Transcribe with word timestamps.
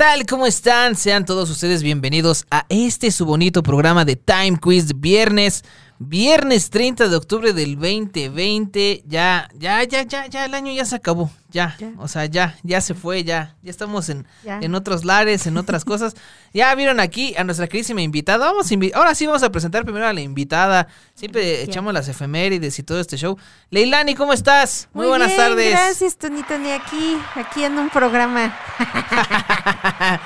¿Qué 0.00 0.06
tal? 0.06 0.24
¿Cómo 0.24 0.46
están? 0.46 0.96
Sean 0.96 1.26
todos 1.26 1.50
ustedes 1.50 1.82
bienvenidos 1.82 2.46
a 2.50 2.64
este 2.70 3.10
su 3.10 3.26
bonito 3.26 3.62
programa 3.62 4.06
de 4.06 4.16
Time 4.16 4.58
Quiz 4.58 4.88
de 4.88 4.94
viernes. 4.96 5.62
Viernes 6.02 6.70
30 6.70 7.08
de 7.08 7.16
octubre 7.16 7.52
del 7.52 7.74
2020. 7.74 9.02
Ya, 9.06 9.50
ya, 9.54 9.84
ya, 9.84 10.02
ya, 10.02 10.26
ya, 10.28 10.46
el 10.46 10.54
año 10.54 10.72
ya 10.72 10.86
se 10.86 10.96
acabó. 10.96 11.30
Ya. 11.50 11.76
O 11.98 12.08
sea, 12.08 12.24
ya, 12.24 12.56
ya 12.62 12.80
se 12.80 12.94
fue, 12.94 13.22
ya. 13.22 13.54
Ya 13.62 13.70
estamos 13.70 14.08
en, 14.08 14.26
en 14.44 14.74
otros 14.74 15.04
lares, 15.04 15.46
en 15.46 15.58
otras 15.58 15.84
cosas. 15.84 16.16
Ya 16.52 16.74
vieron 16.74 16.98
aquí 16.98 17.36
a 17.36 17.44
nuestra 17.44 17.68
queridísima 17.68 18.02
invitada. 18.02 18.46
Vamos 18.46 18.72
a 18.72 18.98
Ahora 18.98 19.14
sí 19.14 19.24
vamos 19.24 19.44
a 19.44 19.52
presentar 19.52 19.84
primero 19.84 20.04
a 20.04 20.12
la 20.12 20.20
invitada. 20.20 20.88
Siempre 21.14 21.62
echamos 21.62 21.94
las 21.94 22.08
efemérides 22.08 22.76
y 22.78 22.82
todo 22.82 22.98
este 22.98 23.16
show. 23.16 23.38
Leilani, 23.68 24.16
¿cómo 24.16 24.32
estás? 24.32 24.88
Muy, 24.92 25.06
buenas 25.06 25.36
tardes. 25.36 25.70
Gracias, 25.70 26.16
Tony 26.16 26.42
Tony, 26.42 26.72
aquí, 26.72 27.18
aquí 27.36 27.62
en 27.62 27.78
un 27.78 27.88
programa. 27.88 28.52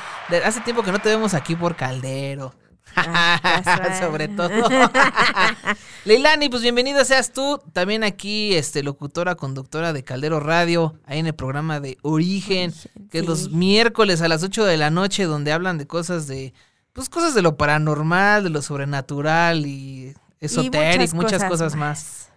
Hace 0.45 0.61
tiempo 0.61 0.83
que 0.83 0.93
no 0.93 0.99
te 0.99 1.11
vemos 1.11 1.35
aquí 1.35 1.57
por 1.57 1.77
Caldero. 1.77 2.55
Ah, 2.97 3.99
Sobre 4.01 4.29
todo. 4.29 4.51
Leilani, 6.05 6.49
pues 6.49 6.63
bienvenida 6.63 7.05
seas 7.05 7.33
tú. 7.33 7.61
También 7.73 8.05
aquí, 8.05 8.55
este, 8.55 8.83
locutora, 8.83 9.35
conductora 9.35 9.93
de 9.93 10.05
Caldero 10.05 10.41
Radio, 10.41 10.95
ahí 11.07 11.19
en 11.19 11.27
el 11.27 11.35
programa 11.35 11.81
de 11.81 11.99
Origen, 12.03 12.73
que 13.11 13.19
es 13.21 13.27
los 13.27 13.51
miércoles 13.51 14.23
a 14.23 14.29
las 14.29 14.43
8 14.43 14.65
de 14.65 14.77
la 14.77 14.91
noche, 14.91 15.25
donde 15.25 15.53
hablan 15.53 15.79
de 15.79 15.87
cosas 15.87 16.27
de, 16.27 16.55
pues 16.93 17.09
cosas 17.09 17.35
de 17.35 17.43
lo 17.43 17.57
paranormal, 17.57 18.45
de 18.45 18.51
lo 18.51 18.63
sobrenatural 18.63 19.67
y 19.67 20.15
esotérico, 20.41 21.17
muchas, 21.17 21.45
cosas, 21.45 21.75
más. 21.75 22.31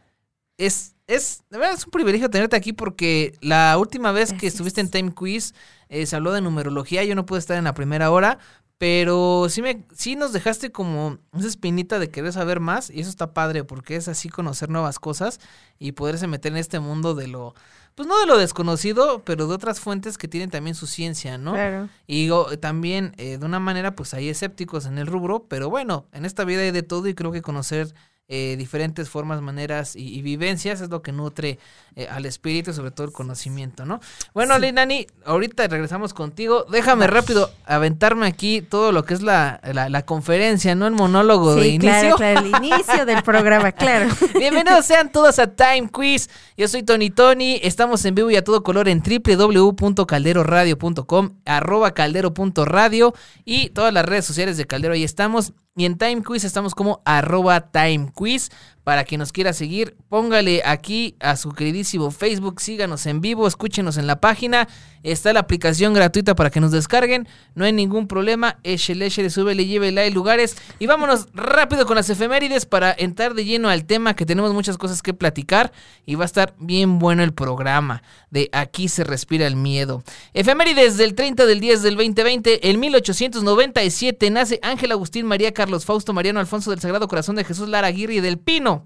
Es, 0.57 0.95
es, 1.05 1.43
de 1.49 1.59
verdad 1.59 1.75
es 1.75 1.85
un 1.85 1.91
privilegio 1.91 2.29
tenerte 2.29 2.55
aquí 2.55 2.73
porque 2.73 3.37
la 3.41 3.77
última 3.77 4.11
vez 4.11 4.33
que 4.33 4.47
estuviste 4.47 4.81
en 4.81 4.89
Time 4.89 5.13
Quiz 5.13 5.53
eh, 5.89 6.05
se 6.05 6.15
habló 6.15 6.31
de 6.33 6.41
numerología, 6.41 7.03
yo 7.03 7.15
no 7.15 7.25
pude 7.25 7.39
estar 7.39 7.57
en 7.57 7.65
la 7.65 7.73
primera 7.73 8.11
hora, 8.11 8.39
pero 8.77 9.47
sí, 9.49 9.61
me, 9.61 9.85
sí 9.95 10.15
nos 10.15 10.33
dejaste 10.33 10.71
como 10.71 11.17
esa 11.35 11.47
espinita 11.47 11.97
de 11.97 12.09
querer 12.09 12.31
saber 12.31 12.59
más 12.59 12.89
y 12.89 12.99
eso 12.99 13.09
está 13.09 13.33
padre 13.33 13.63
porque 13.63 13.95
es 13.95 14.07
así 14.07 14.29
conocer 14.29 14.69
nuevas 14.69 14.99
cosas 14.99 15.39
y 15.79 15.93
poderse 15.93 16.27
meter 16.27 16.51
en 16.51 16.59
este 16.59 16.79
mundo 16.79 17.15
de 17.15 17.27
lo, 17.27 17.55
pues 17.95 18.07
no 18.07 18.19
de 18.19 18.27
lo 18.27 18.37
desconocido, 18.37 19.23
pero 19.25 19.47
de 19.47 19.55
otras 19.55 19.79
fuentes 19.79 20.19
que 20.19 20.27
tienen 20.27 20.51
también 20.51 20.75
su 20.75 20.85
ciencia, 20.85 21.39
¿no? 21.39 21.53
Claro. 21.53 21.89
Y 22.05 22.29
también 22.59 23.13
eh, 23.17 23.39
de 23.39 23.45
una 23.45 23.59
manera 23.59 23.95
pues 23.95 24.13
hay 24.13 24.29
escépticos 24.29 24.85
en 24.85 24.99
el 24.99 25.07
rubro, 25.07 25.47
pero 25.49 25.71
bueno, 25.71 26.05
en 26.11 26.25
esta 26.25 26.45
vida 26.45 26.61
hay 26.61 26.71
de 26.71 26.83
todo 26.83 27.07
y 27.07 27.15
creo 27.15 27.31
que 27.31 27.41
conocer 27.41 27.95
eh, 28.29 28.55
diferentes 28.57 29.09
formas, 29.09 29.41
maneras 29.41 29.95
y, 29.95 30.21
vivencias 30.21 30.81
es 30.81 30.89
lo 30.89 31.01
que 31.01 31.13
nutre 31.13 31.59
eh, 31.95 32.09
al 32.11 32.25
espíritu, 32.25 32.73
sobre 32.73 32.91
todo 32.91 33.07
el 33.07 33.13
conocimiento, 33.13 33.85
¿no? 33.85 34.01
Bueno, 34.33 34.59
sí. 34.59 34.73
Nani, 34.73 35.07
ahorita 35.23 35.65
regresamos 35.67 36.13
contigo. 36.13 36.65
Déjame 36.69 37.07
rápido 37.07 37.49
aventarme 37.65 38.27
aquí 38.27 38.61
todo 38.61 38.91
lo 38.91 39.05
que 39.05 39.13
es 39.13 39.21
la, 39.21 39.61
la, 39.63 40.05
conferencia, 40.05 40.75
¿no? 40.75 40.87
El 40.87 40.93
monólogo 40.93 41.55
de 41.55 41.69
inicio. 41.69 42.17
Claro, 42.17 42.41
el 42.41 42.47
inicio 42.47 43.05
del 43.05 43.23
programa, 43.23 43.71
claro. 43.77 44.13
Bienvenidos 44.37 44.85
sean 44.85 45.09
todos 45.09 45.39
a 45.39 45.47
Time 45.47 45.89
Quiz. 45.89 46.29
Yo 46.57 46.67
soy 46.67 46.83
Tony 46.83 47.09
Tony. 47.09 47.61
Estamos 47.63 48.03
en 48.03 48.15
vivo 48.15 48.29
y 48.29 48.35
a 48.35 48.43
todo 48.43 48.61
color 48.61 48.89
en 48.89 49.01
www.calderoradio.com, 49.01 51.29
arroba 51.45 51.93
caldero.radio 51.93 53.13
y 53.45 53.69
todas 53.69 53.93
las 53.93 54.05
redes 54.05 54.25
sociales 54.25 54.57
de 54.57 54.65
Caldero. 54.65 54.95
Ahí 54.95 55.05
estamos. 55.05 55.53
Y 55.77 55.85
en 55.85 55.99
Time 55.99 56.23
Quiz 56.23 56.43
estamos 56.43 56.73
como 56.73 57.03
arroba 57.05 57.69
Time 57.69 58.11
Quiz. 58.15 58.49
Para 58.87 59.03
quien 59.03 59.19
nos 59.19 59.33
quiera 59.33 59.51
seguir, 59.51 59.97
póngale 60.07 60.61
aquí 60.63 61.17
a 61.19 61.35
su 61.35 61.51
queridísimo 61.51 62.09
Facebook, 62.09 62.61
síganos 62.61 63.05
en 63.05 63.19
vivo, 63.19 63.45
escúchenos 63.45 63.97
en 63.97 64.07
la 64.07 64.21
página. 64.21 64.69
Está 65.03 65.33
la 65.33 65.41
aplicación 65.41 65.93
gratuita 65.93 66.35
para 66.35 66.49
que 66.49 66.61
nos 66.61 66.71
descarguen, 66.71 67.27
no 67.53 67.65
hay 67.65 67.73
ningún 67.73 68.07
problema. 68.07 68.59
Échele, 68.63 69.07
échele, 69.07 69.29
súbele, 69.29 69.65
llévele, 69.65 69.99
hay 69.99 70.11
lugares. 70.11 70.55
Y 70.79 70.87
vámonos 70.87 71.27
rápido 71.33 71.85
con 71.85 71.97
las 71.97 72.09
efemérides 72.09 72.65
para 72.65 72.95
entrar 72.97 73.33
de 73.33 73.43
lleno 73.43 73.69
al 73.69 73.83
tema 73.85 74.15
que 74.15 74.25
tenemos 74.25 74.53
muchas 74.53 74.77
cosas 74.77 75.01
que 75.01 75.13
platicar 75.13 75.73
y 76.05 76.15
va 76.15 76.23
a 76.23 76.25
estar 76.25 76.55
bien 76.57 76.97
bueno 76.97 77.23
el 77.23 77.33
programa 77.33 78.03
de 78.31 78.49
Aquí 78.53 78.87
se 78.87 79.03
respira 79.03 79.47
el 79.47 79.57
miedo. 79.57 80.01
Efemérides 80.33 80.95
del 80.95 81.13
30 81.13 81.45
del 81.45 81.59
10 81.59 81.83
del 81.83 81.95
2020, 81.97 82.69
en 82.69 82.79
1897 82.79 84.29
nace 84.29 84.59
Ángel 84.63 84.93
Agustín 84.93 85.25
María 85.25 85.53
Carlos 85.53 85.83
Fausto 85.83 86.13
Mariano 86.13 86.39
Alfonso 86.39 86.71
del 86.71 86.79
Sagrado 86.79 87.09
Corazón 87.09 87.35
de 87.35 87.43
Jesús 87.43 87.67
Lara 87.67 87.87
Aguirre 87.87 88.21
del 88.21 88.37
Pino 88.37 88.76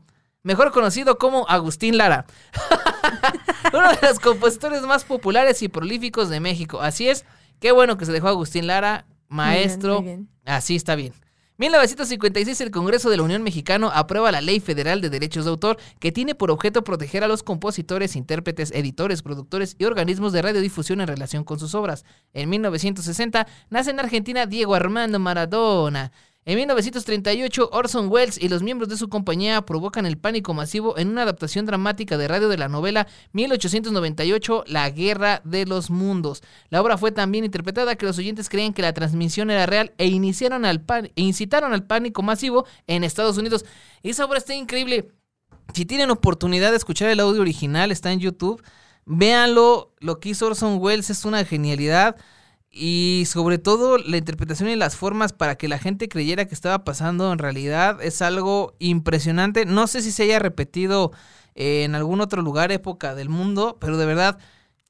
mejor 0.44 0.72
conocido 0.72 1.18
como 1.18 1.48
Agustín 1.48 1.98
Lara, 1.98 2.26
uno 3.74 3.90
de 3.90 4.08
los 4.08 4.20
compositores 4.20 4.82
más 4.84 5.04
populares 5.04 5.62
y 5.62 5.70
prolíficos 5.70 6.30
de 6.30 6.40
México. 6.40 6.82
Así 6.82 7.08
es, 7.08 7.26
qué 7.60 7.72
bueno 7.72 7.98
que 7.98 8.06
se 8.06 8.12
dejó 8.12 8.28
Agustín 8.28 8.68
Lara, 8.68 9.06
maestro. 9.28 10.04
Así 10.46 10.76
está 10.76 10.96
bien. 10.96 11.14
1956 11.62 12.60
el 12.62 12.72
Congreso 12.72 13.12
de 13.12 13.18
la 13.18 13.24
Unión 13.24 13.44
Mexicano 13.44 13.92
aprueba 13.94 14.32
la 14.32 14.42
Ley 14.42 14.60
Federal 14.60 15.00
de 15.00 15.12
Derechos 15.12 15.46
de 15.46 15.52
Autor 15.52 15.78
que 16.00 16.12
tiene 16.12 16.34
por 16.34 16.50
objeto 16.50 16.84
proteger 16.84 17.24
a 17.24 17.28
los 17.28 17.44
compositores, 17.44 18.16
intérpretes, 18.16 18.72
editores, 18.72 19.22
productores 19.22 19.76
y 19.78 19.86
organismos 19.86 20.34
de 20.34 20.42
radiodifusión 20.42 21.02
en 21.02 21.08
relación 21.08 21.44
con 21.44 21.60
sus 21.60 21.76
obras. 21.76 22.04
En 22.34 22.50
1960 22.50 23.46
nace 23.70 23.92
en 23.92 24.00
Argentina 24.00 24.48
Diego 24.48 24.74
Armando 24.74 25.20
Maradona. 25.20 26.12
En 26.44 26.56
1938, 26.56 27.70
Orson 27.72 28.08
Welles 28.10 28.42
y 28.42 28.50
los 28.50 28.64
miembros 28.64 28.90
de 28.90 28.98
su 28.98 29.10
compañía 29.10 29.62
provocan 29.62 30.08
el 30.08 30.18
pánico 30.18 30.56
masivo 30.56 30.98
en 30.98 31.10
una 31.10 31.22
adaptación 31.22 31.68
dramática 31.68 32.18
de 32.18 32.28
radio 32.28 32.50
de 32.50 32.58
la 32.58 32.68
novela 32.68 33.08
1898, 33.34 34.64
La 34.66 34.90
Guerra 34.90 35.42
de 35.44 35.68
los 35.68 35.92
Mundos. 35.92 36.42
La 36.70 36.82
obra 36.82 36.98
fue 36.98 37.12
tan 37.12 37.32
bien 37.32 37.46
interpretada 37.46 37.96
que 37.96 38.08
los 38.08 38.18
oyentes 38.18 38.50
creían 38.50 38.74
que 38.74 38.82
la 38.82 38.92
transmisión 38.92 39.52
era 39.52 39.68
real 39.68 39.94
e, 40.00 40.08
iniciaron 40.08 40.66
al 40.66 40.84
e 41.16 41.22
incitaron 41.22 41.74
al 41.74 41.86
pánico 41.86 42.24
masivo 42.24 42.66
en 42.88 43.04
Estados 43.04 43.38
Unidos. 43.38 43.64
Esa 44.02 44.26
obra 44.26 44.40
está 44.40 44.56
increíble. 44.56 45.12
Si 45.76 45.86
tienen 45.86 46.10
oportunidad 46.10 46.72
de 46.72 46.78
escuchar 46.78 47.12
el 47.12 47.20
audio 47.20 47.42
original, 47.42 47.92
está 47.92 48.12
en 48.12 48.20
YouTube. 48.20 48.64
Véanlo, 49.06 49.94
lo 50.00 50.20
que 50.20 50.30
hizo 50.30 50.48
Orson 50.48 50.80
Welles 50.80 51.12
es 51.12 51.24
una 51.24 51.46
genialidad 51.46 52.16
y 52.72 53.24
sobre 53.28 53.58
todo 53.58 53.98
la 53.98 54.18
interpretación 54.18 54.70
y 54.70 54.78
las 54.78 54.96
formas 54.96 55.34
para 55.34 55.56
que 55.56 55.68
la 55.68 55.78
gente 55.78 56.08
creyera 56.08 56.46
que 56.46 56.56
estaba 56.56 56.86
pasando 56.86 57.34
en 57.34 57.40
realidad 57.40 58.02
es 58.02 58.22
algo 58.22 58.76
impresionante. 58.80 59.66
No 59.66 59.88
sé 59.88 60.02
si 60.02 60.12
se 60.12 60.24
haya 60.24 60.40
repetido 60.40 61.12
en 61.54 61.96
algún 61.96 62.22
otro 62.22 62.42
lugar, 62.42 62.72
época 62.72 63.14
del 63.14 63.28
mundo, 63.28 63.78
pero 63.82 63.98
de 63.98 64.06
verdad, 64.06 64.40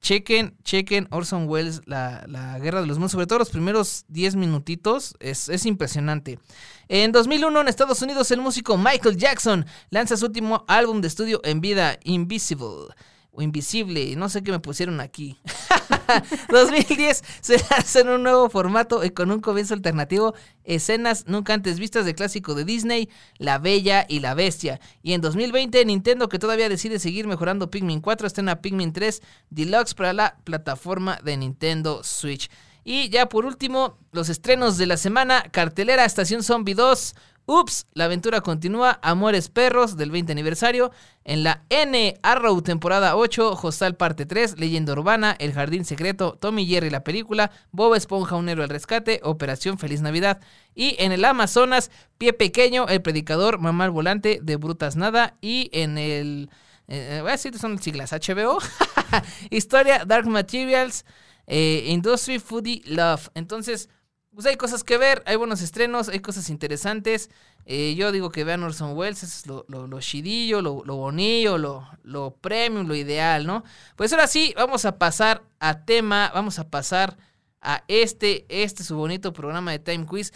chequen, 0.00 0.56
chequen 0.62 1.08
Orson 1.10 1.48
Welles, 1.48 1.82
la, 1.86 2.24
la 2.28 2.56
Guerra 2.60 2.80
de 2.80 2.86
los 2.86 2.98
Mundos, 2.98 3.12
sobre 3.12 3.26
todo 3.26 3.40
los 3.40 3.50
primeros 3.50 4.04
10 4.08 4.36
minutitos, 4.36 5.16
es, 5.18 5.48
es 5.48 5.66
impresionante. 5.66 6.38
En 6.86 7.10
2001 7.10 7.62
en 7.62 7.68
Estados 7.68 8.00
Unidos 8.00 8.30
el 8.30 8.40
músico 8.40 8.78
Michael 8.78 9.16
Jackson 9.16 9.66
lanza 9.90 10.16
su 10.16 10.26
último 10.26 10.64
álbum 10.68 11.00
de 11.00 11.08
estudio 11.08 11.40
en 11.42 11.60
vida, 11.60 11.98
Invisible 12.04 12.94
o 13.32 13.40
invisible, 13.40 14.14
no 14.14 14.28
sé 14.28 14.42
qué 14.42 14.52
me 14.52 14.60
pusieron 14.60 15.00
aquí. 15.00 15.38
2010 16.50 17.22
se 17.40 17.56
hace 17.70 18.00
en 18.00 18.10
un 18.10 18.22
nuevo 18.22 18.50
formato 18.50 19.02
y 19.04 19.10
con 19.10 19.30
un 19.30 19.40
comienzo 19.40 19.72
alternativo, 19.74 20.34
escenas 20.64 21.24
nunca 21.26 21.54
antes 21.54 21.78
vistas 21.78 22.04
de 22.04 22.14
clásico 22.14 22.54
de 22.54 22.64
Disney, 22.64 23.08
La 23.38 23.58
Bella 23.58 24.04
y 24.06 24.20
la 24.20 24.34
Bestia. 24.34 24.80
Y 25.02 25.14
en 25.14 25.22
2020 25.22 25.82
Nintendo 25.86 26.28
que 26.28 26.38
todavía 26.38 26.68
decide 26.68 26.98
seguir 26.98 27.26
mejorando 27.26 27.70
Pikmin 27.70 28.00
4 28.00 28.26
estrena 28.26 28.60
Pikmin 28.60 28.92
3 28.92 29.22
Deluxe 29.48 29.94
para 29.94 30.12
la 30.12 30.36
plataforma 30.44 31.18
de 31.24 31.36
Nintendo 31.38 32.02
Switch. 32.04 32.50
Y 32.84 33.08
ya 33.10 33.28
por 33.28 33.46
último, 33.46 33.96
los 34.10 34.28
estrenos 34.28 34.76
de 34.76 34.86
la 34.86 34.96
semana, 34.96 35.44
cartelera 35.52 36.04
Estación 36.04 36.42
Zombie 36.42 36.74
2, 36.74 37.14
Ups, 37.46 37.86
la 37.92 38.04
aventura 38.04 38.40
continúa. 38.40 39.00
Amores 39.02 39.48
Perros 39.48 39.96
del 39.96 40.12
20 40.12 40.30
aniversario. 40.30 40.92
En 41.24 41.42
la 41.42 41.64
N, 41.70 42.14
Arrow 42.22 42.62
temporada 42.62 43.16
8, 43.16 43.58
Hostal 43.60 43.96
parte 43.96 44.26
3, 44.26 44.58
Leyenda 44.58 44.92
Urbana, 44.92 45.34
El 45.38 45.52
Jardín 45.52 45.84
Secreto, 45.84 46.38
Tommy 46.40 46.66
Jerry 46.66 46.88
la 46.88 47.02
película, 47.02 47.50
Bob 47.72 47.94
Esponja 47.94 48.36
un 48.36 48.48
héroe 48.48 48.64
al 48.64 48.70
rescate, 48.70 49.20
Operación 49.24 49.78
Feliz 49.78 50.02
Navidad. 50.02 50.40
Y 50.74 50.94
en 51.00 51.10
el 51.10 51.24
Amazonas, 51.24 51.90
Pie 52.16 52.32
Pequeño, 52.32 52.86
El 52.86 53.02
Predicador, 53.02 53.58
Mamá 53.58 53.84
al 53.84 53.90
Volante, 53.90 54.38
De 54.40 54.56
Brutas 54.56 54.94
Nada. 54.94 55.36
Y 55.40 55.68
en 55.72 55.98
el... 55.98 56.48
Eh, 56.86 57.18
voy 57.22 57.30
a 57.30 57.32
decir 57.32 57.58
son 57.58 57.80
siglas 57.82 58.12
HBO. 58.12 58.58
Historia, 59.50 60.04
Dark 60.04 60.26
Materials, 60.26 61.04
eh, 61.48 61.86
Industry, 61.88 62.38
Foodie, 62.38 62.82
Love. 62.86 63.30
Entonces 63.34 63.88
pues 64.34 64.46
hay 64.46 64.56
cosas 64.56 64.82
que 64.82 64.96
ver, 64.96 65.22
hay 65.26 65.36
buenos 65.36 65.60
estrenos, 65.60 66.08
hay 66.08 66.20
cosas 66.20 66.48
interesantes. 66.48 67.30
Eh, 67.66 67.94
yo 67.96 68.12
digo 68.12 68.30
que 68.30 68.44
vean 68.44 68.62
Orson 68.62 68.96
Welles, 68.96 69.22
es 69.22 69.46
lo, 69.46 69.64
lo, 69.68 69.86
lo 69.86 70.00
chidillo, 70.00 70.62
lo, 70.62 70.82
lo 70.84 70.96
bonillo, 70.96 71.58
lo, 71.58 71.86
lo 72.02 72.34
premium, 72.40 72.86
lo 72.86 72.94
ideal, 72.94 73.46
¿no? 73.46 73.62
Pues 73.96 74.12
ahora 74.12 74.26
sí, 74.26 74.54
vamos 74.56 74.84
a 74.84 74.98
pasar 74.98 75.42
a 75.60 75.84
tema, 75.84 76.30
vamos 76.34 76.58
a 76.58 76.68
pasar 76.68 77.16
a 77.60 77.84
este, 77.88 78.46
este 78.48 78.84
su 78.84 78.96
bonito 78.96 79.32
programa 79.32 79.70
de 79.70 79.78
Time 79.78 80.06
Quiz. 80.06 80.32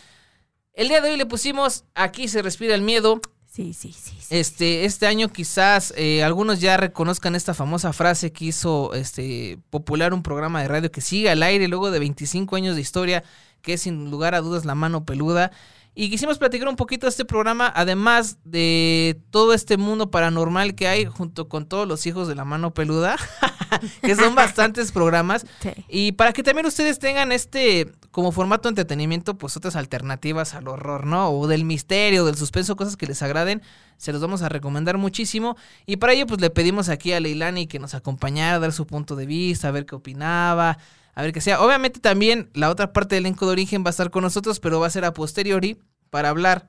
El 0.73 0.89
día 0.89 1.01
de 1.01 1.11
hoy 1.11 1.17
le 1.17 1.27
pusimos 1.27 1.85
Aquí 1.95 2.29
se 2.29 2.43
respira 2.43 2.75
el 2.75 2.83
miedo. 2.83 3.21
Sí, 3.51 3.73
sí, 3.73 3.93
sí. 3.93 4.15
sí. 4.21 4.37
Este, 4.37 4.85
este 4.85 5.07
año 5.07 5.29
quizás 5.31 5.95
eh, 5.97 6.23
algunos 6.23 6.61
ya 6.61 6.77
reconozcan 6.77 7.35
esta 7.35 7.55
famosa 7.55 7.95
frase 7.95 8.31
que 8.31 8.45
hizo 8.45 8.93
este 8.93 9.59
popular 9.71 10.13
un 10.13 10.23
programa 10.23 10.61
de 10.61 10.69
radio 10.69 10.93
que 10.93 11.01
sigue 11.01 11.31
al 11.31 11.43
aire 11.43 11.67
luego 11.67 11.91
de 11.91 11.99
25 11.99 12.55
años 12.55 12.75
de 12.75 12.83
historia, 12.83 13.25
que 13.63 13.75
es 13.75 13.83
sin 13.83 14.11
lugar 14.11 14.35
a 14.35 14.41
dudas 14.41 14.65
la 14.65 14.75
mano 14.75 15.05
peluda. 15.05 15.51
Y 15.99 16.11
quisimos 16.11 16.37
platicar 16.37 16.69
un 16.69 16.77
poquito 16.77 17.07
de 17.07 17.11
este 17.11 17.25
programa, 17.25 17.73
además 17.75 18.37
de 18.45 19.19
todo 19.31 19.55
este 19.55 19.79
mundo 19.79 20.11
paranormal 20.11 20.75
que 20.75 20.89
hay 20.89 21.07
junto 21.07 21.49
con 21.49 21.65
todos 21.65 21.89
los 21.89 22.07
hijos 22.07 22.29
de 22.29 22.35
la 22.35 22.45
mano 22.45 22.75
peluda, 22.75 23.17
que 24.03 24.15
son 24.15 24.35
bastantes 24.35 24.93
programas. 24.93 25.47
Sí. 25.61 25.71
Y 25.89 26.13
para 26.13 26.35
que 26.35 26.43
también 26.43 26.67
ustedes 26.67 26.99
tengan 26.99 27.33
este, 27.33 27.91
como 28.11 28.31
formato 28.31 28.69
de 28.69 28.73
entretenimiento, 28.73 29.39
pues 29.39 29.57
otras 29.57 29.75
alternativas 29.75 30.55
al 30.55 30.69
horror, 30.69 31.07
¿no? 31.07 31.31
O 31.31 31.47
del 31.47 31.65
misterio, 31.65 32.27
del 32.27 32.37
suspenso, 32.37 32.77
cosas 32.77 32.97
que 32.97 33.07
les 33.07 33.23
agraden, 33.23 33.63
se 33.97 34.13
los 34.13 34.21
vamos 34.21 34.43
a 34.43 34.51
recomendar 34.51 34.99
muchísimo. 34.99 35.57
Y 35.87 35.97
para 35.97 36.13
ello, 36.13 36.27
pues 36.27 36.43
le 36.43 36.51
pedimos 36.51 36.91
aquí 36.91 37.15
a 37.15 37.21
Leilani 37.21 37.67
que 37.67 37.79
nos 37.79 37.95
acompañara, 37.95 38.57
a 38.57 38.59
dar 38.59 38.73
su 38.73 38.87
punto 38.87 39.17
de 39.17 39.25
vista, 39.25 39.69
a 39.69 39.71
ver 39.71 39.87
qué 39.87 39.95
opinaba, 39.95 40.77
a 41.17 41.23
ver 41.23 41.33
qué 41.33 41.41
sea. 41.41 41.61
Obviamente 41.61 41.99
también 41.99 42.51
la 42.53 42.71
otra 42.71 42.93
parte 42.93 43.17
del 43.17 43.25
elenco 43.25 43.47
de 43.47 43.53
origen 43.53 43.83
va 43.83 43.89
a 43.89 43.91
estar 43.91 44.11
con 44.11 44.23
nosotros, 44.23 44.61
pero 44.61 44.79
va 44.79 44.87
a 44.87 44.91
ser 44.91 45.05
a 45.07 45.15
posteriori 45.15 45.79
para 46.11 46.29
hablar 46.29 46.69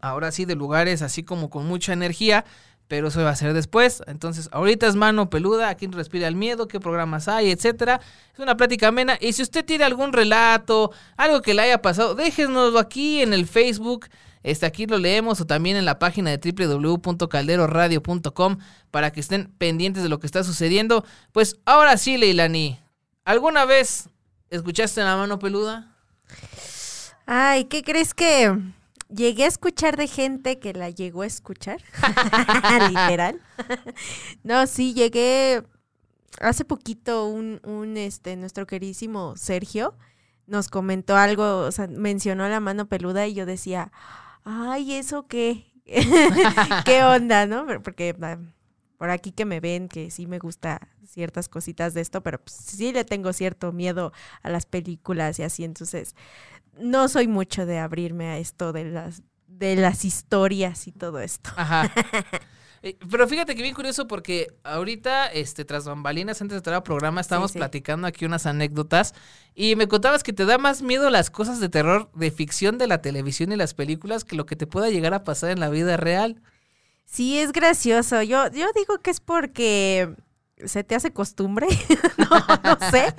ahora 0.00 0.32
sí 0.32 0.44
de 0.44 0.56
lugares 0.56 1.02
así 1.02 1.22
como 1.22 1.50
con 1.50 1.66
mucha 1.66 1.92
energía, 1.92 2.44
pero 2.88 3.06
eso 3.08 3.22
va 3.22 3.30
a 3.30 3.36
ser 3.36 3.52
después. 3.54 4.02
Entonces, 4.08 4.48
ahorita 4.50 4.88
es 4.88 4.96
mano 4.96 5.30
peluda, 5.30 5.68
aquí 5.68 5.86
respira 5.86 6.26
el 6.26 6.34
miedo, 6.34 6.66
qué 6.66 6.80
programas 6.80 7.28
hay, 7.28 7.52
etcétera. 7.52 8.00
Es 8.34 8.40
una 8.40 8.56
plática 8.56 8.88
amena. 8.88 9.18
Y 9.20 9.34
si 9.34 9.42
usted 9.42 9.64
tiene 9.64 9.84
algún 9.84 10.12
relato, 10.12 10.90
algo 11.16 11.40
que 11.40 11.54
le 11.54 11.62
haya 11.62 11.80
pasado, 11.80 12.16
déjenoslo 12.16 12.80
aquí 12.80 13.22
en 13.22 13.32
el 13.32 13.46
Facebook. 13.46 14.08
Este, 14.42 14.66
aquí 14.66 14.86
lo 14.86 14.98
leemos 14.98 15.40
o 15.40 15.46
también 15.46 15.76
en 15.76 15.84
la 15.84 16.00
página 16.00 16.36
de 16.36 16.38
www.calderoradio.com 16.38 18.58
para 18.90 19.12
que 19.12 19.20
estén 19.20 19.52
pendientes 19.58 20.02
de 20.02 20.08
lo 20.08 20.18
que 20.18 20.26
está 20.26 20.42
sucediendo. 20.42 21.04
Pues 21.32 21.60
ahora 21.64 21.96
sí, 21.96 22.16
Leilani, 22.16 22.80
¿alguna 23.26 23.66
vez 23.66 24.08
escuchaste 24.48 25.02
la 25.02 25.16
mano 25.16 25.38
peluda? 25.38 25.94
Ay, 27.26 27.66
¿qué 27.66 27.82
crees 27.82 28.14
que 28.14 28.56
llegué 29.10 29.44
a 29.44 29.48
escuchar 29.48 29.98
de 29.98 30.06
gente 30.06 30.58
que 30.58 30.72
la 30.72 30.88
llegó 30.88 31.20
a 31.20 31.26
escuchar? 31.26 31.82
Literal. 32.88 33.38
no, 34.42 34.66
sí, 34.66 34.94
llegué 34.94 35.62
hace 36.40 36.64
poquito 36.64 37.26
un, 37.26 37.60
un, 37.64 37.98
este, 37.98 38.36
nuestro 38.36 38.66
queridísimo 38.66 39.36
Sergio 39.36 39.94
nos 40.46 40.68
comentó 40.68 41.16
algo, 41.16 41.58
o 41.60 41.72
sea, 41.72 41.88
mencionó 41.88 42.48
la 42.48 42.60
mano 42.60 42.86
peluda 42.86 43.26
y 43.26 43.34
yo 43.34 43.46
decía, 43.46 43.90
ay, 44.44 44.94
¿eso 44.94 45.26
qué? 45.26 45.72
¿Qué 46.84 47.02
onda, 47.02 47.46
no? 47.46 47.66
Porque 47.82 48.14
ah, 48.22 48.38
por 48.98 49.10
aquí 49.10 49.32
que 49.32 49.44
me 49.44 49.60
ven, 49.60 49.88
que 49.88 50.10
sí 50.10 50.26
me 50.26 50.38
gusta 50.38 50.88
ciertas 51.06 51.48
cositas 51.48 51.94
de 51.94 52.00
esto, 52.00 52.22
pero 52.22 52.38
pues, 52.38 52.56
sí 52.56 52.92
le 52.92 53.04
tengo 53.04 53.32
cierto 53.32 53.72
miedo 53.72 54.12
a 54.42 54.50
las 54.50 54.66
películas 54.66 55.38
y 55.38 55.42
así, 55.42 55.64
entonces 55.64 56.14
no 56.78 57.08
soy 57.08 57.28
mucho 57.28 57.66
de 57.66 57.78
abrirme 57.78 58.26
a 58.28 58.38
esto 58.38 58.72
de 58.72 58.84
las 58.84 59.22
de 59.46 59.76
las 59.76 60.04
historias 60.04 60.86
y 60.86 60.92
todo 60.92 61.20
esto. 61.20 61.50
Ajá. 61.56 61.92
Eh, 62.82 62.96
Pero 63.10 63.26
fíjate 63.26 63.54
que 63.56 63.62
bien 63.62 63.74
curioso 63.74 64.06
porque 64.06 64.54
ahorita, 64.62 65.28
este, 65.28 65.64
tras 65.64 65.86
bambalinas, 65.86 66.40
antes 66.42 66.54
de 66.54 66.58
entrar 66.58 66.76
al 66.76 66.82
programa, 66.82 67.20
estábamos 67.20 67.52
sí. 67.52 67.58
platicando 67.58 68.06
aquí 68.06 68.26
unas 68.26 68.46
anécdotas 68.46 69.14
y 69.54 69.76
me 69.76 69.88
contabas 69.88 70.22
que 70.22 70.34
te 70.34 70.44
da 70.44 70.58
más 70.58 70.82
miedo 70.82 71.08
las 71.10 71.30
cosas 71.30 71.58
de 71.58 71.68
terror 71.68 72.10
de 72.14 72.30
ficción 72.30 72.76
de 72.78 72.86
la 72.86 73.00
televisión 73.00 73.50
y 73.50 73.56
las 73.56 73.74
películas 73.74 74.24
que 74.24 74.36
lo 74.36 74.46
que 74.46 74.56
te 74.56 74.66
pueda 74.66 74.90
llegar 74.90 75.14
a 75.14 75.24
pasar 75.24 75.50
en 75.50 75.60
la 75.60 75.70
vida 75.70 75.96
real. 75.96 76.42
Sí, 77.06 77.38
es 77.38 77.52
gracioso. 77.52 78.22
Yo, 78.22 78.50
yo 78.50 78.66
digo 78.74 78.98
que 79.00 79.10
es 79.10 79.20
porque 79.20 80.14
se 80.64 80.84
te 80.84 80.94
hace 80.94 81.12
costumbre, 81.12 81.66
no, 82.18 82.28
no 82.64 82.90
sé, 82.90 83.14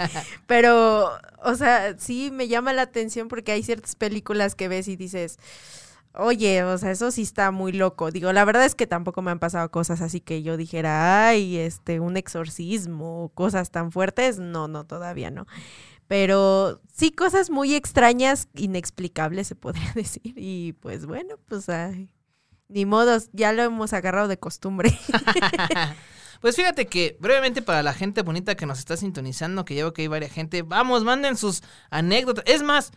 pero, 0.48 1.12
o 1.44 1.56
sea, 1.56 1.96
sí 1.98 2.32
me 2.32 2.48
llama 2.48 2.74
la 2.74 2.82
atención 2.84 3.28
porque 3.28 3.52
hay 3.52 3.64
ciertas 3.64 3.96
películas 3.96 4.56
que 4.56 4.68
ves 4.68 4.88
y 4.88 4.96
dices, 4.96 5.38
oye, 6.14 6.64
o 6.64 6.78
sea, 6.78 6.92
eso 6.92 7.12
sí 7.12 7.22
está 7.22 7.52
muy 7.52 7.72
loco. 7.72 8.12
Digo, 8.12 8.34
la 8.34 8.46
verdad 8.46 8.66
es 8.66 8.76
que 8.76 8.88
tampoco 8.88 9.22
me 9.22 9.32
han 9.32 9.40
pasado 9.40 9.70
cosas 9.72 10.02
así 10.02 10.20
que 10.20 10.42
yo 10.44 10.58
dijera, 10.58 11.28
ay, 11.28 11.58
este, 11.58 12.00
un 12.00 12.18
exorcismo, 12.18 13.32
cosas 13.36 13.72
tan 13.72 13.92
fuertes, 13.92 14.40
no, 14.40 14.68
no, 14.68 14.86
todavía 14.86 15.32
no. 15.32 15.46
Pero 16.08 16.82
sí 16.94 17.12
cosas 17.12 17.50
muy 17.50 17.76
extrañas, 17.76 18.48
inexplicables 18.56 19.48
se 19.48 19.56
podría 19.56 19.92
decir. 19.96 20.34
Y 20.38 20.74
pues 20.74 21.06
bueno, 21.06 21.36
pues 21.48 21.70
ay, 21.70 22.10
ni 22.70 22.86
modos, 22.86 23.30
ya 23.34 23.54
lo 23.54 23.64
hemos 23.64 23.94
agarrado 23.94 24.28
de 24.28 24.38
costumbre. 24.38 24.98
Pues 26.42 26.56
fíjate 26.56 26.88
que 26.88 27.18
brevemente 27.20 27.62
para 27.62 27.82
la 27.84 27.94
gente 27.94 28.22
bonita 28.22 28.56
que 28.56 28.66
nos 28.66 28.80
está 28.80 28.96
sintonizando, 28.96 29.66
que 29.66 29.74
llevo 29.74 29.94
que 29.94 30.04
hay 30.04 30.08
varias 30.08 30.32
gente, 30.32 30.62
vamos, 30.62 31.04
manden 31.04 31.36
sus 31.38 31.64
anécdotas. 31.90 32.44
Es 32.48 32.62
más, 32.62 32.92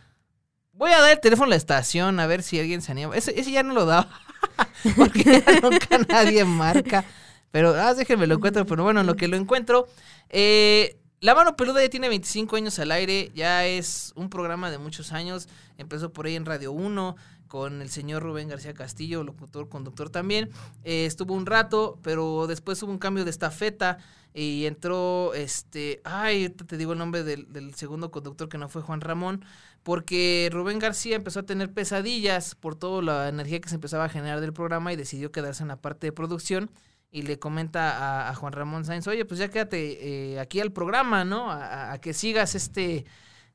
voy 0.73 0.91
a 0.91 1.01
dar 1.01 1.11
el 1.11 1.19
teléfono 1.19 1.47
a 1.47 1.49
la 1.49 1.55
estación 1.55 2.19
a 2.19 2.27
ver 2.27 2.43
si 2.43 2.59
alguien 2.59 2.81
se 2.81 2.91
anima. 2.91 3.15
Ese, 3.15 3.39
ese 3.39 3.51
ya 3.51 3.63
no 3.63 3.73
lo 3.73 3.85
daba, 3.85 4.09
porque 4.95 5.23
ya 5.23 5.59
nunca 5.59 5.97
nadie 6.07 6.45
marca. 6.45 7.03
Pero, 7.51 7.73
ah, 7.75 7.93
déjenme 7.93 8.27
lo 8.27 8.35
encuentro, 8.35 8.65
pero 8.65 8.83
bueno, 8.83 9.01
en 9.01 9.07
lo 9.07 9.15
que 9.15 9.27
lo 9.27 9.37
encuentro. 9.37 9.87
Eh, 10.29 10.97
la 11.19 11.35
mano 11.35 11.55
peluda 11.55 11.81
ya 11.81 11.89
tiene 11.89 12.09
25 12.09 12.55
años 12.55 12.79
al 12.79 12.91
aire, 12.91 13.31
ya 13.35 13.65
es 13.65 14.13
un 14.15 14.29
programa 14.29 14.71
de 14.71 14.77
muchos 14.77 15.11
años. 15.11 15.49
Empezó 15.77 16.13
por 16.13 16.25
ahí 16.25 16.35
en 16.35 16.45
Radio 16.45 16.71
1 16.71 17.15
con 17.51 17.81
el 17.81 17.89
señor 17.89 18.23
Rubén 18.23 18.47
García 18.47 18.73
Castillo, 18.73 19.25
locutor, 19.25 19.67
conductor 19.67 20.09
también. 20.09 20.49
Eh, 20.85 21.05
estuvo 21.05 21.33
un 21.33 21.45
rato, 21.45 21.99
pero 22.01 22.47
después 22.47 22.81
hubo 22.81 22.93
un 22.93 22.97
cambio 22.97 23.25
de 23.25 23.29
estafeta 23.29 23.97
y 24.33 24.67
entró, 24.67 25.33
este, 25.33 25.99
ay, 26.05 26.47
te 26.47 26.77
digo 26.77 26.93
el 26.93 26.99
nombre 26.99 27.25
del, 27.25 27.51
del 27.51 27.75
segundo 27.75 28.09
conductor 28.09 28.47
que 28.47 28.57
no 28.57 28.69
fue 28.69 28.81
Juan 28.81 29.01
Ramón, 29.01 29.43
porque 29.83 30.47
Rubén 30.49 30.79
García 30.79 31.17
empezó 31.17 31.41
a 31.41 31.43
tener 31.43 31.73
pesadillas 31.73 32.55
por 32.55 32.75
toda 32.75 33.01
la 33.01 33.27
energía 33.27 33.59
que 33.59 33.67
se 33.67 33.75
empezaba 33.75 34.05
a 34.05 34.09
generar 34.09 34.39
del 34.39 34.53
programa 34.53 34.93
y 34.93 34.95
decidió 34.95 35.33
quedarse 35.33 35.63
en 35.63 35.67
la 35.67 35.81
parte 35.81 36.07
de 36.07 36.13
producción 36.13 36.71
y 37.11 37.23
le 37.23 37.37
comenta 37.37 37.97
a, 37.97 38.29
a 38.29 38.35
Juan 38.35 38.53
Ramón 38.53 38.85
Sainz, 38.85 39.07
oye, 39.07 39.25
pues 39.25 39.41
ya 39.41 39.49
quédate 39.49 40.35
eh, 40.35 40.39
aquí 40.39 40.61
al 40.61 40.71
programa, 40.71 41.25
¿no? 41.25 41.51
A, 41.51 41.91
a 41.91 41.99
que 41.99 42.13
sigas 42.13 42.55
este, 42.55 43.03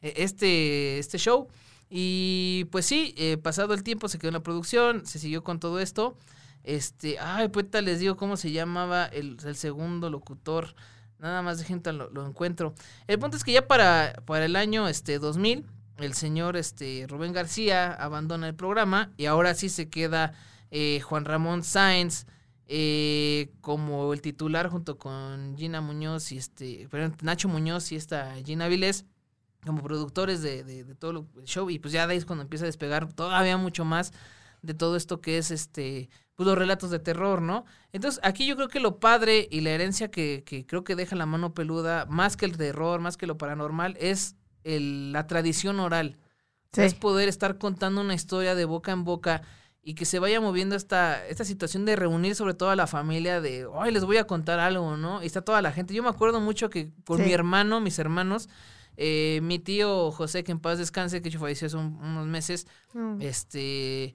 este, 0.03 0.99
este 0.99 1.17
show. 1.17 1.49
Y 1.89 2.67
pues 2.73 2.87
sí, 2.87 3.15
eh, 3.17 3.37
pasado 3.37 3.75
el 3.75 3.83
tiempo 3.83 4.09
se 4.09 4.19
quedó 4.19 4.29
en 4.29 4.35
la 4.35 4.43
producción, 4.43 5.07
se 5.07 5.19
siguió 5.19 5.45
con 5.45 5.61
todo 5.61 5.81
esto. 5.81 6.17
Este, 6.65 7.19
ay, 7.21 7.49
pues 7.49 7.67
les 7.83 8.01
digo 8.01 8.17
cómo 8.17 8.37
se 8.37 8.51
llamaba 8.51 9.07
el, 9.07 9.39
segundo 9.55 10.11
locutor. 10.11 10.75
Nada 11.19 11.43
más 11.43 11.59
de 11.59 11.65
gente 11.65 11.93
lo, 11.93 12.11
lo, 12.11 12.27
encuentro. 12.27 12.75
El 13.07 13.19
punto 13.19 13.37
es 13.37 13.45
que 13.45 13.53
ya 13.53 13.67
para, 13.67 14.23
para 14.27 14.45
el 14.45 14.57
año 14.57 14.89
este 14.89 15.19
2000, 15.19 15.65
el 15.99 16.15
señor 16.15 16.57
este 16.57 17.07
Rubén 17.09 17.33
García 17.33 17.93
abandona 17.93 18.49
el 18.49 18.55
programa 18.55 19.13
y 19.17 19.27
ahora 19.27 19.55
sí 19.55 19.69
se 19.69 19.89
queda 19.89 20.35
eh, 20.71 21.01
Juan 21.01 21.25
Ramón 21.25 21.63
Sáenz 21.63 22.27
eh, 22.67 23.51
como 23.61 24.13
el 24.13 24.21
titular 24.21 24.69
junto 24.69 24.99
con 24.99 25.57
Gina 25.57 25.81
Muñoz 25.81 26.33
y 26.33 26.39
este, 26.39 26.89
perdón, 26.91 27.17
Nacho 27.23 27.49
Muñoz 27.49 27.93
y 27.93 27.97
esta 27.97 28.35
Gina 28.45 28.69
Vilés 28.69 29.07
como 29.67 29.83
productores 29.83 30.41
de, 30.43 30.65
de, 30.65 30.85
de 30.85 30.95
todo 30.95 31.13
lo, 31.13 31.27
el 31.37 31.45
show 31.45 31.69
y 31.69 31.79
pues 31.79 31.93
ya 31.93 32.07
de 32.07 32.13
ahí 32.13 32.19
es 32.19 32.25
cuando 32.25 32.43
empieza 32.43 32.65
a 32.65 32.67
despegar 32.67 33.13
todavía 33.13 33.57
mucho 33.57 33.85
más 33.85 34.13
de 34.63 34.75
todo 34.75 34.97
esto 34.97 35.21
que 35.21 35.39
es 35.39 35.51
este 35.51 36.09
pues 36.37 36.47
los 36.47 36.59
relatos 36.59 36.91
de 36.91 36.99
terror, 36.99 37.41
¿no? 37.41 37.65
Entonces 37.93 38.21
aquí 38.23 38.47
yo 38.47 38.57
creo 38.57 38.69
que 38.69 38.79
lo 38.79 39.01
padre 39.01 39.49
y 39.51 39.63
la 39.63 39.71
herencia 39.71 40.11
que, 40.11 40.45
que 40.45 40.67
creo 40.67 40.85
que 40.85 40.95
deja 40.95 41.17
la 41.17 41.25
mano 41.25 41.55
peluda, 41.55 42.05
más 42.11 42.37
que 42.37 42.45
el 42.45 42.57
terror, 42.59 43.01
más 43.01 43.17
que 43.17 43.27
lo 43.27 43.39
paranormal, 43.39 43.97
es 43.99 44.37
el, 44.63 45.13
la 45.13 45.27
tradición 45.27 45.81
oral. 45.81 46.19
Sí. 46.73 46.83
Es 46.83 46.93
poder 46.93 47.31
estar 47.31 47.57
contando 47.57 48.03
una 48.03 48.13
historia 48.13 48.55
de 48.55 48.67
boca 48.67 48.93
en 48.93 49.05
boca 49.05 49.43
y 49.83 49.95
que 49.95 50.05
se 50.05 50.19
vaya 50.19 50.39
moviendo 50.41 50.77
esta, 50.77 51.27
esta 51.27 51.45
situación 51.45 51.87
de 51.87 51.97
reunir 51.97 52.35
sobre 52.35 52.53
todo 52.53 52.69
a 52.69 52.77
la 52.77 52.87
familia 52.87 53.41
de, 53.41 53.67
ay, 53.79 53.93
les 53.93 54.05
voy 54.05 54.19
a 54.19 54.27
contar 54.27 54.59
algo, 54.59 54.99
¿no? 54.99 55.23
Y 55.23 55.27
está 55.27 55.41
toda 55.41 55.63
la 55.63 55.73
gente. 55.73 55.95
Yo 55.95 56.03
me 56.03 56.11
acuerdo 56.11 56.41
mucho 56.41 56.69
que 56.69 56.91
sí. 57.07 57.23
mi 57.23 57.33
hermano, 57.33 57.81
mis 57.81 57.99
hermanos, 57.99 58.51
eh, 58.97 59.41
mi 59.43 59.59
tío 59.59 60.11
José, 60.11 60.45
que 60.45 60.53
en 60.53 60.61
paz 60.61 60.79
descanse, 60.79 61.23
que 61.23 61.31
falleció 61.39 61.67
hace 61.67 61.77
un, 61.77 61.99
unos 62.03 62.27
meses, 62.27 62.67
mm. 62.95 63.21
este, 63.21 64.15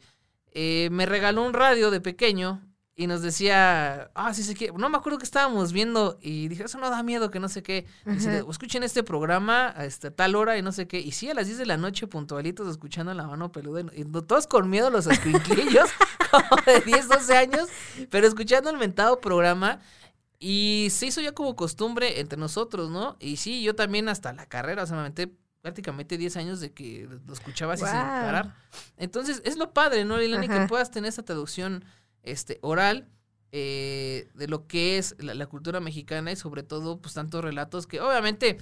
eh, 0.54 0.90
me 0.92 1.06
regaló 1.06 1.46
un 1.46 1.54
radio 1.54 1.92
de 1.92 2.02
pequeño 2.02 2.62
y 2.96 3.08
nos 3.08 3.22
decía, 3.22 4.12
ah, 4.14 4.34
sí 4.34 4.44
sé 4.44 4.54
que, 4.54 4.72
no 4.74 4.90
me 4.90 4.98
acuerdo 4.98 5.18
que 5.18 5.24
estábamos 5.24 5.72
viendo 5.72 6.20
y 6.22 6.50
dije, 6.50 6.66
eso 6.66 6.78
no 6.78 6.90
da 6.90 7.02
miedo, 7.04 7.32
que 7.32 7.40
no 7.40 7.50
sé 7.50 7.64
qué. 7.64 7.88
Uh 8.06 8.10
-huh. 8.10 8.14
Dice, 8.14 8.44
escuchen 8.48 8.84
este 8.84 9.02
programa 9.02 9.74
a 9.76 9.86
esta 9.86 10.12
tal 10.12 10.36
hora 10.36 10.58
y 10.58 10.62
no 10.62 10.72
sé 10.72 10.88
qué. 10.88 11.00
Y 11.00 11.12
sí, 11.14 11.30
a 11.30 11.34
las 11.34 11.48
10 11.48 11.58
de 11.58 11.66
la 11.66 11.78
noche, 11.78 12.06
puntualitos, 12.08 12.68
escuchando 12.68 13.14
la 13.14 13.26
mano 13.26 13.52
peluda. 13.52 13.86
Y 13.96 14.04
todos 14.04 14.46
con 14.46 14.70
miedo 14.70 14.90
los 14.92 15.08
escuinquillos, 15.08 15.90
como 16.32 16.62
de 16.66 16.82
10, 16.82 17.08
12 17.08 17.38
años, 17.38 17.70
pero 18.10 18.28
escuchando 18.28 18.70
el 18.70 18.78
mentado 18.78 19.20
programa. 19.20 19.80
Y 20.44 20.88
se 20.90 21.06
hizo 21.06 21.22
ya 21.22 21.34
como 21.34 21.56
costumbre 21.56 22.20
entre 22.20 22.38
nosotros, 22.38 22.90
¿no? 22.90 23.16
Y 23.20 23.38
sí, 23.38 23.62
yo 23.62 23.76
también 23.76 24.10
hasta 24.10 24.34
la 24.34 24.48
carrera, 24.48 24.82
o 24.82 24.88
sea, 24.88 24.96
me 24.96 25.02
aventé 25.02 25.32
prácticamente 25.62 26.18
10 26.18 26.36
años 26.38 26.60
de 26.60 26.74
que 26.74 27.08
lo 27.28 27.34
escuchaba 27.34 27.76
así 27.76 27.84
wow. 27.84 27.92
sin 27.92 28.00
parar. 28.00 28.56
Entonces, 28.98 29.44
es 29.46 29.58
lo 29.58 29.72
padre, 29.72 30.04
¿no, 30.04 30.18
Lilani? 30.18 30.48
Que 30.48 30.66
puedas 30.68 30.90
tener 30.90 31.10
esa 31.10 31.22
traducción 31.22 31.86
este, 32.24 32.58
oral 32.64 33.08
eh, 33.52 34.30
de 34.34 34.48
lo 34.48 34.66
que 34.66 34.98
es 34.98 35.16
la, 35.20 35.36
la, 35.36 35.46
cultura 35.46 35.80
mexicana 35.80 36.32
y 36.32 36.36
sobre 36.36 36.64
todo 36.64 37.00
pues 37.00 37.14
tantos 37.14 37.44
relatos 37.44 37.86
que 37.86 38.00
obviamente 38.00 38.58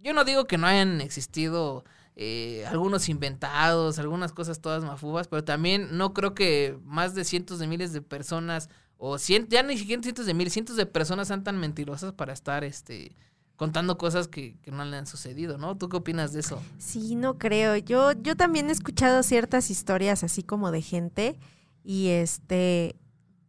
yo 0.00 0.14
no 0.14 0.24
digo 0.24 0.46
que 0.46 0.58
no 0.58 0.66
hayan 0.66 1.00
existido 1.00 1.84
eh, 2.14 2.66
algunos 2.68 3.08
inventados, 3.08 3.98
algunas 3.98 4.32
cosas 4.32 4.60
todas 4.60 4.84
mafubas, 4.84 5.28
pero 5.28 5.44
también 5.44 5.96
no 5.96 6.12
creo 6.12 6.34
que 6.34 6.78
más 6.84 7.14
de 7.14 7.24
cientos 7.24 7.58
de 7.58 7.66
miles 7.66 7.92
de 7.92 8.02
personas 8.02 8.68
o 9.04 9.18
cien, 9.18 9.48
ya 9.48 9.64
ni 9.64 9.76
siquiera 9.76 10.00
cientos 10.00 10.26
de 10.26 10.32
miles, 10.32 10.52
cientos 10.52 10.76
de 10.76 10.86
personas 10.86 11.26
sean 11.26 11.42
tan 11.42 11.58
mentirosas 11.58 12.12
para 12.12 12.32
estar 12.32 12.62
este 12.62 13.16
contando 13.56 13.98
cosas 13.98 14.28
que, 14.28 14.60
que, 14.62 14.70
no 14.70 14.84
le 14.84 14.96
han 14.96 15.08
sucedido, 15.08 15.58
¿no? 15.58 15.76
¿Tú 15.76 15.88
qué 15.88 15.96
opinas 15.96 16.32
de 16.32 16.38
eso? 16.38 16.62
Sí, 16.78 17.16
no 17.16 17.36
creo. 17.36 17.76
Yo, 17.76 18.12
yo 18.12 18.36
también 18.36 18.68
he 18.68 18.72
escuchado 18.72 19.24
ciertas 19.24 19.70
historias 19.70 20.22
así 20.22 20.44
como 20.44 20.70
de 20.70 20.82
gente 20.82 21.36
y 21.82 22.10
este, 22.10 22.94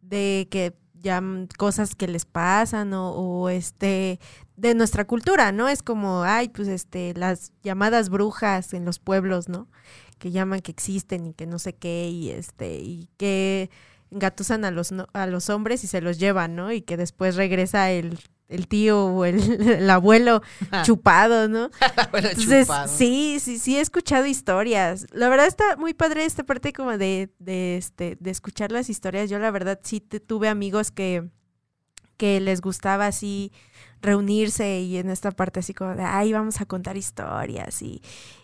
de 0.02 0.48
que 0.50 0.76
ya 0.94 1.22
cosas 1.56 1.94
que 1.94 2.08
les 2.08 2.24
pasan 2.24 2.92
o, 2.92 3.10
o, 3.12 3.48
este 3.48 4.18
de 4.56 4.74
nuestra 4.74 5.04
cultura, 5.04 5.52
¿no? 5.52 5.68
Es 5.68 5.84
como, 5.84 6.24
ay, 6.24 6.48
pues 6.48 6.66
este 6.66 7.14
las 7.14 7.52
llamadas 7.62 8.08
brujas 8.08 8.74
en 8.74 8.84
los 8.84 8.98
pueblos, 8.98 9.48
¿no? 9.48 9.68
Que 10.18 10.32
llaman 10.32 10.62
que 10.62 10.72
existen 10.72 11.26
y 11.26 11.32
que 11.32 11.46
no 11.46 11.60
sé 11.60 11.76
qué 11.76 12.08
y 12.08 12.30
este 12.30 12.80
y 12.80 13.08
que 13.16 13.70
engatusan 14.10 14.64
a 14.64 14.70
los 14.70 14.92
a 15.12 15.26
los 15.26 15.50
hombres 15.50 15.84
y 15.84 15.86
se 15.86 16.00
los 16.00 16.18
llevan, 16.18 16.54
¿no? 16.56 16.72
Y 16.72 16.82
que 16.82 16.96
después 16.96 17.36
regresa 17.36 17.90
el 17.90 18.18
el 18.48 18.68
tío 18.68 19.06
o 19.06 19.24
el, 19.24 19.38
el 19.70 19.90
abuelo 19.90 20.42
chupado, 20.82 21.48
¿no? 21.48 21.70
Entonces, 22.12 22.66
chupado. 22.66 22.88
sí, 22.88 23.38
sí, 23.40 23.58
sí 23.58 23.76
he 23.76 23.80
escuchado 23.80 24.26
historias. 24.26 25.06
La 25.12 25.28
verdad 25.28 25.46
está 25.46 25.76
muy 25.76 25.94
padre 25.94 26.24
esta 26.24 26.44
parte 26.44 26.72
como 26.72 26.96
de, 26.96 27.30
de, 27.38 27.76
este, 27.76 28.16
de 28.20 28.30
escuchar 28.30 28.72
las 28.72 28.90
historias. 28.90 29.30
Yo 29.30 29.38
la 29.38 29.50
verdad 29.50 29.80
sí 29.82 30.00
te, 30.00 30.20
tuve 30.20 30.48
amigos 30.48 30.90
que, 30.90 31.28
que 32.16 32.40
les 32.40 32.60
gustaba 32.60 33.06
así 33.06 33.52
reunirse 34.04 34.80
y 34.80 34.98
en 34.98 35.10
esta 35.10 35.30
parte 35.32 35.60
así 35.60 35.74
como 35.74 35.94
de, 35.94 36.02
ay, 36.02 36.32
vamos 36.32 36.60
a 36.60 36.66
contar 36.66 36.96
historias 36.96 37.82
y, 37.82 38.00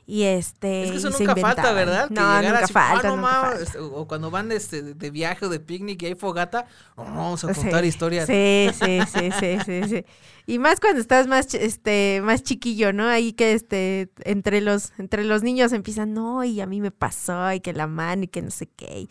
y 0.06 0.24
este... 0.24 0.84
Es 0.84 0.90
que 0.90 0.96
eso 0.96 1.10
nunca 1.10 1.36
falta, 1.36 1.72
¿verdad? 1.72 2.08
Que 2.08 2.14
no, 2.14 2.42
nunca 2.42 2.58
así, 2.64 2.72
falta, 2.72 3.08
ah, 3.08 3.10
no, 3.10 3.16
nunca 3.16 3.40
falta. 3.40 3.62
este, 3.62 3.78
O 3.78 4.08
cuando 4.08 4.30
van 4.30 4.48
de, 4.48 4.56
este, 4.56 4.82
de 4.82 5.10
viaje 5.10 5.46
o 5.46 5.48
de 5.48 5.60
picnic 5.60 6.02
y 6.02 6.06
hay 6.06 6.14
fogata, 6.14 6.66
oh, 6.96 7.04
vamos 7.04 7.44
a 7.44 7.54
contar 7.54 7.82
sí, 7.82 7.88
historias. 7.88 8.26
Sí, 8.26 8.70
sí, 8.72 9.00
sí, 9.12 9.30
sí, 9.38 9.58
sí, 9.64 9.88
sí. 9.88 10.04
Y 10.46 10.58
más 10.58 10.80
cuando 10.80 11.00
estás 11.00 11.28
más 11.28 11.54
este 11.54 12.20
más 12.24 12.42
chiquillo, 12.42 12.92
¿no? 12.92 13.06
Ahí 13.06 13.34
que 13.34 13.52
este 13.52 14.10
entre 14.24 14.60
los 14.60 14.92
entre 14.98 15.22
los 15.22 15.44
niños 15.44 15.72
empiezan, 15.72 16.12
"No, 16.12 16.42
y 16.42 16.60
a 16.60 16.66
mí 16.66 16.80
me 16.80 16.90
pasó 16.90 17.52
y 17.52 17.60
que 17.60 17.72
la 17.72 17.86
mano 17.86 18.24
y 18.24 18.28
que 18.28 18.42
no 18.42 18.50
sé 18.50 18.66
qué." 18.66 19.06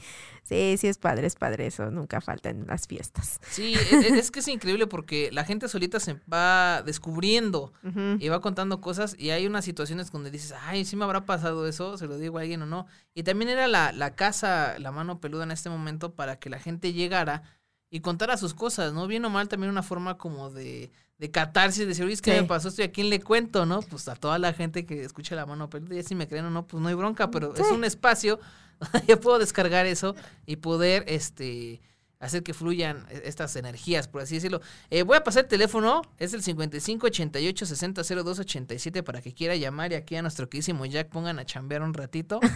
Sí, 0.50 0.78
sí 0.80 0.88
es 0.88 0.98
padre, 0.98 1.28
es 1.28 1.36
padre 1.36 1.68
eso, 1.68 1.92
nunca 1.92 2.22
falta 2.22 2.50
en 2.50 2.66
las 2.66 2.88
fiestas. 2.88 3.40
Sí, 3.52 3.76
es, 3.76 3.92
es, 3.94 4.32
que 4.32 4.40
es 4.40 4.48
increíble 4.48 4.88
porque 4.88 5.30
la 5.32 5.46
gente 5.46 5.68
solita 5.68 6.00
se 6.00 6.16
va 6.32 6.82
descubriendo 6.82 7.72
uh 7.84 7.88
-huh. 7.88 8.18
y 8.20 8.30
va 8.30 8.42
contando 8.42 8.82
cosas 8.82 9.16
y 9.20 9.30
hay 9.30 9.46
unas 9.46 9.64
situaciones 9.64 10.12
donde 10.12 10.32
dices, 10.32 10.56
ay, 10.64 10.86
sí 10.86 10.96
me 10.96 11.04
habrá 11.06 11.24
pasado 11.26 11.68
eso, 11.68 12.00
se 12.00 12.08
lo 12.08 12.18
digo 12.18 12.40
a 12.40 12.42
alguien 12.42 12.64
o 12.64 12.66
no. 12.66 12.88
Y 13.14 13.22
también 13.22 13.50
era 13.50 13.68
la, 13.68 13.92
la 13.92 14.16
casa, 14.16 14.80
la 14.80 14.92
mano 14.92 15.20
peluda 15.20 15.44
en 15.44 15.52
este 15.52 15.70
momento 15.70 16.16
para 16.16 16.40
que 16.40 16.50
la 16.50 16.58
gente 16.58 16.94
llegara 16.94 17.44
y 17.92 18.00
contara 18.00 18.36
sus 18.36 18.56
cosas, 18.56 18.92
¿no? 18.92 19.06
Bien 19.06 19.24
o 19.26 19.30
mal 19.30 19.50
también 19.50 19.70
una 19.70 19.84
forma 19.84 20.18
como 20.18 20.50
de, 20.50 20.92
de 21.20 21.30
catarsis, 21.30 21.82
de 21.82 21.86
decir, 21.86 22.06
oye, 22.06 22.16
es 22.16 22.24
que 22.24 22.34
sí. 22.34 22.42
me 22.42 22.48
pasó 22.48 22.70
esto 22.70 22.82
y 22.82 22.86
a 22.86 22.92
quién 22.92 23.12
le 23.12 23.22
cuento, 23.22 23.68
¿no? 23.68 23.84
Pues 23.84 24.08
a 24.08 24.16
toda 24.16 24.40
la 24.40 24.54
gente 24.54 24.88
que 24.88 25.04
escucha 25.04 25.36
la 25.36 25.46
mano 25.46 25.70
peluda, 25.70 25.94
ya 25.94 26.02
si 26.02 26.16
me 26.16 26.28
creen 26.28 26.46
o 26.46 26.50
no, 26.50 26.66
pues 26.66 26.82
no 26.82 26.90
hay 26.90 26.96
bronca, 26.96 27.30
pero 27.30 27.56
sí. 27.56 27.62
es 27.62 27.70
un 27.70 27.84
espacio 27.84 28.40
yo 29.08 29.20
puedo 29.20 29.40
descargar 29.40 29.86
eso 29.86 30.16
y 30.46 30.58
poder 30.58 31.04
este 31.08 31.82
hacer 32.20 32.44
que 32.44 32.54
fluyan 32.54 33.06
e, 33.10 33.22
estas 33.26 33.56
energías, 33.56 34.08
por 34.08 34.22
así 34.22 34.36
decirlo. 34.36 34.62
Eh, 34.90 35.04
voy 35.04 35.18
a 35.18 35.24
pasar 35.24 35.44
el 35.44 35.50
teléfono, 35.50 36.02
es 36.18 36.34
el 36.34 36.44
55 36.44 37.08
88 37.08 37.66
60 37.66 38.02
02 38.04 38.40
87 38.40 39.04
para 39.04 39.22
que 39.22 39.34
quiera 39.34 39.56
llamar 39.56 39.92
y 39.92 39.96
aquí 39.96 40.16
a 40.16 40.22
nuestro 40.22 40.50
querísimo 40.50 40.86
Jack 40.86 41.10
pongan 41.10 41.40
a 41.40 41.46
chambear 41.46 41.82
un 41.82 41.94
ratito. 41.94 42.40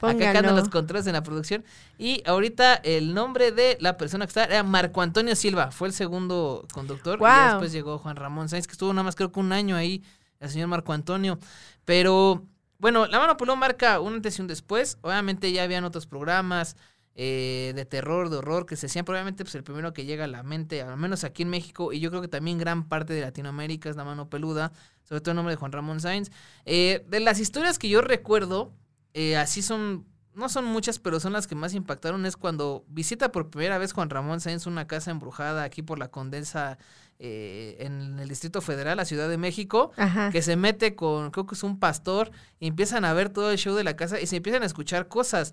Acá 0.02 0.42
los 0.42 0.68
controles 0.68 1.06
en 1.06 1.12
la 1.12 1.22
producción. 1.22 1.64
Y 1.98 2.22
ahorita 2.26 2.74
el 2.74 3.14
nombre 3.14 3.52
de 3.52 3.76
la 3.80 3.96
persona 3.96 4.26
que 4.26 4.30
está 4.30 4.44
era 4.44 4.62
Marco 4.62 5.02
Antonio 5.02 5.36
Silva, 5.36 5.70
fue 5.70 5.88
el 5.88 5.94
segundo 5.94 6.66
conductor. 6.72 7.18
Wow. 7.18 7.28
Y 7.28 7.48
después 7.48 7.72
llegó 7.72 7.98
Juan 7.98 8.16
Ramón 8.16 8.48
Sáenz, 8.48 8.66
que 8.66 8.72
estuvo 8.72 8.92
nada 8.92 9.04
más 9.04 9.14
creo 9.14 9.30
que 9.30 9.40
un 9.40 9.52
año 9.52 9.76
ahí, 9.76 10.02
el 10.40 10.50
señor 10.50 10.68
Marco 10.68 10.92
Antonio. 10.92 11.38
Pero 11.84 12.44
bueno, 12.80 13.06
La 13.06 13.18
Mano 13.18 13.36
Pelón 13.36 13.58
marca 13.58 14.00
un 14.00 14.14
antes 14.14 14.38
y 14.38 14.42
un 14.42 14.48
después. 14.48 14.98
Obviamente 15.02 15.52
ya 15.52 15.62
habían 15.62 15.84
otros 15.84 16.06
programas 16.06 16.76
eh, 17.14 17.72
de 17.74 17.84
terror, 17.84 18.30
de 18.30 18.38
horror 18.38 18.64
que 18.64 18.76
se 18.76 18.86
hacían. 18.86 19.04
Probablemente 19.04 19.44
pues 19.44 19.54
el 19.54 19.62
primero 19.62 19.92
que 19.92 20.06
llega 20.06 20.24
a 20.24 20.28
la 20.28 20.42
mente, 20.42 20.80
al 20.80 20.96
menos 20.96 21.22
aquí 21.24 21.42
en 21.42 21.50
México, 21.50 21.92
y 21.92 22.00
yo 22.00 22.08
creo 22.08 22.22
que 22.22 22.28
también 22.28 22.56
gran 22.56 22.88
parte 22.88 23.12
de 23.12 23.20
Latinoamérica 23.20 23.90
es 23.90 23.96
La 23.96 24.04
Mano 24.04 24.30
Peluda, 24.30 24.72
sobre 25.04 25.20
todo 25.20 25.32
el 25.32 25.36
nombre 25.36 25.52
de 25.52 25.56
Juan 25.56 25.72
Ramón 25.72 26.00
Sainz. 26.00 26.30
Eh, 26.64 27.04
de 27.08 27.20
las 27.20 27.38
historias 27.38 27.78
que 27.78 27.90
yo 27.90 28.00
recuerdo, 28.00 28.72
eh, 29.12 29.36
así 29.36 29.60
son, 29.60 30.06
no 30.34 30.48
son 30.48 30.64
muchas, 30.64 30.98
pero 30.98 31.18
son 31.20 31.32
las 31.32 31.46
que 31.46 31.54
más 31.54 31.74
impactaron, 31.74 32.24
es 32.26 32.36
cuando 32.36 32.84
visita 32.88 33.32
por 33.32 33.50
primera 33.50 33.78
vez 33.78 33.92
Juan 33.92 34.10
Ramón 34.10 34.40
Sainz 34.40 34.66
una 34.66 34.86
casa 34.86 35.10
embrujada 35.10 35.64
aquí 35.64 35.82
por 35.82 35.98
la 35.98 36.08
Condensa 36.08 36.78
eh, 37.18 37.76
en 37.80 38.18
el 38.18 38.28
Distrito 38.28 38.60
Federal, 38.60 38.96
la 38.96 39.04
Ciudad 39.04 39.28
de 39.28 39.36
México, 39.36 39.92
Ajá. 39.96 40.30
que 40.30 40.40
se 40.42 40.56
mete 40.56 40.94
con, 40.94 41.30
creo 41.30 41.46
que 41.46 41.54
es 41.54 41.62
un 41.62 41.78
pastor, 41.78 42.30
y 42.60 42.66
empiezan 42.68 43.04
a 43.04 43.12
ver 43.12 43.28
todo 43.28 43.50
el 43.50 43.58
show 43.58 43.74
de 43.74 43.84
la 43.84 43.96
casa 43.96 44.20
y 44.20 44.26
se 44.26 44.36
empiezan 44.36 44.62
a 44.62 44.66
escuchar 44.66 45.08
cosas. 45.08 45.52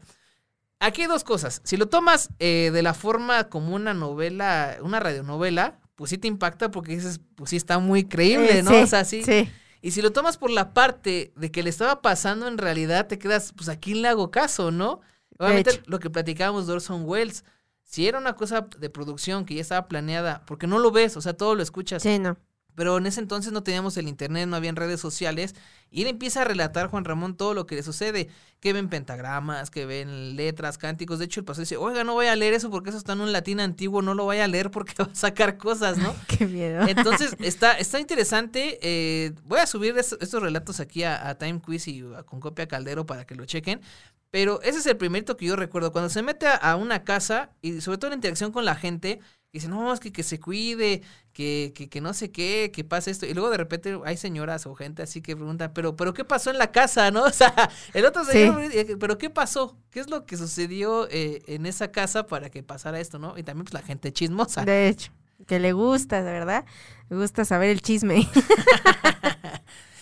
Aquí 0.80 1.02
hay 1.02 1.08
dos 1.08 1.24
cosas. 1.24 1.60
Si 1.66 1.76
lo 1.76 1.88
tomas 1.90 2.30
eh, 2.40 2.70
de 2.72 2.84
la 2.84 2.94
forma 2.94 3.46
como 3.50 3.74
una 3.76 3.94
novela, 3.96 4.78
una 4.82 5.00
radionovela, 5.00 5.80
pues 5.96 6.12
sí 6.12 6.20
te 6.20 6.28
impacta 6.28 6.70
porque 6.70 6.96
dices, 6.96 7.20
pues 7.36 7.50
sí 7.50 7.56
está 7.58 7.80
muy 7.80 8.04
creíble, 8.06 8.60
Eh, 8.60 8.64
¿no? 8.64 8.70
sí, 8.70 8.76
o 8.78 8.88
sea, 8.88 9.04
sí. 9.04 9.24
sí. 9.24 9.50
Y 9.82 9.92
si 9.92 10.02
lo 10.02 10.12
tomas 10.12 10.38
por 10.38 10.50
la 10.50 10.74
parte 10.74 11.32
de 11.36 11.52
que 11.52 11.64
le 11.64 11.70
estaba 11.70 12.02
pasando 12.02 12.48
en 12.48 12.58
realidad, 12.58 13.08
te 13.08 13.20
quedas, 13.20 13.54
pues 13.56 13.70
a 13.70 13.80
quién 13.80 14.02
le 14.02 14.08
hago 14.08 14.32
caso, 14.32 14.72
¿no? 14.72 15.02
Obviamente 15.38 15.84
lo 15.86 16.00
que 16.00 16.10
platicábamos 16.10 16.68
de 16.68 16.74
Orson 16.74 17.04
Welles, 17.06 17.46
si 17.84 18.08
era 18.08 18.18
una 18.18 18.36
cosa 18.36 18.68
de 18.78 18.90
producción 18.90 19.46
que 19.46 19.56
ya 19.56 19.62
estaba 19.62 19.88
planeada, 19.88 20.44
porque 20.46 20.68
no 20.68 20.80
lo 20.80 20.92
ves, 20.92 21.16
o 21.16 21.22
sea, 21.22 21.34
todo 21.34 21.56
lo 21.56 21.64
escuchas. 21.64 22.04
Sí, 22.04 22.20
no. 22.20 22.38
Pero 22.78 22.96
en 23.00 23.08
ese 23.08 23.20
entonces 23.20 23.52
no 23.52 23.64
teníamos 23.64 23.98
el 23.98 24.08
internet, 24.08 24.48
no 24.48 24.56
habían 24.56 24.76
redes 24.76 25.02
sociales. 25.02 25.56
Y 25.90 26.04
él 26.04 26.10
empieza 26.10 26.44
a 26.44 26.46
relatar, 26.46 26.90
Juan 26.90 27.06
Ramón, 27.06 27.36
todo 27.36 27.56
lo 27.56 27.66
que 27.66 27.74
le 27.74 27.82
sucede. 27.82 28.30
Que 28.60 28.72
ven 28.72 28.88
pentagramas, 28.88 29.72
que 29.72 29.88
ven 29.88 30.36
letras, 30.36 30.78
cánticos. 30.78 31.18
De 31.18 31.26
hecho, 31.26 31.40
el 31.40 31.44
pastor 31.44 31.64
dice, 31.64 31.78
oiga, 31.78 32.04
no 32.04 32.14
voy 32.14 32.28
a 32.28 32.36
leer 32.36 32.54
eso 32.54 32.70
porque 32.70 32.90
eso 32.92 33.00
está 33.00 33.14
en 33.14 33.22
un 33.22 33.32
latín 33.32 33.60
antiguo, 33.62 34.04
no 34.04 34.14
lo 34.14 34.28
vaya 34.28 34.44
a 34.44 34.48
leer 34.48 34.70
porque 34.70 34.94
va 35.02 35.10
a 35.12 35.16
sacar 35.16 35.58
cosas, 35.58 35.98
¿no? 35.98 36.14
Qué 36.28 36.46
miedo. 36.46 36.88
Entonces, 36.88 37.36
está, 37.40 37.80
está 37.80 38.00
interesante. 38.00 38.78
Eh, 38.84 39.34
voy 39.46 39.58
a 39.58 39.66
subir 39.66 39.98
estos, 39.98 40.20
estos 40.22 40.44
relatos 40.44 40.80
aquí 40.80 41.02
a, 41.02 41.28
a, 41.28 41.36
Time 41.36 41.60
Quiz 41.60 41.88
y 41.88 42.04
a, 42.16 42.22
con 42.22 42.40
copia 42.40 42.68
Caldero 42.68 43.08
para 43.08 43.26
que 43.26 43.34
lo 43.34 43.46
chequen. 43.46 43.82
Pero 44.30 44.62
ese 44.62 44.78
es 44.78 44.86
el 44.86 44.98
primerito 44.98 45.36
que 45.36 45.48
yo 45.48 45.56
recuerdo. 45.56 45.92
Cuando 45.92 46.12
se 46.12 46.22
mete 46.22 46.46
a, 46.46 46.54
a 46.54 46.76
una 46.76 47.04
casa 47.04 47.50
y 47.64 47.82
sobre 47.82 47.98
todo 47.98 48.10
la 48.10 48.16
interacción 48.16 48.52
con 48.52 48.66
la 48.66 48.76
gente, 48.76 49.20
dice, 49.54 49.68
no, 49.68 49.94
es 49.94 50.00
que, 50.00 50.12
que 50.12 50.24
se 50.24 50.40
cuide, 50.40 51.02
que, 51.34 51.72
que, 51.76 51.90
que, 51.90 52.02
no 52.02 52.14
sé 52.14 52.32
qué, 52.32 52.72
que 52.74 52.84
pasa 52.84 53.12
esto. 53.12 53.26
Y 53.26 53.34
luego 53.34 53.50
de 53.50 53.58
repente 53.58 54.00
hay 54.06 54.18
señoras 54.18 54.66
o 54.66 54.76
gente 54.76 55.04
así 55.04 55.22
que 55.22 55.36
preguntan, 55.36 55.72
pero, 55.74 55.96
pero 55.96 56.14
¿qué 56.14 56.26
pasó 56.26 56.50
en 56.50 56.58
la 56.58 56.72
casa, 56.72 57.12
no? 57.12 57.24
O 57.28 57.32
sea, 57.32 57.70
el 57.94 58.06
otro 58.06 58.24
señor, 58.26 58.72
sí. 58.72 58.96
pero 59.00 59.18
¿qué 59.18 59.30
pasó? 59.30 59.78
¿Qué 59.92 60.00
es 60.00 60.10
lo 60.10 60.26
que 60.26 60.38
sucedió 60.38 61.08
eh, 61.10 61.44
en 61.48 61.66
esa 61.66 61.92
casa 61.92 62.26
para 62.26 62.50
que 62.50 62.64
pasara 62.64 63.00
esto, 63.00 63.20
no? 63.20 63.38
Y 63.38 63.44
también 63.44 63.66
pues 63.66 63.74
la 63.74 63.82
gente 63.82 64.12
chismosa. 64.12 64.64
De 64.64 64.90
hecho, 64.90 65.12
que 65.46 65.60
le 65.60 65.74
gusta, 65.74 66.22
¿verdad? 66.22 66.66
Le 67.10 67.18
gusta 67.18 67.46
saber 67.46 67.70
el 67.70 67.82
chisme. 67.82 68.28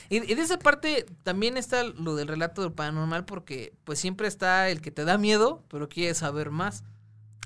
Y, 0.08 0.18
y, 0.18 0.36
de 0.36 0.42
esa 0.44 0.60
parte 0.60 1.08
también 1.24 1.58
está 1.58 1.84
lo 1.84 2.16
del 2.16 2.28
relato 2.28 2.62
del 2.62 2.72
paranormal 2.72 3.26
porque 3.26 3.74
pues 3.86 3.98
siempre 3.98 4.28
está 4.28 4.70
el 4.70 4.80
que 4.80 4.92
te 4.92 5.04
da 5.04 5.18
miedo, 5.18 5.64
pero 5.68 5.90
quiere 5.90 6.14
saber 6.14 6.52
más. 6.52 6.84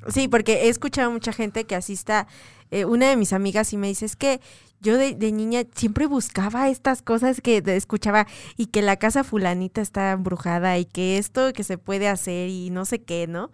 Sí, 0.08 0.28
porque 0.28 0.66
he 0.66 0.70
escuchado 0.70 1.10
a 1.10 1.14
mucha 1.14 1.34
gente 1.34 1.66
que 1.66 1.76
asista. 1.76 2.28
Eh, 2.72 2.86
una 2.86 3.10
de 3.10 3.16
mis 3.16 3.34
amigas 3.34 3.74
y 3.74 3.78
me 3.78 3.88
dice, 3.88 4.06
es 4.06 4.16
que 4.16 4.40
yo 4.82 4.98
de, 4.98 5.14
de, 5.14 5.32
niña 5.32 5.64
siempre 5.76 6.06
buscaba 6.06 6.70
estas 6.70 7.02
cosas 7.02 7.42
que 7.42 7.62
escuchaba 7.66 8.28
y 8.56 8.68
que 8.68 8.82
la 8.82 8.96
casa 8.96 9.24
fulanita 9.24 9.82
está 9.82 10.12
embrujada 10.12 10.78
y 10.78 10.86
que 10.86 11.18
esto 11.18 11.52
que 11.52 11.64
se 11.64 11.78
puede 11.78 12.08
hacer 12.08 12.50
y 12.50 12.70
no 12.70 12.86
sé 12.86 13.02
qué, 13.02 13.28
¿no? 13.28 13.52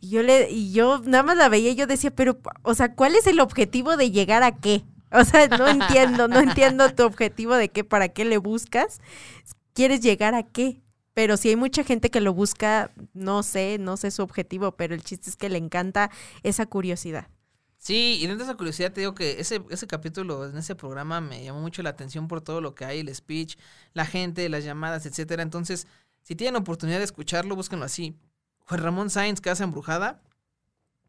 Y 0.00 0.10
yo 0.10 0.22
le, 0.22 0.50
y 0.50 0.72
yo 0.72 1.00
nada 1.04 1.24
más 1.24 1.36
la 1.36 1.48
veía 1.48 1.70
y 1.70 1.74
yo 1.74 1.86
decía, 1.86 2.10
pero, 2.10 2.38
o 2.62 2.74
sea, 2.74 2.94
¿cuál 2.94 3.16
es 3.16 3.26
el 3.26 3.40
objetivo 3.40 3.96
de 3.96 4.10
llegar 4.10 4.42
a 4.42 4.56
qué? 4.56 4.84
O 5.10 5.24
sea, 5.24 5.48
no 5.48 5.66
entiendo, 5.66 6.28
no 6.28 6.38
entiendo 6.38 6.94
tu 6.94 7.02
objetivo 7.04 7.54
de 7.54 7.70
qué, 7.70 7.82
para 7.82 8.10
qué 8.10 8.26
le 8.26 8.36
buscas. 8.36 9.00
¿Quieres 9.72 10.00
llegar 10.00 10.34
a 10.34 10.42
qué? 10.42 10.82
Pero 11.18 11.36
si 11.36 11.48
hay 11.48 11.56
mucha 11.56 11.82
gente 11.82 12.10
que 12.10 12.20
lo 12.20 12.32
busca, 12.32 12.92
no 13.12 13.42
sé, 13.42 13.78
no 13.80 13.96
sé 13.96 14.12
su 14.12 14.22
objetivo, 14.22 14.76
pero 14.76 14.94
el 14.94 15.02
chiste 15.02 15.28
es 15.28 15.34
que 15.34 15.48
le 15.48 15.58
encanta 15.58 16.12
esa 16.44 16.64
curiosidad. 16.66 17.26
Sí, 17.76 18.18
y 18.20 18.26
dentro 18.28 18.46
de 18.46 18.52
esa 18.52 18.56
curiosidad 18.56 18.92
te 18.92 19.00
digo 19.00 19.16
que 19.16 19.40
ese, 19.40 19.60
ese 19.68 19.88
capítulo 19.88 20.48
en 20.48 20.56
ese 20.56 20.76
programa 20.76 21.20
me 21.20 21.42
llamó 21.42 21.60
mucho 21.60 21.82
la 21.82 21.90
atención 21.90 22.28
por 22.28 22.40
todo 22.40 22.60
lo 22.60 22.76
que 22.76 22.84
hay, 22.84 23.00
el 23.00 23.12
speech, 23.12 23.56
la 23.94 24.06
gente, 24.06 24.48
las 24.48 24.62
llamadas, 24.62 25.06
etcétera. 25.06 25.42
Entonces, 25.42 25.88
si 26.22 26.36
tienen 26.36 26.54
oportunidad 26.54 26.98
de 26.98 27.04
escucharlo, 27.06 27.56
búsquenlo 27.56 27.84
así. 27.84 28.14
Juan 28.68 28.80
Ramón 28.80 29.10
Sainz, 29.10 29.40
Casa 29.40 29.64
Embrujada. 29.64 30.22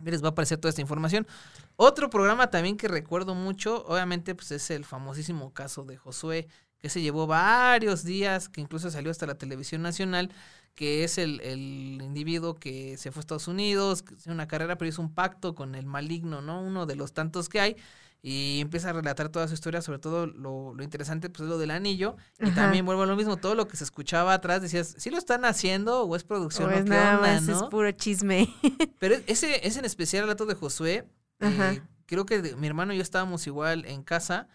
les 0.03 0.23
va 0.23 0.29
a 0.29 0.31
aparecer 0.31 0.57
toda 0.57 0.71
esta 0.71 0.81
información. 0.81 1.27
Otro 1.75 2.09
programa 2.09 2.49
también 2.49 2.77
que 2.77 2.87
recuerdo 2.87 3.35
mucho, 3.35 3.85
obviamente, 3.85 4.33
pues 4.33 4.49
es 4.49 4.71
el 4.71 4.85
famosísimo 4.85 5.53
caso 5.53 5.83
de 5.83 5.97
Josué, 5.97 6.47
que 6.79 6.89
se 6.89 7.01
llevó 7.01 7.27
varios 7.27 8.03
días, 8.03 8.49
que 8.49 8.61
incluso 8.61 8.89
salió 8.91 9.11
hasta 9.11 9.25
la 9.25 9.35
televisión 9.35 9.81
nacional, 9.81 10.31
que 10.75 11.03
es 11.03 11.17
el, 11.17 11.41
el 11.41 11.99
individuo 12.01 12.55
que 12.55 12.95
se 12.97 13.11
fue 13.11 13.19
a 13.19 13.21
Estados 13.21 13.47
Unidos, 13.49 14.01
que 14.01 14.13
hizo 14.15 14.31
una 14.31 14.47
carrera, 14.47 14.77
pero 14.77 14.87
hizo 14.89 15.01
un 15.01 15.13
pacto 15.13 15.55
con 15.55 15.75
el 15.75 15.85
maligno, 15.85 16.41
¿no? 16.41 16.61
Uno 16.61 16.85
de 16.85 16.95
los 16.95 17.11
tantos 17.13 17.49
que 17.49 17.59
hay, 17.59 17.75
y 18.21 18.59
empieza 18.61 18.89
a 18.89 18.93
relatar 18.93 19.29
toda 19.29 19.47
su 19.47 19.53
historia, 19.53 19.81
sobre 19.81 19.99
todo 19.99 20.27
lo, 20.27 20.73
lo 20.73 20.83
interesante, 20.83 21.29
pues 21.29 21.41
es 21.43 21.49
lo 21.49 21.57
del 21.57 21.71
anillo, 21.71 22.15
y 22.39 22.43
Ajá. 22.45 22.53
también 22.61 22.85
vuelvo 22.85 23.03
a 23.03 23.05
lo 23.05 23.15
mismo, 23.15 23.37
todo 23.37 23.55
lo 23.55 23.67
que 23.67 23.77
se 23.77 23.83
escuchaba 23.85 24.33
atrás, 24.33 24.61
decías, 24.61 24.95
¿sí 24.97 25.09
lo 25.09 25.17
están 25.17 25.43
haciendo 25.45 26.03
o 26.03 26.15
es 26.15 26.23
producción 26.23 26.69
O 26.69 26.73
es 26.73 26.83
qué 26.83 26.89
nada 26.89 27.15
onda, 27.15 27.33
más, 27.33 27.41
es 27.43 27.61
no? 27.61 27.69
puro 27.69 27.91
chisme. 27.91 28.47
Pero 28.99 29.15
ese, 29.27 29.65
ese 29.67 29.79
en 29.79 29.85
especial 29.85 30.23
relato 30.23 30.45
de 30.45 30.55
Josué, 30.55 31.05
eh, 31.41 31.81
creo 32.05 32.25
que 32.25 32.41
de- 32.41 32.55
mi 32.57 32.67
hermano 32.67 32.93
y 32.93 32.97
yo 32.97 33.03
estábamos 33.03 33.47
igual 33.47 33.85
en 33.85 34.03
casa 34.03 34.47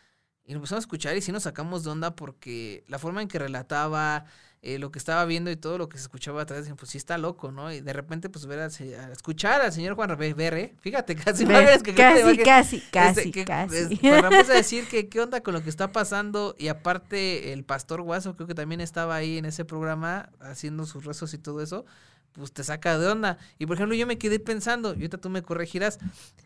y 0.46 0.52
lo 0.52 0.58
empezamos 0.58 0.82
a 0.82 0.84
escuchar 0.86 1.16
y 1.16 1.20
sí 1.22 1.32
nos 1.32 1.44
sacamos 1.44 1.84
de 1.84 1.90
onda 1.90 2.14
porque 2.14 2.84
la 2.88 2.98
forma 2.98 3.22
en 3.22 3.28
que 3.28 3.38
relataba, 3.38 4.26
eh, 4.62 4.78
lo 4.78 4.90
que 4.90 4.98
estaba 4.98 5.24
viendo 5.26 5.50
y 5.50 5.56
todo 5.56 5.76
lo 5.78 5.88
que 5.90 5.98
se 5.98 6.02
escuchaba 6.04 6.42
atrás, 6.42 6.66
pues 6.78 6.90
sí 6.90 6.96
está 6.98 7.18
loco, 7.18 7.50
¿no? 7.52 7.70
Y 7.72 7.80
de 7.82 7.92
repente, 7.92 8.30
pues 8.30 8.46
ver 8.46 8.60
a 8.60 8.66
escuchar 9.12 9.60
al 9.60 9.72
señor 9.72 9.94
Juan 9.94 10.16
Berre, 10.18 10.74
fíjate, 10.80 11.14
casi, 11.16 11.44
Ve, 11.44 11.74
es 11.74 11.82
que- 11.82 11.94
casi, 11.94 12.36
que- 12.36 12.42
casi, 12.42 12.76
este, 12.76 12.90
casi, 12.90 13.30
que- 13.30 13.44
casi. 13.44 13.76
es- 13.76 14.00
Juan 14.00 14.22
Ramírez 14.22 14.48
a 14.50 14.54
decir 14.54 14.86
que 14.88 15.08
qué 15.08 15.20
onda 15.20 15.42
con 15.42 15.52
lo 15.54 15.62
que 15.62 15.68
está 15.70 15.92
pasando 15.92 16.54
y 16.58 16.68
aparte 16.68 17.52
el 17.52 17.64
pastor 17.64 18.00
Guaso 18.02 18.36
creo 18.36 18.46
que 18.46 18.54
también 18.54 18.80
estaba 18.80 19.16
ahí 19.16 19.36
en 19.38 19.44
ese 19.44 19.64
programa 19.66 20.30
haciendo 20.40 20.86
sus 20.86 21.04
rezos 21.04 21.34
y 21.34 21.38
todo 21.38 21.60
eso, 21.62 21.84
pues 22.32 22.52
te 22.52 22.64
saca 22.64 22.98
de 22.98 23.06
onda. 23.06 23.36
Y 23.58 23.66
por 23.66 23.76
ejemplo 23.76 23.94
yo 23.94 24.06
me 24.06 24.16
quedé 24.18 24.40
pensando, 24.40 24.90
y 24.92 24.96
ahorita 24.96 25.18
tú 25.18 25.28
me 25.28 25.42
corregirás, 25.42 25.98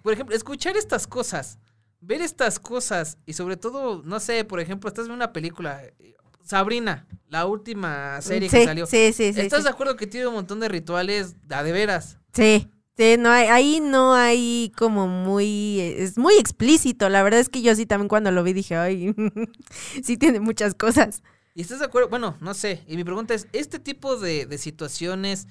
por 0.03 0.13
ejemplo, 0.13 0.35
escuchar 0.35 0.77
estas 0.77 1.07
cosas, 1.07 1.59
ver 2.01 2.23
estas 2.23 2.59
cosas 2.59 3.19
y 3.27 3.33
sobre 3.33 3.57
todo, 3.57 4.03
no 4.05 4.21
sé, 4.21 4.45
por 4.45 4.61
ejemplo, 4.61 4.89
estás 4.89 5.05
viendo 5.05 5.17
una 5.17 5.33
película, 5.33 5.83
eh, 5.85 6.17
Sabrina, 6.43 7.07
la 7.29 7.47
última 7.47 8.21
serie 8.23 8.49
que 8.49 8.65
salió. 8.65 8.87
Sí, 8.87 9.13
sí, 9.13 9.33
sí. 9.33 9.41
¿Estás 9.41 9.61
sí. 9.61 9.65
de 9.65 9.71
acuerdo 9.71 9.97
que 9.97 10.07
tiene 10.07 10.27
un 10.29 10.35
montón 10.35 10.61
de 10.61 10.69
rituales 10.69 11.37
a 11.51 11.63
de 11.63 11.73
veras? 11.73 12.19
Sí, 12.33 12.71
sí, 12.97 13.17
no 13.19 13.31
hay, 13.31 13.49
ahí 13.49 13.81
no 13.81 14.15
hay 14.15 14.73
como 14.77 15.09
muy, 15.09 15.81
es 15.81 16.17
muy 16.17 16.37
explícito. 16.37 17.09
La 17.09 17.23
verdad 17.23 17.41
es 17.41 17.49
que 17.51 17.61
yo 17.61 17.75
sí 17.75 17.85
también 17.85 18.09
cuando 18.09 18.31
lo 18.31 18.43
vi 18.43 18.55
dije, 18.55 18.77
ay, 18.77 19.15
sí 20.03 20.17
tiene 20.17 20.41
muchas 20.41 20.75
cosas. 20.75 21.23
¿Y 21.55 21.63
estás 21.63 21.81
de 21.81 21.87
acuerdo? 21.87 22.09
Bueno, 22.09 22.37
no 22.41 22.55
sé. 22.55 22.85
Y 22.87 22.97
mi 22.97 23.05
pregunta 23.05 23.35
es, 23.35 23.49
¿este 23.53 23.79
tipo 23.79 24.17
de, 24.17 24.47
de 24.47 24.59
situaciones 24.59 25.49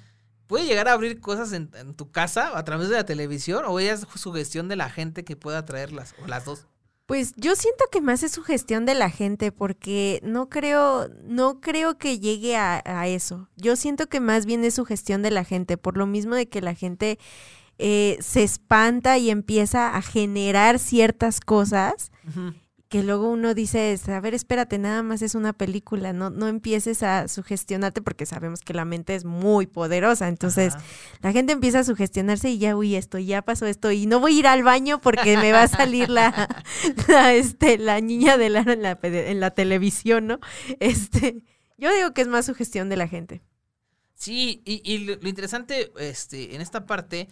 puede 0.48 0.66
llegar 0.66 0.88
a 0.88 0.94
abrir 0.94 1.20
cosas 1.20 1.54
en, 1.54 1.70
en 1.76 1.94
tu 1.94 2.12
casa 2.12 2.58
a 2.58 2.64
través 2.64 2.90
de 2.90 2.96
la 2.96 3.06
televisión 3.06 3.64
o 3.68 3.80
ya 3.80 3.94
es 3.94 4.08
sugestión 4.16 4.68
de 4.68 4.76
la 4.76 4.90
gente 4.90 5.24
que 5.24 5.36
pueda 5.36 5.66
traerlas? 5.66 6.16
O 6.24 6.28
las 6.28 6.46
dos. 6.46 6.66
Pues 7.06 7.34
yo 7.38 7.56
siento 7.56 7.86
que 7.90 8.02
más 8.02 8.22
es 8.24 8.34
sugestión 8.34 8.86
de 8.86 8.94
la 8.94 9.10
gente 9.10 9.54
porque 9.54 10.20
no 10.24 10.50
creo, 10.50 11.08
no 11.24 11.62
creo 11.62 11.98
que 11.98 12.20
llegue 12.20 12.58
a, 12.58 12.82
a 12.84 13.08
eso. 13.08 13.48
Yo 13.56 13.78
siento 13.78 14.08
que 14.08 14.20
más 14.20 14.46
bien 14.46 14.66
es 14.66 14.74
sugestión 14.74 15.22
de 15.22 15.32
la 15.32 15.46
gente, 15.46 15.78
por 15.78 15.96
lo 15.96 16.06
mismo 16.06 16.36
de 16.36 16.50
que 16.50 16.62
la 16.62 16.76
gente 16.76 17.18
eh, 17.80 18.18
se 18.22 18.44
espanta 18.44 19.18
y 19.18 19.30
empieza 19.30 19.96
a 19.96 20.02
generar 20.02 20.80
ciertas 20.80 21.40
cosas. 21.40 22.12
Que 22.90 23.04
luego 23.04 23.30
uno 23.30 23.54
dice, 23.54 24.00
a 24.08 24.20
ver, 24.22 24.34
espérate, 24.34 24.78
nada 24.78 25.04
más 25.04 25.22
es 25.22 25.36
una 25.36 25.52
película, 25.52 26.14
no, 26.14 26.30
no 26.30 26.48
empieces 26.48 27.04
a 27.04 27.28
sugestionarte 27.28 28.02
porque 28.02 28.26
sabemos 28.26 28.62
que 28.62 28.74
la 28.74 28.86
mente 28.86 29.14
es 29.16 29.26
muy 29.26 29.68
poderosa, 29.68 30.30
entonces 30.30 30.76
Ajá. 30.76 30.86
la 31.22 31.32
gente 31.34 31.52
empieza 31.52 31.80
a 31.80 31.84
sugestionarse 31.84 32.50
y 32.50 32.60
ya, 32.60 32.78
uy, 32.78 32.96
esto, 32.96 33.18
ya 33.18 33.42
pasó 33.42 33.66
esto, 33.66 33.92
y 33.92 34.06
no 34.06 34.20
voy 34.22 34.38
a 34.38 34.40
ir 34.40 34.48
al 34.48 34.64
baño 34.64 35.02
porque 35.02 35.36
me 35.38 35.52
va 35.52 35.64
a 35.64 35.68
salir 35.68 36.10
la, 36.10 36.48
la, 37.10 37.34
este, 37.34 37.78
la 37.78 38.00
niña 38.00 38.38
de 38.38 38.50
Lara 38.50 38.74
en 38.74 38.84
la, 38.84 38.98
en 39.02 39.40
la 39.42 39.52
televisión, 39.52 40.28
¿no? 40.28 40.40
Este, 40.80 41.44
yo 41.78 41.94
digo 41.94 42.14
que 42.14 42.22
es 42.22 42.28
más 42.28 42.46
sugestión 42.46 42.88
de 42.88 42.98
la 42.98 43.08
gente. 43.08 43.42
Sí, 44.14 44.62
y, 44.66 44.82
y 44.84 45.00
lo, 45.00 45.18
lo 45.18 45.28
interesante 45.28 45.92
este, 46.00 46.56
en 46.56 46.62
esta 46.62 46.86
parte, 46.86 47.28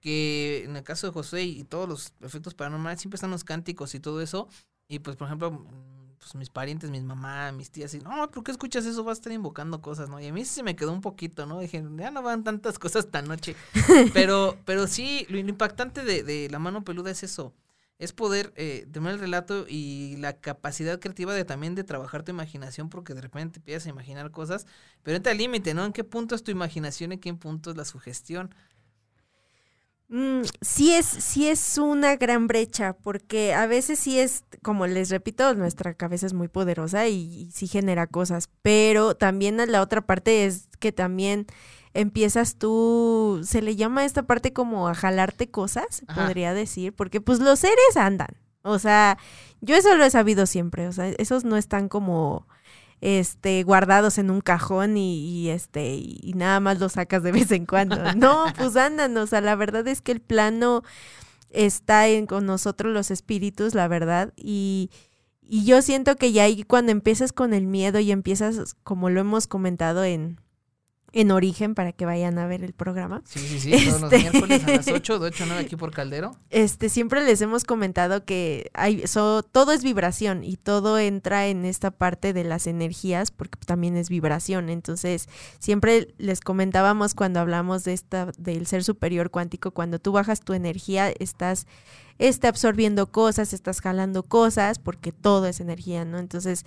que 0.00 0.64
en 0.64 0.76
el 0.76 0.82
caso 0.82 1.08
de 1.08 1.12
José 1.12 1.42
y 1.42 1.64
todos 1.64 1.88
los 1.88 2.12
efectos 2.20 2.54
paranormales, 2.54 3.00
siempre 3.00 3.16
están 3.16 3.30
los 3.30 3.44
cánticos 3.44 3.94
y 3.94 4.00
todo 4.00 4.20
eso. 4.20 4.48
Y 4.92 4.98
pues, 4.98 5.16
por 5.16 5.26
ejemplo, 5.26 5.50
mm, 5.50 6.18
pues 6.18 6.34
mis 6.34 6.50
parientes, 6.50 6.90
mis 6.90 7.02
mamás, 7.02 7.54
mis 7.54 7.70
tías, 7.70 7.94
y 7.94 8.00
no, 8.00 8.30
¿por 8.30 8.44
qué 8.44 8.50
escuchas 8.50 8.84
eso? 8.84 9.02
Vas 9.04 9.16
a 9.16 9.20
estar 9.20 9.32
invocando 9.32 9.80
cosas, 9.80 10.10
¿no? 10.10 10.20
Y 10.20 10.26
a 10.26 10.32
mí 10.34 10.44
sí 10.44 10.56
se 10.56 10.62
me 10.62 10.76
quedó 10.76 10.92
un 10.92 11.00
poquito, 11.00 11.46
¿no? 11.46 11.60
Dije, 11.60 11.82
ya 11.96 12.10
no 12.10 12.20
van 12.20 12.44
tantas 12.44 12.78
cosas 12.78 13.06
esta 13.06 13.22
noche. 13.22 13.56
pero, 14.12 14.58
pero 14.66 14.86
sí, 14.86 15.26
lo 15.30 15.38
impactante 15.38 16.04
de, 16.04 16.22
de 16.22 16.50
la 16.50 16.58
mano 16.58 16.84
peluda 16.84 17.10
es 17.10 17.22
eso. 17.22 17.54
Es 17.98 18.12
poder 18.12 18.52
eh, 18.56 18.86
tener 18.92 19.12
el 19.12 19.18
relato 19.18 19.64
y 19.66 20.16
la 20.18 20.34
capacidad 20.34 21.00
creativa 21.00 21.32
de 21.32 21.46
también 21.46 21.74
de 21.74 21.84
trabajar 21.84 22.22
tu 22.22 22.32
imaginación, 22.32 22.90
porque 22.90 23.14
de 23.14 23.22
repente 23.22 23.60
empiezas 23.60 23.86
a 23.86 23.90
imaginar 23.90 24.30
cosas, 24.30 24.66
pero 25.02 25.16
entra 25.16 25.32
al 25.32 25.38
límite, 25.38 25.72
¿no? 25.72 25.86
¿En 25.86 25.94
qué 25.94 26.04
punto 26.04 26.34
es 26.34 26.42
tu 26.42 26.50
imaginación 26.50 27.12
y 27.12 27.14
en 27.14 27.20
qué 27.20 27.32
punto 27.32 27.70
es 27.70 27.78
la 27.78 27.86
sugestión? 27.86 28.54
Mm, 30.14 30.42
sí 30.60 30.92
es, 30.92 31.06
sí 31.06 31.48
es 31.48 31.78
una 31.78 32.16
gran 32.16 32.46
brecha, 32.46 32.92
porque 32.92 33.54
a 33.54 33.66
veces 33.66 33.98
sí 33.98 34.18
es, 34.18 34.44
como 34.60 34.86
les 34.86 35.08
repito, 35.08 35.54
nuestra 35.54 35.94
cabeza 35.94 36.26
es 36.26 36.34
muy 36.34 36.48
poderosa 36.48 37.08
y, 37.08 37.14
y 37.14 37.50
sí 37.50 37.66
genera 37.66 38.06
cosas, 38.06 38.50
pero 38.60 39.14
también 39.14 39.58
a 39.58 39.64
la 39.64 39.80
otra 39.80 40.02
parte 40.02 40.44
es 40.44 40.68
que 40.80 40.92
también 40.92 41.46
empiezas 41.94 42.56
tú, 42.56 43.40
se 43.42 43.62
le 43.62 43.74
llama 43.74 44.02
a 44.02 44.04
esta 44.04 44.24
parte 44.24 44.52
como 44.52 44.86
a 44.86 44.94
jalarte 44.94 45.50
cosas, 45.50 46.02
Ajá. 46.06 46.26
podría 46.26 46.52
decir, 46.52 46.92
porque 46.92 47.22
pues 47.22 47.40
los 47.40 47.60
seres 47.60 47.96
andan, 47.96 48.36
o 48.60 48.78
sea, 48.78 49.16
yo 49.62 49.76
eso 49.76 49.96
lo 49.96 50.04
he 50.04 50.10
sabido 50.10 50.44
siempre, 50.44 50.88
o 50.88 50.92
sea, 50.92 51.08
esos 51.08 51.44
no 51.44 51.56
están 51.56 51.88
como 51.88 52.46
este 53.02 53.64
guardados 53.64 54.16
en 54.16 54.30
un 54.30 54.40
cajón 54.40 54.96
y, 54.96 55.50
este 55.50 55.96
y, 55.96 56.20
y 56.22 56.32
nada 56.34 56.60
más 56.60 56.78
los 56.78 56.92
sacas 56.92 57.22
de 57.24 57.32
vez 57.32 57.50
en 57.50 57.66
cuando. 57.66 57.96
No, 58.14 58.46
pues 58.56 58.76
andan, 58.76 59.16
o 59.18 59.26
sea, 59.26 59.40
la 59.40 59.56
verdad 59.56 59.86
es 59.88 60.00
que 60.00 60.12
el 60.12 60.20
plano 60.20 60.82
está 61.50 62.08
en, 62.08 62.26
con 62.26 62.46
nosotros 62.46 62.94
los 62.94 63.10
espíritus, 63.10 63.74
la 63.74 63.88
verdad, 63.88 64.32
y, 64.36 64.90
y 65.42 65.64
yo 65.64 65.82
siento 65.82 66.16
que 66.16 66.32
ya 66.32 66.44
ahí 66.44 66.62
cuando 66.62 66.92
empiezas 66.92 67.32
con 67.32 67.52
el 67.52 67.66
miedo 67.66 67.98
y 67.98 68.12
empiezas, 68.12 68.76
como 68.84 69.10
lo 69.10 69.20
hemos 69.20 69.48
comentado 69.48 70.04
en, 70.04 70.40
en 71.14 71.30
origen, 71.30 71.74
para 71.74 71.92
que 71.92 72.06
vayan 72.06 72.38
a 72.38 72.46
ver 72.46 72.64
el 72.64 72.72
programa, 72.72 73.22
Sí, 73.26 73.38
sí, 73.40 73.58
sí, 73.60 73.70
todos 73.86 74.00
los 74.00 74.12
Este- 74.12 74.30
miércoles 74.30 74.64
a 74.64 74.70
las 74.70 74.88
8, 74.88 75.18
de 75.18 75.26
8 75.26 75.44
a 75.44 75.46
9 75.46 75.62
aquí 75.62 75.76
por 75.76 75.90
Caldero. 75.92 76.36
este, 76.50 76.88
siempre 76.88 77.22
les 77.24 77.40
hemos 77.42 77.64
comentado 77.64 78.24
que 78.24 78.70
hay, 78.74 79.06
so- 79.06 79.42
todo 79.42 79.72
es 79.72 79.82
vibración 79.84 80.42
y 80.42 80.56
todo 80.56 80.98
entra 80.98 81.46
en 81.48 81.64
esta 81.66 81.90
parte 81.90 82.32
de 82.32 82.44
las 82.44 82.66
energías 82.66 83.30
porque 83.30 83.58
también 83.66 83.96
es 83.96 84.08
vibración. 84.08 84.70
Entonces, 84.70 85.28
siempre 85.58 86.14
les 86.18 86.40
comentábamos 86.40 87.14
cuando 87.14 87.40
hablamos 87.40 87.84
de 87.84 87.92
esta, 87.92 88.32
del 88.38 88.66
ser 88.66 88.82
superior 88.82 89.30
cuántico, 89.30 89.70
cuando 89.72 89.98
tú 89.98 90.12
bajas 90.12 90.40
tu 90.40 90.52
energía, 90.54 91.10
estás 91.18 91.66
este, 92.18 92.46
absorbiendo 92.46 93.10
cosas, 93.10 93.52
estás 93.52 93.80
jalando 93.80 94.22
cosas, 94.22 94.78
porque 94.78 95.12
todo 95.12 95.46
es 95.46 95.60
energía, 95.60 96.04
¿no? 96.04 96.18
Entonces, 96.18 96.64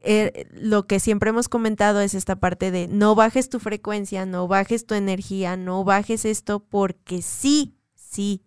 eh, 0.00 0.46
lo 0.52 0.86
que 0.86 1.00
siempre 1.00 1.30
hemos 1.30 1.48
comentado 1.48 2.00
es 2.00 2.14
esta 2.14 2.36
parte 2.36 2.70
de 2.70 2.88
no 2.88 3.14
bajes 3.14 3.48
tu 3.48 3.58
frecuencia, 3.58 4.26
no 4.26 4.46
bajes 4.46 4.86
tu 4.86 4.94
energía, 4.94 5.56
no 5.56 5.84
bajes 5.84 6.24
esto, 6.24 6.60
porque 6.60 7.22
sí, 7.22 7.76
sí, 7.94 8.42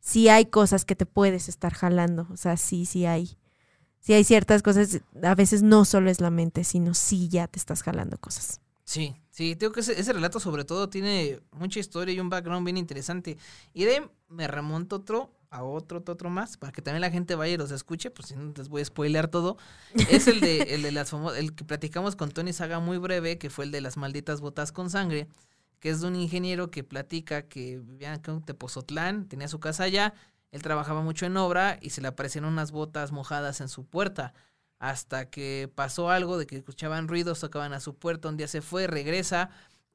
sí 0.00 0.28
hay 0.28 0.46
cosas 0.46 0.84
que 0.84 0.96
te 0.96 1.06
puedes 1.06 1.48
estar 1.48 1.72
jalando. 1.72 2.26
O 2.30 2.36
sea, 2.36 2.56
sí, 2.56 2.86
sí 2.86 3.06
hay. 3.06 3.38
Sí 4.00 4.14
hay 4.14 4.24
ciertas 4.24 4.62
cosas, 4.62 5.02
a 5.22 5.34
veces 5.34 5.62
no 5.62 5.84
solo 5.84 6.08
es 6.10 6.20
la 6.20 6.30
mente, 6.30 6.64
sino 6.64 6.94
sí 6.94 7.28
ya 7.28 7.46
te 7.46 7.58
estás 7.58 7.82
jalando 7.82 8.16
cosas. 8.18 8.60
Sí, 8.84 9.16
sí, 9.30 9.54
tengo 9.54 9.72
que 9.72 9.80
ese, 9.80 10.12
relato 10.14 10.40
sobre 10.40 10.64
todo 10.64 10.88
tiene 10.88 11.40
mucha 11.52 11.78
historia 11.78 12.14
y 12.14 12.20
un 12.20 12.30
background 12.30 12.64
bien 12.64 12.78
interesante. 12.78 13.36
Y 13.74 13.84
de 13.84 14.08
me 14.28 14.48
remonto 14.48 14.96
otro, 14.96 15.30
a 15.50 15.62
otro, 15.62 16.02
otro, 16.06 16.30
más, 16.30 16.56
para 16.56 16.72
que 16.72 16.82
también 16.82 17.00
la 17.00 17.10
gente 17.10 17.34
vaya 17.34 17.54
y 17.54 17.56
los 17.56 17.70
escuche, 17.70 18.10
pues 18.10 18.28
si 18.28 18.36
no 18.36 18.52
les 18.56 18.68
voy 18.68 18.82
a 18.82 18.84
spoilear 18.84 19.28
todo. 19.28 19.56
Es 20.10 20.28
el 20.28 20.40
de, 20.40 20.74
el 20.74 20.82
de 20.82 20.92
las 20.92 21.12
famo- 21.12 21.34
el 21.34 21.54
que 21.54 21.64
platicamos 21.64 22.16
con 22.16 22.30
Tony 22.30 22.52
Saga 22.52 22.80
muy 22.80 22.98
breve, 22.98 23.38
que 23.38 23.50
fue 23.50 23.64
el 23.64 23.70
de 23.70 23.80
las 23.80 23.96
malditas 23.96 24.40
botas 24.40 24.72
con 24.72 24.90
sangre, 24.90 25.28
que 25.80 25.90
es 25.90 26.00
de 26.00 26.08
un 26.08 26.16
ingeniero 26.16 26.70
que 26.70 26.84
platica 26.84 27.42
que 27.42 27.78
vivía 27.78 28.14
en 28.14 28.42
Tepozotlán, 28.42 29.26
tenía 29.28 29.48
su 29.48 29.60
casa 29.60 29.84
allá, 29.84 30.14
él 30.52 30.62
trabajaba 30.62 31.02
mucho 31.02 31.26
en 31.26 31.36
obra 31.36 31.78
y 31.80 31.90
se 31.90 32.00
le 32.00 32.08
aparecieron 32.08 32.52
unas 32.52 32.70
botas 32.72 33.12
mojadas 33.12 33.60
en 33.60 33.68
su 33.68 33.84
puerta. 33.84 34.34
Hasta 34.80 35.28
que 35.28 35.70
pasó 35.74 36.10
algo 36.10 36.38
de 36.38 36.46
que 36.46 36.56
escuchaban 36.56 37.08
ruidos, 37.08 37.40
tocaban 37.40 37.72
a 37.72 37.80
su 37.80 37.96
puerta, 37.96 38.28
un 38.28 38.36
día 38.36 38.48
se 38.48 38.62
fue, 38.62 38.86
regresa. 38.86 39.50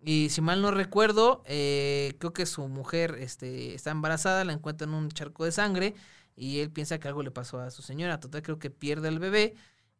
Y 0.05 0.29
si 0.29 0.41
mal 0.41 0.61
no 0.61 0.71
recuerdo, 0.71 1.43
eh, 1.45 2.15
creo 2.19 2.33
que 2.33 2.45
su 2.45 2.67
mujer 2.67 3.15
este, 3.19 3.73
está 3.73 3.91
embarazada, 3.91 4.43
la 4.43 4.53
encuentra 4.53 4.85
en 4.85 4.93
un 4.93 5.09
charco 5.09 5.45
de 5.45 5.51
sangre 5.51 5.95
y 6.35 6.59
él 6.59 6.71
piensa 6.71 6.99
que 6.99 7.07
algo 7.07 7.23
le 7.23 7.31
pasó 7.31 7.59
a 7.59 7.71
su 7.71 7.81
señora. 7.81 8.19
Total, 8.19 8.41
creo 8.41 8.59
que 8.59 8.69
pierde 8.69 9.07
al 9.07 9.19
bebé 9.19 9.55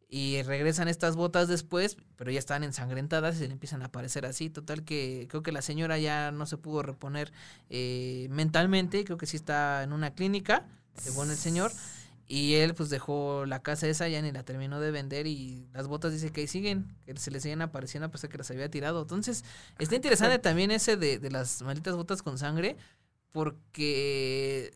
y 0.08 0.42
regresan 0.42 0.88
estas 0.88 1.16
botas 1.16 1.48
después, 1.48 1.96
pero 2.16 2.30
ya 2.30 2.38
están 2.38 2.64
ensangrentadas 2.64 3.36
y 3.36 3.38
se 3.38 3.46
le 3.46 3.54
empiezan 3.54 3.82
a 3.82 3.86
aparecer 3.86 4.26
así. 4.26 4.50
Total 4.50 4.84
que 4.84 5.26
creo 5.30 5.42
que 5.42 5.52
la 5.52 5.62
señora 5.62 5.98
ya 5.98 6.30
no 6.32 6.44
se 6.46 6.58
pudo 6.58 6.82
reponer 6.82 7.32
eh, 7.70 8.28
mentalmente, 8.30 9.04
creo 9.04 9.16
que 9.16 9.26
sí 9.26 9.36
está 9.36 9.82
en 9.82 9.92
una 9.92 10.14
clínica, 10.14 10.66
según 10.96 11.30
el 11.30 11.36
señor. 11.36 11.72
Y 12.26 12.54
él 12.54 12.74
pues 12.74 12.88
dejó 12.88 13.44
la 13.46 13.62
casa 13.62 13.86
esa, 13.86 14.08
ya 14.08 14.22
ni 14.22 14.32
la 14.32 14.44
terminó 14.44 14.80
de 14.80 14.90
vender 14.90 15.26
y 15.26 15.68
las 15.72 15.86
botas 15.88 16.12
dice 16.12 16.32
que 16.32 16.42
ahí 16.42 16.46
siguen, 16.46 16.96
que 17.04 17.16
se 17.16 17.30
le 17.30 17.40
siguen 17.40 17.60
apareciendo 17.60 18.06
a 18.06 18.10
pesar 18.10 18.30
que 18.30 18.38
las 18.38 18.50
había 18.50 18.70
tirado. 18.70 19.02
Entonces, 19.02 19.44
está 19.78 19.94
interesante 19.94 20.38
también 20.38 20.70
ese 20.70 20.96
de, 20.96 21.18
de 21.18 21.30
las 21.30 21.60
malditas 21.62 21.94
botas 21.96 22.22
con 22.22 22.38
sangre, 22.38 22.76
porque 23.30 24.72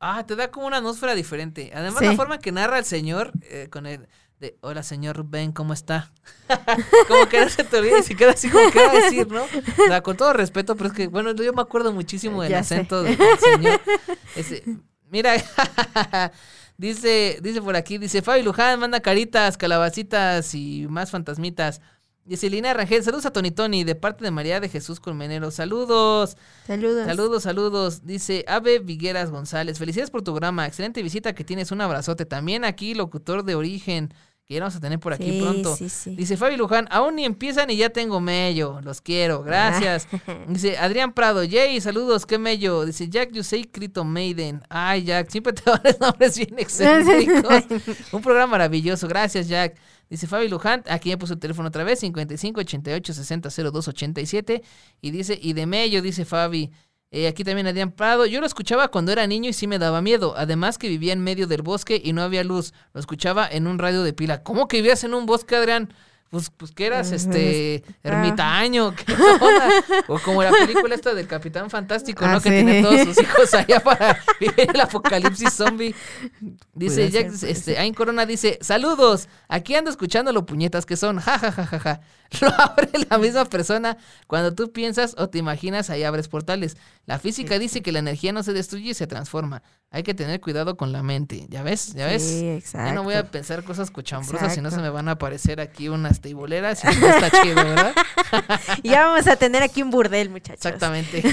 ah, 0.00 0.26
te 0.26 0.34
da 0.34 0.50
como 0.50 0.66
una 0.66 0.78
atmósfera 0.78 1.14
diferente. 1.14 1.70
Además, 1.74 2.02
la 2.02 2.14
forma 2.14 2.38
que 2.38 2.52
narra 2.52 2.78
el 2.78 2.84
señor 2.84 3.32
eh, 3.42 3.68
con 3.70 3.86
el 3.86 4.08
de 4.40 4.58
hola 4.60 4.82
señor 4.82 5.24
Ben, 5.24 5.52
¿cómo 5.52 5.72
está? 5.72 6.10
como 7.08 7.28
que 7.28 7.40
no 7.40 7.48
se 7.48 7.62
te 7.62 7.76
olvida 7.76 8.00
y 8.00 8.02
se 8.02 8.16
queda 8.16 8.32
así 8.32 8.50
como 8.50 8.72
que 8.72 8.84
va 8.84 8.90
a 8.90 8.94
decir, 8.94 9.28
¿no? 9.30 9.44
O 9.44 9.86
sea, 9.86 10.02
con 10.02 10.16
todo 10.16 10.32
respeto, 10.32 10.74
pero 10.74 10.88
es 10.88 10.96
que, 10.96 11.06
bueno, 11.06 11.32
yo 11.32 11.52
me 11.52 11.62
acuerdo 11.62 11.92
muchísimo 11.92 12.42
del 12.42 12.54
acento 12.54 13.04
del 13.04 13.16
señor. 13.38 13.80
Ese, 14.34 14.64
mira, 15.08 15.34
Dice, 16.82 17.38
dice 17.40 17.62
por 17.62 17.76
aquí, 17.76 17.96
dice 17.96 18.22
Fabi 18.22 18.42
Luján, 18.42 18.80
manda 18.80 18.98
caritas, 18.98 19.56
calabacitas 19.56 20.52
y 20.52 20.88
más 20.88 21.12
fantasmitas. 21.12 21.80
Dice 22.24 22.50
Lina 22.50 22.74
Rangel, 22.74 23.04
saludos 23.04 23.24
a 23.24 23.32
Tony 23.32 23.52
Tony, 23.52 23.84
de 23.84 23.94
parte 23.94 24.24
de 24.24 24.32
María 24.32 24.58
de 24.58 24.68
Jesús 24.68 24.98
Colmenero. 24.98 25.52
Saludos. 25.52 26.36
Saludos. 26.66 27.06
Saludos, 27.06 27.42
saludos. 27.44 28.04
Dice 28.04 28.44
Ave 28.48 28.80
Vigueras 28.80 29.30
González, 29.30 29.78
felicidades 29.78 30.10
por 30.10 30.22
tu 30.22 30.32
programa, 30.32 30.66
excelente 30.66 31.04
visita 31.04 31.36
que 31.36 31.44
tienes, 31.44 31.70
un 31.70 31.82
abrazote. 31.82 32.26
También 32.26 32.64
aquí, 32.64 32.94
locutor 32.94 33.44
de 33.44 33.54
origen 33.54 34.12
que 34.52 34.56
ya 34.56 34.60
vamos 34.60 34.76
a 34.76 34.80
tener 34.80 35.00
por 35.00 35.12
aquí 35.12 35.40
pronto. 35.40 35.76
Dice 35.76 36.36
Fabi 36.36 36.56
Luján, 36.56 36.86
aún 36.90 37.16
ni 37.16 37.24
empiezan 37.24 37.70
y 37.70 37.76
ya 37.76 37.88
tengo 37.88 38.20
mello. 38.20 38.80
Los 38.82 39.00
quiero, 39.00 39.42
gracias. 39.42 40.06
Dice 40.48 40.76
Adrián 40.76 41.12
Prado, 41.12 41.42
Jay, 41.48 41.80
saludos, 41.80 42.26
qué 42.26 42.38
mello. 42.38 42.84
Dice 42.84 43.08
Jack 43.08 43.34
say 43.42 43.64
Crito 43.64 44.04
Maiden. 44.04 44.62
Ay, 44.68 45.04
Jack, 45.04 45.30
siempre 45.30 45.54
te 45.54 45.62
los 45.84 46.00
nombres 46.00 46.36
bien 46.36 46.58
excéntricos. 46.58 47.64
Un 48.12 48.20
programa 48.20 48.52
maravilloso, 48.52 49.08
gracias, 49.08 49.48
Jack. 49.48 49.76
Dice 50.10 50.26
Fabi 50.26 50.48
Luján, 50.48 50.84
aquí 50.88 51.08
ya 51.08 51.16
puso 51.16 51.32
el 51.32 51.38
teléfono 51.38 51.68
otra 51.68 51.84
vez, 51.84 52.00
55 52.00 52.60
88 52.60 53.14
60 53.14 53.48
02 53.48 53.88
87. 53.88 54.62
Y 55.00 55.10
dice, 55.10 55.38
y 55.40 55.54
de 55.54 55.66
mello, 55.66 56.02
dice 56.02 56.26
Fabi. 56.26 56.70
Eh, 57.14 57.28
aquí 57.28 57.44
también 57.44 57.66
Adrián 57.66 57.92
Prado. 57.92 58.24
Yo 58.24 58.40
lo 58.40 58.46
escuchaba 58.46 58.88
cuando 58.88 59.12
era 59.12 59.26
niño 59.26 59.50
y 59.50 59.52
sí 59.52 59.66
me 59.66 59.78
daba 59.78 60.00
miedo. 60.00 60.34
Además 60.36 60.78
que 60.78 60.88
vivía 60.88 61.12
en 61.12 61.22
medio 61.22 61.46
del 61.46 61.60
bosque 61.60 62.00
y 62.02 62.14
no 62.14 62.22
había 62.22 62.42
luz. 62.42 62.72
Lo 62.94 63.00
escuchaba 63.00 63.46
en 63.46 63.66
un 63.66 63.78
radio 63.78 64.02
de 64.02 64.14
pila. 64.14 64.42
¿Cómo 64.42 64.66
que 64.66 64.78
vivías 64.78 65.04
en 65.04 65.12
un 65.12 65.26
bosque, 65.26 65.54
Adrián? 65.54 65.92
Pues, 66.32 66.48
pues 66.48 66.72
que 66.72 66.86
eras 66.86 67.12
este 67.12 67.84
ermitaño, 68.02 68.94
o 70.08 70.18
como 70.20 70.42
la 70.42 70.50
película 70.50 70.94
esta 70.94 71.12
del 71.12 71.26
Capitán 71.26 71.68
Fantástico, 71.68 72.26
¿no? 72.26 72.38
Ah, 72.38 72.40
que 72.40 72.48
tiene 72.48 72.80
todos 72.80 73.02
sus 73.02 73.20
hijos 73.22 73.52
allá 73.52 73.80
para 73.80 74.18
vivir 74.40 74.70
el 74.72 74.80
apocalipsis 74.80 75.52
zombie. 75.52 75.94
Dice 76.72 77.10
Jack, 77.10 77.32
este, 77.42 77.76
Ain 77.76 77.92
Corona 77.92 78.24
dice, 78.24 78.58
saludos, 78.62 79.28
aquí 79.46 79.74
ando 79.74 79.90
escuchando 79.90 80.32
lo 80.32 80.46
puñetas 80.46 80.86
que 80.86 80.96
son, 80.96 81.20
ja, 81.20 81.38
ja, 81.38 81.52
ja, 81.52 81.66
ja, 81.66 81.78
ja. 81.78 82.00
Lo 82.40 82.48
abre 82.48 82.90
la 83.10 83.18
misma 83.18 83.44
persona. 83.44 83.96
Cuando 84.26 84.54
tú 84.54 84.72
piensas 84.72 85.14
o 85.18 85.28
te 85.28 85.38
imaginas, 85.38 85.90
ahí 85.90 86.02
abres 86.02 86.28
portales. 86.28 86.76
La 87.06 87.18
física 87.18 87.58
dice 87.58 87.82
que 87.82 87.92
la 87.92 87.98
energía 87.98 88.32
no 88.32 88.42
se 88.42 88.52
destruye 88.52 88.90
y 88.90 88.94
se 88.94 89.06
transforma. 89.06 89.62
Hay 89.90 90.02
que 90.02 90.14
tener 90.14 90.40
cuidado 90.40 90.76
con 90.76 90.92
la 90.92 91.02
mente. 91.02 91.46
¿Ya 91.48 91.62
ves? 91.62 91.94
¿Ya 91.94 92.06
ves? 92.06 92.22
Sí, 92.22 92.48
exacto. 92.48 92.88
Ya 92.88 92.94
no 92.94 93.02
voy 93.02 93.14
a 93.14 93.30
pensar 93.30 93.64
cosas 93.64 93.90
cochambrosas, 93.90 94.54
si 94.54 94.60
no 94.60 94.70
se 94.70 94.78
me 94.78 94.88
van 94.88 95.08
a 95.08 95.12
aparecer 95.12 95.60
aquí 95.60 95.88
unas 95.88 96.20
teiboleras 96.20 96.82
y 96.84 96.86
no 96.98 97.08
está 97.08 97.30
chido, 97.42 97.56
¿verdad? 97.56 97.94
ya 98.82 99.06
vamos 99.06 99.26
a 99.26 99.36
tener 99.36 99.62
aquí 99.62 99.82
un 99.82 99.90
burdel, 99.90 100.30
muchachos. 100.30 100.64
Exactamente. 100.64 101.22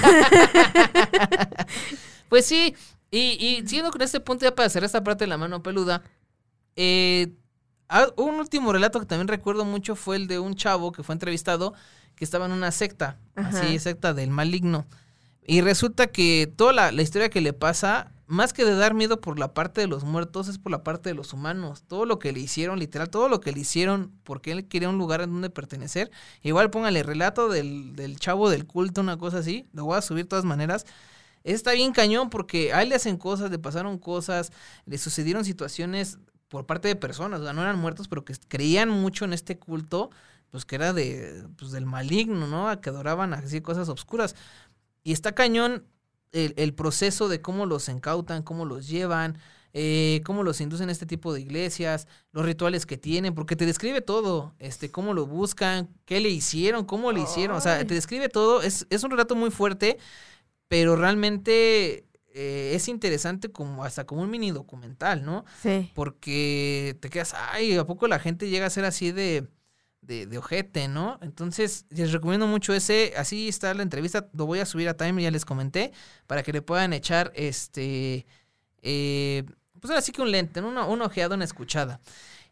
pues 2.28 2.44
sí, 2.44 2.74
y, 3.10 3.18
y 3.18 3.66
siguiendo 3.66 3.90
con 3.90 4.02
este 4.02 4.20
punto 4.20 4.44
ya 4.44 4.54
para 4.54 4.66
hacer 4.66 4.84
esta 4.84 5.02
parte 5.02 5.24
de 5.24 5.28
la 5.28 5.38
mano 5.38 5.62
peluda, 5.62 6.02
eh, 6.76 7.32
Ah, 7.92 8.06
un 8.16 8.36
último 8.36 8.72
relato 8.72 9.00
que 9.00 9.06
también 9.06 9.26
recuerdo 9.26 9.64
mucho 9.64 9.96
fue 9.96 10.14
el 10.14 10.28
de 10.28 10.38
un 10.38 10.54
chavo 10.54 10.92
que 10.92 11.02
fue 11.02 11.12
entrevistado 11.12 11.74
que 12.14 12.24
estaba 12.24 12.46
en 12.46 12.52
una 12.52 12.70
secta, 12.70 13.18
así, 13.34 13.80
secta 13.80 14.14
del 14.14 14.30
maligno. 14.30 14.86
Y 15.44 15.60
resulta 15.60 16.06
que 16.06 16.52
toda 16.54 16.72
la, 16.72 16.92
la, 16.92 17.02
historia 17.02 17.30
que 17.30 17.40
le 17.40 17.52
pasa, 17.52 18.12
más 18.28 18.52
que 18.52 18.64
de 18.64 18.76
dar 18.76 18.94
miedo 18.94 19.20
por 19.20 19.40
la 19.40 19.54
parte 19.54 19.80
de 19.80 19.88
los 19.88 20.04
muertos, 20.04 20.46
es 20.46 20.58
por 20.58 20.70
la 20.70 20.84
parte 20.84 21.08
de 21.08 21.16
los 21.16 21.32
humanos. 21.32 21.82
Todo 21.88 22.04
lo 22.04 22.20
que 22.20 22.30
le 22.30 22.38
hicieron, 22.38 22.78
literal, 22.78 23.10
todo 23.10 23.28
lo 23.28 23.40
que 23.40 23.50
le 23.50 23.58
hicieron, 23.58 24.12
porque 24.22 24.52
él 24.52 24.68
quería 24.68 24.88
un 24.88 24.98
lugar 24.98 25.22
en 25.22 25.32
donde 25.32 25.50
pertenecer. 25.50 26.12
Igual 26.42 26.70
póngale 26.70 27.02
relato 27.02 27.48
del, 27.48 27.96
del 27.96 28.20
chavo 28.20 28.50
del 28.50 28.66
culto, 28.66 29.00
una 29.00 29.16
cosa 29.16 29.38
así. 29.38 29.66
Lo 29.72 29.86
voy 29.86 29.98
a 29.98 30.02
subir 30.02 30.26
de 30.26 30.28
todas 30.28 30.44
maneras. 30.44 30.86
Está 31.42 31.72
bien 31.72 31.92
cañón 31.92 32.30
porque 32.30 32.72
a 32.72 32.82
él 32.82 32.90
le 32.90 32.94
hacen 32.94 33.16
cosas, 33.16 33.50
le 33.50 33.58
pasaron 33.58 33.98
cosas, 33.98 34.52
le 34.86 34.98
sucedieron 34.98 35.44
situaciones 35.44 36.18
por 36.50 36.66
parte 36.66 36.88
de 36.88 36.96
personas, 36.96 37.40
o 37.40 37.44
sea, 37.44 37.52
no 37.54 37.62
eran 37.62 37.78
muertos, 37.78 38.08
pero 38.08 38.24
que 38.24 38.34
creían 38.48 38.90
mucho 38.90 39.24
en 39.24 39.32
este 39.32 39.58
culto, 39.58 40.10
pues 40.50 40.64
que 40.66 40.74
era 40.74 40.92
de, 40.92 41.46
pues 41.56 41.70
del 41.70 41.86
maligno, 41.86 42.46
¿no? 42.48 42.80
Que 42.80 42.90
adoraban 42.90 43.32
así 43.32 43.62
cosas 43.62 43.88
obscuras. 43.88 44.36
Y 45.04 45.12
está 45.12 45.32
cañón 45.32 45.86
el, 46.32 46.52
el 46.56 46.74
proceso 46.74 47.28
de 47.28 47.40
cómo 47.40 47.66
los 47.66 47.88
incautan, 47.88 48.42
cómo 48.42 48.64
los 48.64 48.88
llevan, 48.88 49.38
eh, 49.72 50.22
cómo 50.24 50.42
los 50.42 50.60
inducen 50.60 50.88
a 50.88 50.92
este 50.92 51.06
tipo 51.06 51.32
de 51.32 51.40
iglesias, 51.40 52.08
los 52.32 52.44
rituales 52.44 52.84
que 52.86 52.98
tienen, 52.98 53.34
porque 53.34 53.54
te 53.54 53.66
describe 53.66 54.00
todo, 54.00 54.52
este, 54.58 54.90
cómo 54.90 55.14
lo 55.14 55.26
buscan, 55.26 55.88
qué 56.04 56.20
le 56.20 56.30
hicieron, 56.30 56.84
cómo 56.84 57.12
le 57.12 57.20
hicieron, 57.20 57.56
o 57.56 57.60
sea, 57.60 57.78
te 57.86 57.94
describe 57.94 58.28
todo, 58.28 58.62
es, 58.62 58.88
es 58.90 59.04
un 59.04 59.12
relato 59.12 59.36
muy 59.36 59.50
fuerte, 59.52 59.98
pero 60.66 60.96
realmente 60.96 62.04
eh, 62.32 62.72
es 62.74 62.88
interesante 62.88 63.50
como 63.50 63.84
hasta 63.84 64.04
como 64.06 64.22
un 64.22 64.30
mini 64.30 64.50
documental, 64.50 65.24
¿no? 65.24 65.44
Sí. 65.62 65.90
Porque 65.94 66.96
te 67.00 67.10
quedas, 67.10 67.34
ay, 67.34 67.76
¿a 67.76 67.86
poco 67.86 68.08
la 68.08 68.18
gente 68.18 68.48
llega 68.48 68.66
a 68.66 68.70
ser 68.70 68.84
así 68.84 69.12
de, 69.12 69.48
de, 70.00 70.26
de, 70.26 70.38
ojete, 70.38 70.88
¿no? 70.88 71.18
Entonces, 71.22 71.86
les 71.90 72.12
recomiendo 72.12 72.46
mucho 72.46 72.72
ese, 72.72 73.14
así 73.16 73.48
está 73.48 73.74
la 73.74 73.82
entrevista, 73.82 74.28
lo 74.32 74.46
voy 74.46 74.60
a 74.60 74.66
subir 74.66 74.88
a 74.88 74.96
Time, 74.96 75.22
ya 75.22 75.30
les 75.30 75.44
comenté, 75.44 75.92
para 76.26 76.42
que 76.42 76.52
le 76.52 76.62
puedan 76.62 76.92
echar 76.92 77.32
este, 77.34 78.26
eh, 78.82 79.44
pues 79.80 79.90
ahora 79.90 80.02
sí 80.02 80.12
que 80.12 80.22
un 80.22 80.30
lente, 80.30 80.60
una, 80.60 80.84
un 80.86 81.02
ojeado, 81.02 81.34
una 81.34 81.44
escuchada. 81.44 82.00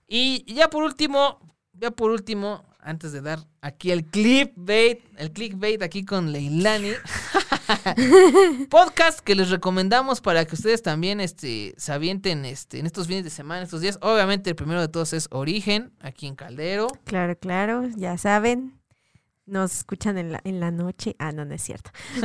Y 0.06 0.52
ya 0.52 0.70
por 0.70 0.82
último, 0.82 1.38
ya 1.72 1.90
por 1.90 2.10
último, 2.10 2.64
antes 2.88 3.12
de 3.12 3.20
dar 3.20 3.40
aquí 3.60 3.90
el 3.90 4.06
clickbait, 4.06 5.00
el 5.18 5.30
clickbait 5.30 5.82
aquí 5.82 6.04
con 6.04 6.32
Leilani. 6.32 6.92
Podcast 8.70 9.20
que 9.20 9.34
les 9.34 9.50
recomendamos 9.50 10.22
para 10.22 10.46
que 10.46 10.54
ustedes 10.54 10.82
también 10.82 11.20
este, 11.20 11.74
se 11.76 11.92
avienten 11.92 12.46
este, 12.46 12.78
en 12.78 12.86
estos 12.86 13.06
fines 13.06 13.24
de 13.24 13.30
semana, 13.30 13.62
estos 13.62 13.82
días. 13.82 13.98
Obviamente 14.00 14.50
el 14.50 14.56
primero 14.56 14.80
de 14.80 14.88
todos 14.88 15.12
es 15.12 15.28
Origen, 15.30 15.92
aquí 16.00 16.26
en 16.26 16.34
Caldero. 16.34 16.88
Claro, 17.04 17.38
claro, 17.38 17.86
ya 17.94 18.16
saben. 18.16 18.77
Nos 19.48 19.72
escuchan 19.72 20.18
en 20.18 20.32
la, 20.32 20.40
en 20.44 20.60
la 20.60 20.70
noche. 20.70 21.16
Ah, 21.18 21.32
no, 21.32 21.44
no 21.44 21.54
es 21.54 21.62
cierto. 21.62 21.90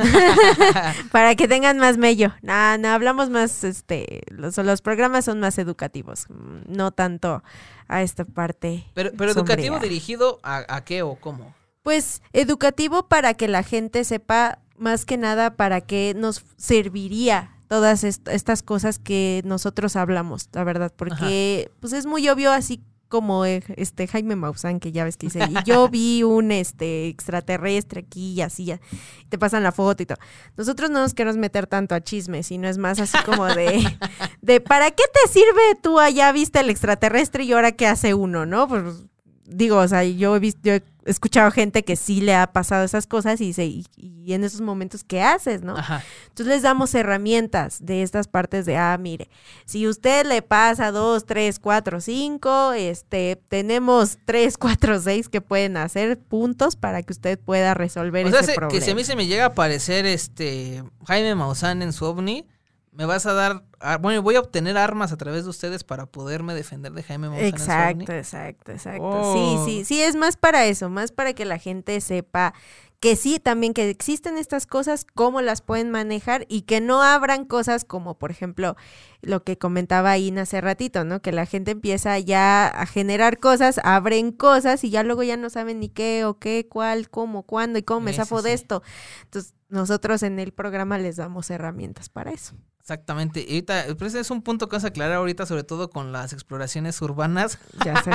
para 1.10 1.34
que 1.34 1.48
tengan 1.48 1.78
más 1.78 1.96
mello. 1.96 2.32
No, 2.42 2.78
no, 2.78 2.88
hablamos 2.88 3.30
más, 3.30 3.64
este, 3.64 4.22
los, 4.28 4.56
los 4.58 4.82
programas 4.82 5.24
son 5.24 5.40
más 5.40 5.58
educativos, 5.58 6.26
no 6.66 6.92
tanto 6.92 7.42
a 7.88 8.02
esta 8.02 8.24
parte. 8.24 8.84
Pero, 8.94 9.12
pero 9.16 9.32
educativo 9.32 9.78
dirigido 9.78 10.38
a, 10.42 10.64
a 10.68 10.84
qué 10.84 11.02
o 11.02 11.16
cómo? 11.16 11.54
Pues 11.82 12.22
educativo 12.32 13.08
para 13.08 13.34
que 13.34 13.48
la 13.48 13.62
gente 13.62 14.04
sepa 14.04 14.58
más 14.76 15.04
que 15.04 15.16
nada 15.16 15.56
para 15.56 15.80
qué 15.80 16.14
nos 16.16 16.44
serviría 16.56 17.50
todas 17.68 18.04
estas 18.04 18.62
cosas 18.62 18.98
que 18.98 19.42
nosotros 19.44 19.96
hablamos, 19.96 20.48
la 20.52 20.64
verdad, 20.64 20.92
porque 20.94 21.70
pues 21.80 21.92
es 21.92 22.06
muy 22.06 22.28
obvio 22.28 22.52
así 22.52 22.82
como 23.08 23.44
eh, 23.44 23.62
este 23.76 24.06
Jaime 24.06 24.36
Maussan 24.36 24.80
que 24.80 24.92
ya 24.92 25.04
ves 25.04 25.16
que 25.16 25.26
dice, 25.26 25.40
y 25.48 25.54
yo 25.64 25.88
vi 25.90 26.22
un 26.22 26.52
este 26.52 27.08
extraterrestre 27.08 28.00
aquí 28.00 28.32
y 28.32 28.40
así, 28.40 28.64
ya, 28.66 28.80
te 29.28 29.38
pasan 29.38 29.62
la 29.62 29.72
foto 29.72 30.02
y 30.02 30.06
todo. 30.06 30.18
Nosotros 30.56 30.90
no 30.90 31.00
nos 31.00 31.14
queremos 31.14 31.36
meter 31.36 31.66
tanto 31.66 31.94
a 31.94 32.00
chisme, 32.00 32.42
sino 32.42 32.68
es 32.68 32.78
más 32.78 33.00
así 33.00 33.16
como 33.24 33.46
de, 33.46 33.84
de 34.42 34.60
¿para 34.60 34.90
qué 34.90 35.04
te 35.12 35.32
sirve 35.32 35.74
tú 35.82 35.98
allá 35.98 36.32
viste 36.32 36.60
el 36.60 36.70
extraterrestre 36.70 37.44
y 37.44 37.52
ahora 37.52 37.72
qué 37.72 37.86
hace 37.86 38.14
uno, 38.14 38.46
no? 38.46 38.68
Pues 38.68 39.04
digo, 39.46 39.78
o 39.78 39.88
sea, 39.88 40.04
yo 40.04 40.36
he 40.36 40.38
visto, 40.38 40.60
yo 40.62 40.74
he 40.74 40.82
escuchado 41.04 41.50
gente 41.50 41.84
que 41.84 41.96
sí 41.96 42.20
le 42.20 42.34
ha 42.34 42.52
pasado 42.52 42.84
esas 42.84 43.06
cosas 43.06 43.40
y 43.40 43.46
dice, 43.46 43.64
y, 43.64 43.84
en 44.32 44.42
esos 44.42 44.62
momentos, 44.62 45.04
¿qué 45.04 45.22
haces, 45.22 45.62
no? 45.62 45.76
Entonces 45.76 46.46
les 46.46 46.62
damos 46.62 46.94
herramientas 46.94 47.84
de 47.84 48.02
estas 48.02 48.26
partes 48.26 48.64
de, 48.64 48.76
ah, 48.76 48.96
mire, 48.98 49.28
si 49.66 49.86
usted 49.86 50.26
le 50.26 50.40
pasa 50.40 50.90
dos, 50.90 51.26
tres, 51.26 51.58
cuatro, 51.58 52.00
cinco, 52.00 52.72
este, 52.72 53.40
tenemos 53.48 54.18
tres, 54.24 54.56
cuatro, 54.56 54.98
seis 55.00 55.28
que 55.28 55.40
pueden 55.40 55.76
hacer 55.76 56.18
puntos 56.18 56.76
para 56.76 57.02
que 57.02 57.12
usted 57.12 57.38
pueda 57.38 57.74
resolver 57.74 58.26
o 58.26 58.30
sea, 58.30 58.40
ese 58.40 58.54
problema. 58.54 58.80
que 58.80 58.84
si 58.84 58.90
a 58.90 58.94
mí 58.94 59.04
se 59.04 59.14
me 59.14 59.26
llega 59.26 59.44
a 59.44 59.48
aparecer 59.48 60.06
este 60.06 60.82
Jaime 61.06 61.34
Maussan 61.34 61.82
en 61.82 61.92
su 61.92 62.06
ovni, 62.06 62.46
me 62.94 63.06
vas 63.06 63.26
a 63.26 63.32
dar, 63.32 63.64
ah, 63.80 63.98
bueno, 63.98 64.22
voy 64.22 64.36
a 64.36 64.40
obtener 64.40 64.76
armas 64.78 65.12
a 65.12 65.16
través 65.16 65.44
de 65.44 65.50
ustedes 65.50 65.82
para 65.82 66.06
poderme 66.06 66.54
defender 66.54 66.92
de 66.92 67.02
Jaime 67.02 67.28
Maussan. 67.28 67.46
Exacto, 67.48 68.12
exacto, 68.12 68.72
exacto. 68.72 69.02
Oh. 69.04 69.64
Sí, 69.66 69.78
sí, 69.78 69.84
sí, 69.84 70.02
es 70.02 70.14
más 70.14 70.36
para 70.36 70.64
eso, 70.66 70.88
más 70.88 71.10
para 71.10 71.32
que 71.32 71.44
la 71.44 71.58
gente 71.58 72.00
sepa 72.00 72.54
que 73.00 73.16
sí, 73.16 73.38
también 73.38 73.74
que 73.74 73.90
existen 73.90 74.38
estas 74.38 74.66
cosas, 74.66 75.04
cómo 75.04 75.42
las 75.42 75.60
pueden 75.60 75.90
manejar 75.90 76.46
y 76.48 76.62
que 76.62 76.80
no 76.80 77.02
abran 77.02 77.44
cosas 77.44 77.84
como, 77.84 78.16
por 78.16 78.30
ejemplo, 78.30 78.76
lo 79.20 79.42
que 79.42 79.58
comentaba 79.58 80.16
Ina 80.16 80.42
hace 80.42 80.60
ratito, 80.62 81.04
¿no? 81.04 81.20
Que 81.20 81.32
la 81.32 81.44
gente 81.44 81.72
empieza 81.72 82.18
ya 82.18 82.66
a 82.66 82.86
generar 82.86 83.40
cosas, 83.40 83.78
abren 83.84 84.32
cosas 84.32 84.84
y 84.84 84.90
ya 84.90 85.02
luego 85.02 85.22
ya 85.22 85.36
no 85.36 85.50
saben 85.50 85.80
ni 85.80 85.90
qué 85.90 86.24
o 86.24 86.38
qué, 86.38 86.66
cuál, 86.66 87.10
cómo, 87.10 87.42
cuándo 87.42 87.78
y 87.78 87.82
cómo 87.82 88.00
me 88.00 88.14
zafo 88.14 88.40
de 88.40 88.50
sí. 88.50 88.54
esto. 88.54 88.82
Entonces, 89.24 89.52
nosotros 89.68 90.22
en 90.22 90.38
el 90.38 90.52
programa 90.52 90.96
les 90.96 91.16
damos 91.16 91.50
herramientas 91.50 92.08
para 92.08 92.30
eso. 92.30 92.54
Exactamente. 92.84 93.40
Y 93.40 93.44
ahorita, 93.54 93.86
pues 93.98 94.14
es 94.14 94.30
un 94.30 94.42
punto 94.42 94.68
que 94.68 94.76
vas 94.76 94.84
a 94.84 94.88
aclarar 94.88 95.16
ahorita, 95.16 95.46
sobre 95.46 95.64
todo 95.64 95.88
con 95.88 96.12
las 96.12 96.34
exploraciones 96.34 97.00
urbanas. 97.00 97.58
Ya 97.82 98.02
sé. 98.02 98.10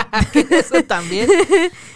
Eso 0.56 0.84
también. 0.84 1.28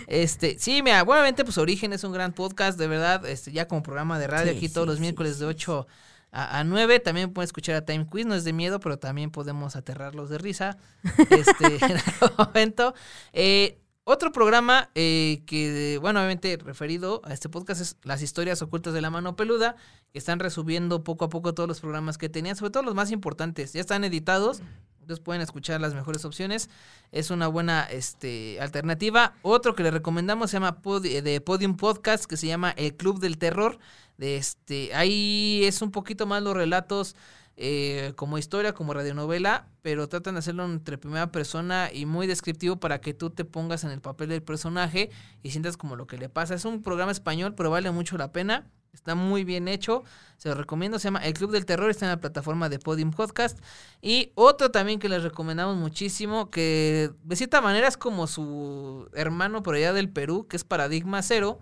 Este, 0.08 0.58
sí, 0.58 0.82
mira, 0.82 1.04
obviamente, 1.04 1.44
pues 1.46 1.60
Origen 1.60 1.94
es 1.94 2.04
un 2.04 2.14
gran 2.14 2.34
podcast, 2.34 2.80
de 2.80 2.88
verdad, 2.88 3.28
este, 3.28 3.52
ya 3.52 3.68
como 3.68 3.84
programa 3.84 4.18
de 4.18 4.26
radio, 4.26 4.52
Sí, 4.54 4.58
aquí 4.58 4.70
todos 4.70 4.88
los 4.88 4.96
sí, 4.96 5.02
miércoles 5.02 5.38
de 5.38 5.46
sí, 5.46 5.52
8 5.52 5.86
a, 6.32 6.58
a 6.58 6.64
9. 6.64 7.00
También 7.00 7.32
pueden 7.32 7.46
escuchar 7.46 7.76
a 7.76 7.86
Time 7.86 8.08
Quiz, 8.10 8.26
no 8.26 8.34
es 8.34 8.44
de 8.44 8.54
miedo, 8.54 8.80
pero 8.80 8.98
también 8.98 9.30
podemos 9.30 9.76
aterrarlos 9.76 10.32
de 10.32 10.40
risa. 10.40 10.78
Este, 11.30 11.76
en 11.86 11.98
algún 11.98 12.36
momento. 12.40 12.96
Eh, 13.34 13.83
otro 14.06 14.32
programa 14.32 14.90
eh, 14.96 15.44
que, 15.46 15.98
bueno, 16.02 16.20
obviamente 16.20 16.58
referido 16.58 17.22
a 17.24 17.34
este 17.34 17.48
podcast 17.50 17.82
es 17.82 17.98
Las 18.04 18.22
historias 18.22 18.62
ocultas 18.62 18.94
de 18.94 19.02
la 19.02 19.10
mano 19.10 19.36
peluda, 19.36 19.76
que 20.12 20.20
están 20.20 20.40
resubiendo 20.40 21.04
poco 21.04 21.26
a 21.26 21.30
poco 21.30 21.54
todos 21.54 21.70
los 21.70 21.80
programas 21.80 22.18
que 22.18 22.30
tenían, 22.30 22.56
sobre 22.56 22.72
todo 22.72 22.84
los 22.84 22.96
más 22.96 23.12
importantes. 23.12 23.74
Ya 23.74 23.82
están 23.82 24.04
editados, 24.04 24.62
entonces 25.00 25.24
pueden 25.24 25.42
escuchar 25.42 25.80
las 25.82 25.94
mejores 25.94 26.26
opciones. 26.26 26.70
Es 27.12 27.30
una 27.32 27.48
buena 27.48 27.84
este, 27.84 28.60
alternativa. 28.62 29.36
Otro 29.42 29.74
que 29.76 29.84
les 29.84 29.94
recomendamos 29.94 30.52
se 30.52 30.58
llama 30.58 30.82
Pod- 30.82 31.06
eh, 31.06 31.22
de 31.22 31.40
Podium 31.42 31.78
Podcast, 31.78 32.26
que 32.26 32.38
se 32.38 32.48
llama 32.48 32.72
El 32.72 32.96
Club 32.96 33.20
del 33.20 33.38
Terror. 33.38 33.80
De 34.18 34.38
este, 34.38 34.94
ahí 34.94 35.62
es 35.64 35.82
un 35.82 35.92
poquito 35.92 36.26
más 36.28 36.44
los 36.44 36.56
relatos 36.56 37.16
eh, 37.56 38.14
como 38.16 38.38
historia, 38.38 38.74
como 38.74 38.94
radionovela, 38.94 39.68
pero 39.82 40.10
tratan 40.10 40.36
de 40.36 40.40
hacerlo 40.40 40.66
entre 40.66 40.98
primera 40.98 41.32
persona 41.32 41.90
y 41.94 42.06
muy 42.06 42.26
descriptivo 42.26 42.78
para 42.78 43.00
que 43.00 43.14
tú 43.14 43.30
te 43.30 43.46
pongas 43.46 43.84
en 43.84 43.92
el 43.92 44.02
papel 44.02 44.30
del 44.30 44.42
personaje 44.42 45.12
y 45.44 45.52
sientas 45.52 45.78
como 45.78 45.96
lo 45.96 46.08
que 46.08 46.18
le 46.18 46.30
pasa. 46.30 46.56
Es 46.56 46.66
un 46.66 46.82
programa 46.82 47.12
español, 47.12 47.54
pero 47.56 47.70
vale 47.70 47.92
mucho 47.92 48.18
la 48.18 48.32
pena. 48.32 48.66
Está 48.94 49.16
muy 49.16 49.44
bien 49.44 49.68
hecho. 49.68 50.04
Se 50.38 50.50
lo 50.50 50.56
recomiendo. 50.56 51.00
Se 51.00 51.06
llama 51.06 51.26
El 51.26 51.34
Club 51.34 51.52
del 51.52 51.66
Terror. 51.66 51.90
Está 51.90 52.06
en 52.06 52.12
la 52.12 52.20
plataforma 52.20 52.70
de 52.70 52.78
Podium 52.80 53.12
Podcast. 53.12 53.60
Y 54.02 54.32
otro 54.36 54.70
también 54.72 55.00
que 55.00 55.10
les 55.10 55.24
recomendamos 55.24 55.78
muchísimo, 55.78 56.52
que 56.52 57.10
de 57.24 57.36
cierta 57.36 57.60
manera 57.60 57.88
es 57.88 57.98
como 57.98 58.28
su 58.28 59.10
hermano 59.14 59.64
por 59.64 59.76
allá 59.76 59.94
del 59.94 60.10
Perú, 60.10 60.48
que 60.48 60.58
es 60.58 60.64
Paradigma 60.64 61.24
Cero. 61.24 61.60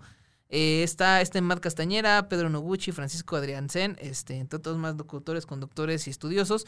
Eh, 0.54 0.82
está 0.82 1.22
este 1.22 1.40
Matt 1.40 1.60
Castañera, 1.60 2.28
Pedro 2.28 2.50
Noguchi, 2.50 2.92
Francisco 2.92 3.36
Adriansen, 3.36 3.96
este, 3.98 4.36
entre 4.36 4.58
otros 4.58 4.76
más 4.76 4.94
locutores, 4.96 5.46
conductores 5.46 6.06
y 6.06 6.10
estudiosos. 6.10 6.66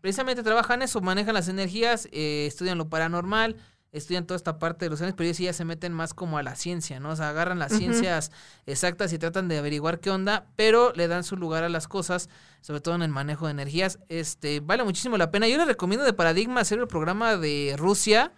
Precisamente 0.00 0.44
trabajan 0.44 0.82
eso, 0.82 1.00
manejan 1.00 1.34
las 1.34 1.48
energías, 1.48 2.08
eh, 2.12 2.46
estudian 2.46 2.78
lo 2.78 2.88
paranormal, 2.88 3.56
estudian 3.90 4.24
toda 4.24 4.36
esta 4.36 4.60
parte 4.60 4.84
de 4.84 4.90
los 4.90 5.02
años, 5.02 5.14
pero 5.16 5.24
ellos 5.24 5.38
sí 5.38 5.44
ya 5.44 5.52
se 5.52 5.64
meten 5.64 5.92
más 5.92 6.14
como 6.14 6.38
a 6.38 6.44
la 6.44 6.54
ciencia, 6.54 7.00
¿no? 7.00 7.10
O 7.10 7.16
sea, 7.16 7.30
agarran 7.30 7.58
las 7.58 7.72
ciencias 7.72 8.30
exactas 8.66 9.12
y 9.12 9.18
tratan 9.18 9.48
de 9.48 9.58
averiguar 9.58 9.98
qué 9.98 10.10
onda, 10.10 10.46
pero 10.54 10.92
le 10.94 11.08
dan 11.08 11.24
su 11.24 11.36
lugar 11.36 11.64
a 11.64 11.68
las 11.68 11.88
cosas, 11.88 12.28
sobre 12.60 12.82
todo 12.82 12.94
en 12.94 13.02
el 13.02 13.10
manejo 13.10 13.46
de 13.46 13.50
energías. 13.50 13.98
Este, 14.08 14.60
vale 14.60 14.84
muchísimo 14.84 15.16
la 15.16 15.32
pena. 15.32 15.48
Yo 15.48 15.58
les 15.58 15.66
recomiendo 15.66 16.04
de 16.04 16.12
Paradigma 16.12 16.60
hacer 16.60 16.78
el 16.78 16.86
programa 16.86 17.36
de 17.36 17.74
Rusia. 17.76 18.32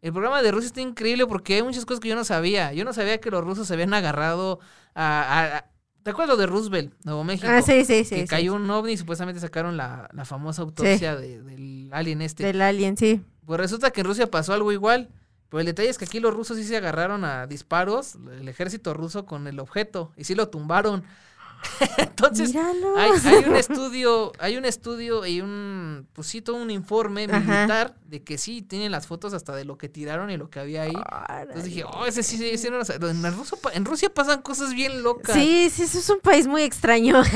El 0.00 0.12
programa 0.12 0.42
de 0.42 0.52
Rusia 0.52 0.68
está 0.68 0.80
increíble 0.80 1.26
porque 1.26 1.54
hay 1.56 1.62
muchas 1.62 1.84
cosas 1.84 2.00
que 2.00 2.08
yo 2.08 2.14
no 2.14 2.24
sabía. 2.24 2.72
Yo 2.72 2.84
no 2.84 2.92
sabía 2.92 3.20
que 3.20 3.30
los 3.30 3.42
rusos 3.44 3.66
se 3.66 3.74
habían 3.74 3.92
agarrado 3.94 4.60
a... 4.94 5.22
a- 5.22 5.56
a- 5.58 5.64
¿Te 6.04 6.10
acuerdas 6.12 6.36
lo 6.36 6.40
de 6.40 6.46
Roosevelt, 6.46 6.94
Nuevo 7.04 7.22
México? 7.24 7.48
Ah, 7.50 7.60
sí, 7.60 7.84
sí, 7.84 8.04
sí. 8.04 8.14
que 8.14 8.20
sí, 8.22 8.26
cayó 8.28 8.52
sí. 8.52 8.56
un 8.62 8.70
ovni 8.70 8.92
y 8.92 8.96
supuestamente 8.96 9.40
sacaron 9.40 9.76
la, 9.76 10.08
la 10.14 10.24
famosa 10.24 10.62
autopsia 10.62 11.16
de- 11.16 11.42
del 11.42 11.90
alien 11.92 12.22
este. 12.22 12.44
Del 12.44 12.62
alien, 12.62 12.96
sí. 12.96 13.20
Pues 13.44 13.60
resulta 13.60 13.90
que 13.90 14.00
en 14.00 14.06
Rusia 14.06 14.30
pasó 14.30 14.54
algo 14.54 14.72
igual. 14.72 15.10
Pero 15.50 15.60
el 15.60 15.66
detalle 15.66 15.88
es 15.88 15.96
que 15.98 16.04
aquí 16.04 16.20
los 16.20 16.34
rusos 16.34 16.56
sí 16.58 16.64
se 16.64 16.76
agarraron 16.76 17.24
a 17.24 17.46
disparos, 17.46 18.16
el 18.38 18.48
ejército 18.48 18.92
ruso 18.92 19.24
con 19.26 19.46
el 19.46 19.58
objeto, 19.60 20.12
y 20.16 20.24
sí 20.24 20.34
lo 20.34 20.48
tumbaron. 20.48 21.04
Entonces, 21.98 22.54
hay, 22.54 23.10
hay 23.24 23.44
un 23.44 23.56
estudio, 23.56 24.32
hay 24.38 24.56
un 24.56 24.64
estudio 24.64 25.26
y 25.26 25.40
un, 25.40 26.08
pues 26.12 26.26
sí, 26.28 26.40
todo 26.40 26.56
un 26.56 26.70
informe 26.70 27.24
Ajá. 27.24 27.40
militar 27.40 27.96
de 28.06 28.22
que 28.22 28.38
sí 28.38 28.62
tienen 28.62 28.92
las 28.92 29.06
fotos 29.06 29.32
hasta 29.34 29.54
de 29.54 29.64
lo 29.64 29.76
que 29.78 29.88
tiraron 29.88 30.30
y 30.30 30.36
lo 30.36 30.50
que 30.50 30.60
había 30.60 30.82
ahí. 30.82 30.94
Entonces 31.40 31.64
dije, 31.64 31.84
oh, 31.84 32.06
ese 32.06 32.22
sí, 32.22 32.42
ese 32.48 32.70
no 32.70 32.78
lo 32.78 32.84
sabía". 32.84 33.10
en, 33.10 33.22
pa- 33.62 33.72
en 33.72 33.84
Rusia 33.84 34.12
pasan 34.12 34.42
cosas 34.42 34.72
bien 34.74 35.02
locas. 35.02 35.34
Sí, 35.36 35.68
sí, 35.70 35.82
eso 35.82 35.98
es 35.98 36.08
un 36.10 36.20
país 36.20 36.46
muy 36.46 36.62
extraño. 36.62 37.22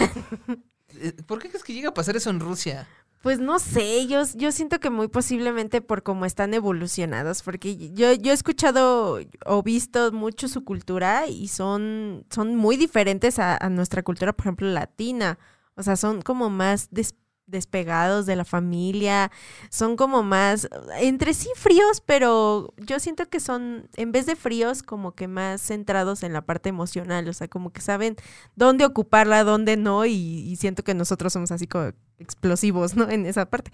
Eh, 0.95 1.15
¿Por 1.27 1.39
qué 1.39 1.49
crees 1.49 1.65
que 1.65 1.73
llega 1.73 1.89
a 1.89 1.95
pasar 1.95 2.17
eso 2.17 2.29
en 2.29 2.39
Rusia? 2.39 2.87
Pues 3.23 3.39
no 3.39 3.61
sé, 3.61 4.09
yo, 4.09 4.23
yo 4.35 4.51
siento 4.51 4.81
que 4.81 4.91
muy 4.91 5.07
posiblemente 5.07 5.81
por 5.81 6.03
cómo 6.03 6.25
están 6.25 6.55
evolucionados, 6.55 7.43
porque 7.45 7.91
yo, 7.95 8.13
yo 8.15 8.33
he 8.33 8.35
escuchado 8.35 9.21
o 9.47 9.63
visto 9.63 10.11
mucho 10.11 10.49
su 10.49 10.65
cultura 10.65 11.29
y 11.29 11.47
son, 11.47 12.25
son 12.31 12.57
muy 12.57 12.77
diferentes 12.77 13.39
a, 13.39 13.57
a 13.57 13.71
nuestra 13.71 14.03
cultura, 14.03 14.33
por 14.33 14.47
ejemplo, 14.47 14.67
latina. 14.69 15.39
O 15.77 15.85
sea, 15.85 15.95
son 15.97 16.21
como 16.23 16.51
más 16.51 16.89
des- 16.91 17.15
despegados 17.53 18.27
de 18.27 18.35
la 18.35 18.45
familia, 18.45 19.31
son 19.71 19.95
como 19.95 20.25
más, 20.25 20.69
entre 20.99 21.35
sí 21.35 21.49
fríos, 21.55 22.03
pero 22.05 22.75
yo 22.79 22.99
siento 22.99 23.29
que 23.29 23.39
son, 23.39 23.89
en 23.97 24.11
vez 24.11 24.27
de 24.27 24.35
fríos, 24.35 24.83
como 24.83 25.13
que 25.13 25.29
más 25.29 25.63
centrados 25.63 26.25
en 26.25 26.33
la 26.33 26.43
parte 26.45 26.69
emocional, 26.69 27.29
o 27.29 27.33
sea, 27.33 27.47
como 27.47 27.73
que 27.73 27.81
saben 27.81 28.17
dónde 28.57 28.85
ocuparla, 28.85 29.45
dónde 29.45 29.77
no, 29.77 30.05
y, 30.05 30.57
siento 30.57 30.83
que 30.83 30.95
nosotros 30.95 31.33
somos 31.33 31.53
así 31.53 31.69
como 31.69 31.93
explosivos, 32.19 32.97
¿no? 32.97 33.09
En 33.11 33.27
esa 33.27 33.47
parte. 33.49 33.73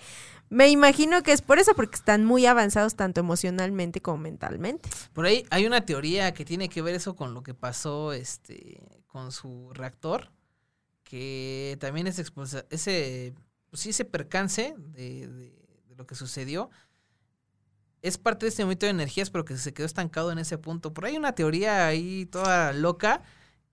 Me 0.51 0.69
imagino 0.69 1.23
que 1.23 1.33
es 1.33 1.43
por 1.43 1.59
eso, 1.59 1.75
porque 1.75 1.97
están 1.97 2.25
muy 2.25 2.47
avanzados 2.47 2.97
tanto 2.97 3.21
emocionalmente 3.21 4.01
como 4.01 4.19
mentalmente. 4.19 4.89
Por 5.13 5.27
ahí 5.27 5.45
hay 5.51 5.67
una 5.67 5.85
teoría 5.85 6.35
que 6.35 6.45
tiene 6.45 6.69
que 6.69 6.83
ver 6.83 6.95
eso 6.95 7.15
con 7.15 7.35
lo 7.35 7.43
que 7.43 7.55
pasó 7.55 8.13
este 8.13 8.81
con 9.07 9.33
su 9.33 9.71
reactor, 9.73 10.31
que 11.03 11.77
también 11.81 12.07
es 12.07 12.19
expulsa- 12.19 12.67
sí, 13.79 13.91
ese 13.91 14.05
percance 14.05 14.75
de, 14.79 15.53
lo 15.97 16.07
que 16.07 16.15
sucedió 16.15 16.71
es 18.03 18.19
parte 18.19 18.47
de 18.47 18.51
este 18.51 18.63
movimiento 18.63 18.87
de 18.87 18.91
energías, 18.91 19.31
pero 19.31 19.45
que 19.45 19.57
se 19.57 19.75
quedó 19.75 19.87
estancado 19.87 20.31
en 20.31 20.39
ese 20.39 20.59
punto. 20.59 20.93
Por 20.93 21.05
ahí 21.05 21.13
hay 21.13 21.19
una 21.19 21.35
teoría 21.35 21.87
ahí 21.87 22.27
toda 22.27 22.73
loca 22.73 23.23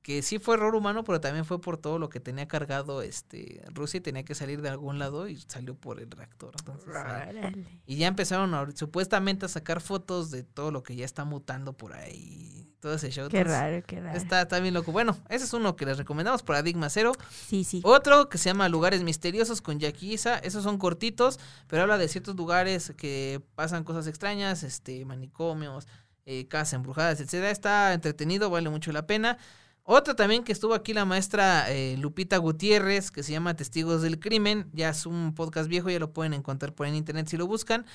que 0.05 0.21
sí 0.21 0.37
fue 0.37 0.53
error 0.53 0.75
humano, 0.75 1.03
pero 1.03 1.19
también 1.19 1.45
fue 1.45 1.59
por 1.59 1.77
todo 1.77 1.97
lo 1.97 2.09
que 2.09 2.19
tenía 2.19 2.47
cargado 2.47 3.01
este 3.01 3.63
Rusia 3.73 3.97
y 3.97 4.01
tenía 4.01 4.23
que 4.23 4.35
salir 4.35 4.61
de 4.61 4.69
algún 4.69 4.99
lado 4.99 5.27
y 5.27 5.37
salió 5.47 5.73
por 5.73 5.99
el 5.99 6.11
reactor. 6.11 6.53
Entonces, 6.59 6.95
ahí- 6.95 7.65
y 7.87 7.95
ya 7.95 8.05
empezaron 8.05 8.53
a- 8.53 8.69
supuestamente 8.75 9.47
a 9.47 9.49
sacar 9.49 9.81
fotos 9.81 10.29
de 10.29 10.43
todo 10.43 10.69
lo 10.69 10.83
que 10.83 10.95
ya 10.95 11.05
está 11.05 11.25
mutando 11.25 11.73
por 11.73 11.93
ahí. 11.93 12.71
Todo 12.81 12.93
ese 12.93 13.09
show. 13.09 13.29
Qué 13.29 13.39
Entonces, 13.39 13.59
raro, 13.59 13.83
qué 13.87 13.99
raro. 13.99 14.15
Está, 14.15 14.43
está 14.43 14.59
bien 14.59 14.75
loco. 14.75 14.91
Bueno, 14.91 15.17
ese 15.27 15.45
es 15.45 15.53
uno 15.53 15.75
que 15.75 15.87
les 15.87 15.97
recomendamos, 15.97 16.43
Paradigma 16.43 16.87
Cero. 16.91 17.13
Sí, 17.47 17.63
sí. 17.63 17.81
Otro 17.83 18.29
que 18.29 18.37
se 18.37 18.49
llama 18.49 18.69
Lugares 18.69 19.01
Misteriosos 19.01 19.59
con 19.63 19.79
Jackie 19.79 20.13
Isa. 20.13 20.37
Esos 20.37 20.61
son 20.63 20.77
cortitos, 20.77 21.39
pero 21.65 21.81
habla 21.81 21.97
de 21.97 22.07
ciertos 22.09 22.35
lugares 22.35 22.93
que 22.95 23.41
pasan 23.55 23.83
cosas 23.83 24.05
extrañas, 24.05 24.61
este, 24.61 25.03
manicomios, 25.03 25.87
eh, 26.27 26.47
casas 26.47 26.73
embrujadas, 26.73 27.19
etcétera. 27.21 27.49
Está 27.49 27.91
entretenido, 27.93 28.51
vale 28.51 28.69
mucho 28.69 28.91
la 28.91 29.07
pena. 29.07 29.39
Otro 29.87 30.15
también 30.15 30.43
que 30.43 30.51
estuvo 30.51 30.73
aquí 30.73 30.93
la 30.93 31.05
maestra 31.05 31.71
eh, 31.71 31.95
Lupita 31.99 32.37
Gutiérrez, 32.37 33.11
que 33.11 33.21
se 33.21 33.31
llama 33.31 33.55
Testigos 33.55 34.01
del 34.01 34.19
Crimen. 34.19 34.67
Ya 34.73 34.89
es 34.89 35.05
un 35.05 35.35
podcast 35.35 35.69
viejo, 35.69 35.91
ya 35.91 35.99
lo 35.99 36.11
pueden 36.11 36.33
encontrar 36.33 36.73
por 36.73 36.87
en 36.87 36.95
internet 36.95 37.27
si 37.27 37.37
lo 37.37 37.45
buscan. 37.45 37.85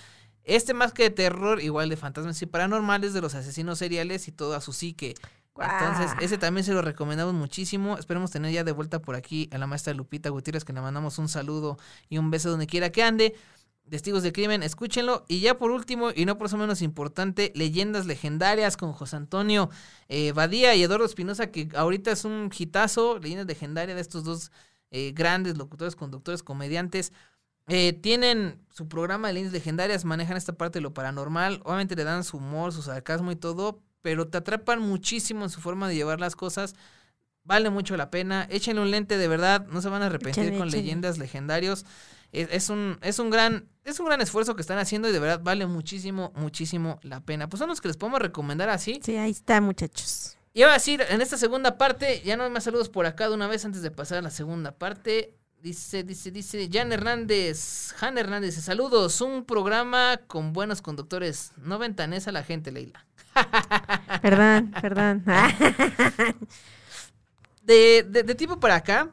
Este 0.44 0.72
más 0.72 0.92
que 0.92 1.02
de 1.02 1.10
terror, 1.10 1.60
igual 1.60 1.88
de 1.88 1.96
fantasmas 1.96 2.40
y 2.42 2.46
paranormales, 2.46 3.12
de 3.12 3.20
los 3.20 3.34
asesinos 3.34 3.80
seriales 3.80 4.28
y 4.28 4.32
todo 4.32 4.54
a 4.54 4.60
su 4.60 4.72
psique. 4.72 5.16
Entonces, 5.58 6.12
ese 6.20 6.38
también 6.38 6.64
se 6.64 6.72
lo 6.72 6.80
recomendamos 6.80 7.34
muchísimo. 7.34 7.98
Esperemos 7.98 8.30
tener 8.30 8.52
ya 8.52 8.62
de 8.62 8.70
vuelta 8.70 9.02
por 9.02 9.16
aquí 9.16 9.50
a 9.52 9.58
la 9.58 9.66
maestra 9.66 9.92
Lupita 9.92 10.30
Gutiérrez, 10.30 10.64
que 10.64 10.72
le 10.72 10.80
mandamos 10.80 11.18
un 11.18 11.28
saludo 11.28 11.76
y 12.08 12.18
un 12.18 12.30
beso 12.30 12.50
donde 12.50 12.68
quiera 12.68 12.90
que 12.90 13.02
ande. 13.02 13.34
Testigos 13.90 14.22
de 14.22 14.32
crimen, 14.32 14.62
escúchenlo. 14.62 15.24
Y 15.26 15.40
ya 15.40 15.58
por 15.58 15.72
último, 15.72 16.10
y 16.14 16.24
no 16.24 16.38
por 16.38 16.46
eso 16.46 16.56
menos 16.56 16.80
importante, 16.80 17.52
leyendas 17.56 18.06
legendarias 18.06 18.76
con 18.76 18.92
José 18.92 19.16
Antonio 19.16 19.68
eh, 20.08 20.30
Badía 20.32 20.76
y 20.76 20.82
Eduardo 20.84 21.04
Espinosa, 21.04 21.48
que 21.50 21.68
ahorita 21.74 22.12
es 22.12 22.24
un 22.24 22.50
hitazo, 22.56 23.18
leyendas 23.18 23.48
legendarias 23.48 23.96
de 23.96 24.02
estos 24.02 24.22
dos 24.22 24.52
eh, 24.92 25.12
grandes 25.12 25.58
locutores, 25.58 25.96
conductores, 25.96 26.44
comediantes. 26.44 27.12
Eh, 27.66 27.92
tienen 27.92 28.64
su 28.72 28.88
programa 28.88 29.28
de 29.28 29.34
leyendas 29.34 29.54
legendarias, 29.54 30.04
manejan 30.04 30.36
esta 30.36 30.52
parte 30.52 30.78
de 30.78 30.82
lo 30.82 30.94
paranormal, 30.94 31.60
obviamente 31.64 31.96
le 31.96 32.04
dan 32.04 32.22
su 32.22 32.36
humor, 32.36 32.72
su 32.72 32.82
sarcasmo 32.82 33.32
y 33.32 33.36
todo, 33.36 33.82
pero 34.02 34.28
te 34.28 34.38
atrapan 34.38 34.80
muchísimo 34.80 35.44
en 35.44 35.50
su 35.50 35.60
forma 35.60 35.88
de 35.88 35.96
llevar 35.96 36.20
las 36.20 36.36
cosas. 36.36 36.74
vale 37.44 37.70
mucho 37.70 37.96
la 37.96 38.10
pena. 38.10 38.46
Échenle 38.50 38.82
un 38.82 38.90
lente 38.90 39.18
de 39.18 39.26
verdad, 39.28 39.66
no 39.66 39.82
se 39.82 39.88
van 39.88 40.02
a 40.02 40.06
arrepentir 40.06 40.56
con 40.56 40.70
leyendas 40.70 41.18
legendarios. 41.18 41.84
Es, 42.32 42.48
es 42.50 42.70
un, 42.70 42.98
es 43.02 43.18
un 43.18 43.30
gran, 43.30 43.68
es 43.84 43.98
un 44.00 44.06
gran 44.06 44.20
esfuerzo 44.20 44.54
que 44.56 44.62
están 44.62 44.78
haciendo 44.78 45.08
y 45.08 45.12
de 45.12 45.18
verdad 45.18 45.40
vale 45.42 45.66
muchísimo, 45.66 46.32
muchísimo 46.36 46.98
la 47.02 47.20
pena. 47.20 47.48
Pues 47.48 47.58
son 47.58 47.68
los 47.68 47.80
que 47.80 47.88
les 47.88 47.96
podemos 47.96 48.20
recomendar 48.20 48.68
así. 48.68 49.00
Sí, 49.02 49.16
ahí 49.16 49.30
está, 49.30 49.60
muchachos. 49.60 50.36
Y 50.52 50.62
ahora 50.62 50.78
sí, 50.78 50.98
en 51.08 51.20
esta 51.20 51.36
segunda 51.36 51.78
parte, 51.78 52.22
ya 52.24 52.36
no 52.36 52.44
hay 52.44 52.50
más 52.50 52.64
saludos 52.64 52.88
por 52.88 53.06
acá 53.06 53.28
de 53.28 53.34
una 53.34 53.46
vez 53.46 53.64
antes 53.64 53.82
de 53.82 53.90
pasar 53.90 54.18
a 54.18 54.22
la 54.22 54.30
segunda 54.30 54.72
parte. 54.72 55.36
Dice, 55.62 56.02
dice, 56.02 56.30
dice, 56.30 56.68
Jan 56.72 56.90
Hernández, 56.90 57.92
Jan 57.96 58.16
Hernández, 58.18 58.54
saludos, 58.56 59.20
un 59.20 59.44
programa 59.44 60.18
con 60.26 60.52
buenos 60.52 60.82
conductores. 60.82 61.52
No 61.58 61.78
ventanes 61.78 62.26
a 62.26 62.32
la 62.32 62.42
gente, 62.42 62.72
Leila. 62.72 63.06
Perdón, 64.22 64.74
perdón. 64.80 65.24
De, 67.62 68.04
de, 68.08 68.22
de 68.24 68.34
tiempo 68.34 68.58
para 68.58 68.76
acá, 68.76 69.10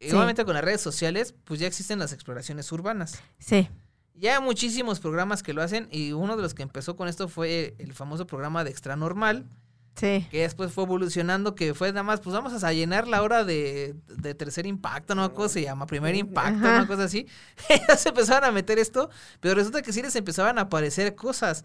Sí. 0.00 0.10
obviamente 0.12 0.44
con 0.44 0.54
las 0.54 0.64
redes 0.64 0.80
sociales, 0.80 1.34
pues 1.44 1.58
ya 1.60 1.66
existen 1.66 1.98
las 1.98 2.12
exploraciones 2.12 2.70
urbanas. 2.72 3.20
sí, 3.38 3.68
Ya 4.14 4.36
hay 4.36 4.42
muchísimos 4.42 5.00
programas 5.00 5.42
que 5.42 5.52
lo 5.52 5.62
hacen 5.62 5.88
y 5.90 6.12
uno 6.12 6.36
de 6.36 6.42
los 6.42 6.54
que 6.54 6.62
empezó 6.62 6.96
con 6.96 7.08
esto 7.08 7.28
fue 7.28 7.74
el 7.78 7.92
famoso 7.92 8.26
programa 8.26 8.64
de 8.64 8.70
Extra 8.70 8.96
Normal, 8.96 9.46
sí. 9.94 10.26
que 10.30 10.40
después 10.42 10.72
fue 10.72 10.84
evolucionando, 10.84 11.54
que 11.54 11.74
fue 11.74 11.88
nada 11.92 12.02
más, 12.02 12.20
pues 12.20 12.34
vamos 12.34 12.62
a 12.62 12.72
llenar 12.72 13.08
la 13.08 13.22
hora 13.22 13.44
de, 13.44 13.94
de 14.08 14.34
tercer 14.34 14.66
impacto, 14.66 15.14
¿no? 15.14 15.32
¿Cómo 15.34 15.48
se 15.48 15.62
llama? 15.62 15.86
Primer 15.86 16.14
impacto, 16.14 16.66
Ajá. 16.66 16.76
una 16.78 16.86
cosa 16.86 17.04
así. 17.04 17.26
ya 17.88 17.96
se 17.96 18.08
empezaron 18.10 18.48
a 18.48 18.52
meter 18.52 18.78
esto, 18.78 19.08
pero 19.40 19.54
resulta 19.54 19.82
que 19.82 19.92
sí 19.92 20.02
les 20.02 20.16
empezaban 20.16 20.58
a 20.58 20.62
aparecer 20.62 21.14
cosas. 21.14 21.64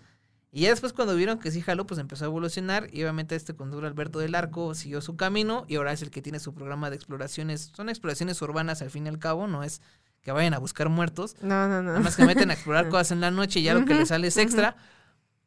Y 0.53 0.61
ya 0.61 0.69
después 0.69 0.91
cuando 0.91 1.15
vieron 1.15 1.39
que 1.39 1.49
sí 1.49 1.61
jaló, 1.61 1.87
pues 1.87 1.99
empezó 1.99 2.25
a 2.25 2.27
evolucionar. 2.27 2.89
Y 2.91 3.01
obviamente 3.03 3.35
este 3.35 3.55
conductor 3.55 3.85
Alberto 3.85 4.19
del 4.19 4.35
Arco 4.35 4.75
siguió 4.75 4.99
su 5.01 5.15
camino 5.15 5.63
y 5.69 5.75
ahora 5.77 5.93
es 5.93 6.01
el 6.01 6.11
que 6.11 6.21
tiene 6.21 6.39
su 6.39 6.53
programa 6.53 6.89
de 6.89 6.97
exploraciones. 6.97 7.71
Son 7.75 7.87
exploraciones 7.89 8.41
urbanas 8.41 8.81
al 8.81 8.89
fin 8.89 9.05
y 9.05 9.09
al 9.09 9.17
cabo, 9.19 9.47
no 9.47 9.63
es 9.63 9.81
que 10.21 10.31
vayan 10.33 10.53
a 10.53 10.59
buscar 10.59 10.89
muertos. 10.89 11.35
No, 11.41 11.67
no, 11.69 11.81
no. 11.81 11.91
Nada 11.91 11.99
más 12.01 12.15
que 12.17 12.25
meten 12.25 12.51
a 12.51 12.53
explorar 12.53 12.89
cosas 12.89 13.11
en 13.11 13.21
la 13.21 13.31
noche 13.31 13.61
y 13.61 13.63
ya 13.63 13.73
lo 13.73 13.85
que 13.85 13.93
les 13.95 14.09
sale 14.09 14.27
es 14.27 14.37
extra. 14.37 14.75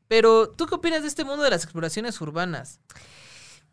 Pero, 0.08 0.48
¿tú 0.48 0.66
qué 0.66 0.74
opinas 0.74 1.02
de 1.02 1.08
este 1.08 1.24
mundo 1.24 1.42
de 1.44 1.50
las 1.50 1.64
exploraciones 1.64 2.20
urbanas? 2.20 2.80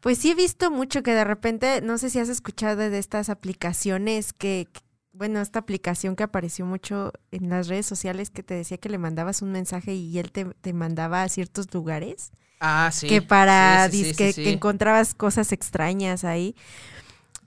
Pues 0.02 0.18
sí 0.18 0.32
he 0.32 0.36
visto 0.36 0.70
mucho 0.72 1.02
que 1.04 1.14
de 1.14 1.24
repente, 1.24 1.82
no 1.82 1.98
sé 1.98 2.10
si 2.10 2.20
has 2.20 2.30
escuchado 2.30 2.78
de 2.90 2.98
estas 2.98 3.30
aplicaciones 3.30 4.34
que- 4.34 4.68
bueno, 5.14 5.42
esta 5.42 5.60
aplicación 5.60 6.16
que 6.16 6.24
apareció 6.24 6.66
mucho 6.66 7.14
en 7.32 7.50
las 7.50 7.68
redes 7.68 7.86
sociales 7.86 8.30
que 8.30 8.44
te 8.44 8.54
decía 8.56 8.78
que 8.78 8.90
le 8.90 8.98
mandabas 8.98 9.42
un 9.42 9.52
mensaje 9.52 9.94
y 9.94 10.18
él 10.20 10.32
te, 10.32 10.46
te 10.46 10.74
mandaba 10.74 11.24
a 11.24 11.30
ciertos 11.30 11.74
lugares, 11.74 12.32
Ah, 12.60 12.92
sí. 12.94 13.08
que 13.08 13.22
para, 13.22 13.90
Sí, 13.90 13.92
sí, 13.92 14.14
sí, 14.14 14.14
dizque 14.14 14.34
sí, 14.34 14.44
que 14.44 14.52
sí. 14.52 14.52
encontrabas 14.52 15.16
cosas 15.16 15.52
extrañas 15.52 16.24
ahí. 16.26 16.56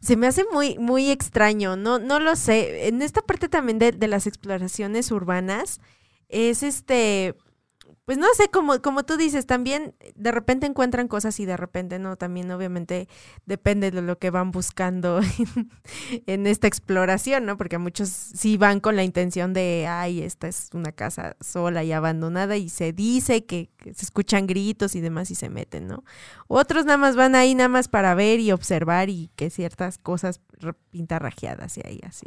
Se 0.01 0.17
me 0.17 0.27
hace 0.27 0.45
muy, 0.53 0.79
muy 0.79 1.11
extraño, 1.11 1.77
no, 1.77 1.99
no 1.99 2.21
lo 2.21 2.37
sé. 2.37 2.89
En 2.89 3.01
esta 3.03 3.23
parte 3.23 3.49
también 3.49 3.79
de, 3.79 3.93
de 3.93 4.09
las 4.09 4.27
exploraciones 4.27 5.11
urbanas, 5.11 5.81
es 6.29 6.63
este, 6.63 7.37
pues 8.05 8.19
no 8.19 8.27
sé, 8.37 8.51
como, 8.51 8.83
como 8.83 9.05
tú 9.05 9.17
dices, 9.17 9.47
también 9.47 9.95
de 10.15 10.31
repente 10.31 10.67
encuentran 10.67 11.09
cosas 11.09 11.41
y 11.41 11.47
de 11.47 11.57
repente 11.57 11.99
no, 11.99 12.17
también 12.17 12.51
obviamente 12.51 13.09
depende 13.47 13.91
de 13.91 14.03
lo 14.03 14.19
que 14.19 14.29
van 14.31 14.51
buscando 14.51 15.21
en, 16.27 16.47
esta 16.47 16.67
exploración, 16.67 17.47
¿no? 17.47 17.57
Porque 17.57 17.79
muchos 17.79 18.11
sí 18.11 18.59
van 18.59 18.81
con 18.81 18.97
la 18.97 19.05
intención 19.05 19.55
de, 19.55 19.87
ay, 19.89 20.23
esta 20.23 20.49
es 20.49 20.69
una 20.75 20.93
casa 20.93 21.37
sola 21.41 21.83
y 21.83 21.93
abandonada 21.93 22.59
y 22.59 22.69
se 22.69 22.93
dice 22.93 23.47
que, 23.47 23.71
que 23.79 23.95
se 23.95 24.05
escuchan 24.05 24.47
gritos 24.47 24.95
y 24.95 25.01
demás 25.01 25.31
y 25.31 25.35
se 25.35 25.49
meten, 25.49 25.87
¿no? 25.87 26.05
Otros 26.47 26.85
nada 26.85 26.99
más 26.99 27.17
van 27.17 27.35
ahí 27.35 27.55
nada 27.55 27.69
más 27.69 27.89
para 27.89 28.15
ver 28.15 28.39
y 28.39 28.53
observar 28.53 29.09
y 29.09 29.31
que 29.35 29.49
ciertas 29.49 29.97
cosas 29.97 30.43
pintarrajeadas 30.91 31.79
y 31.79 31.83
ahí 31.87 32.01
así. 32.07 32.27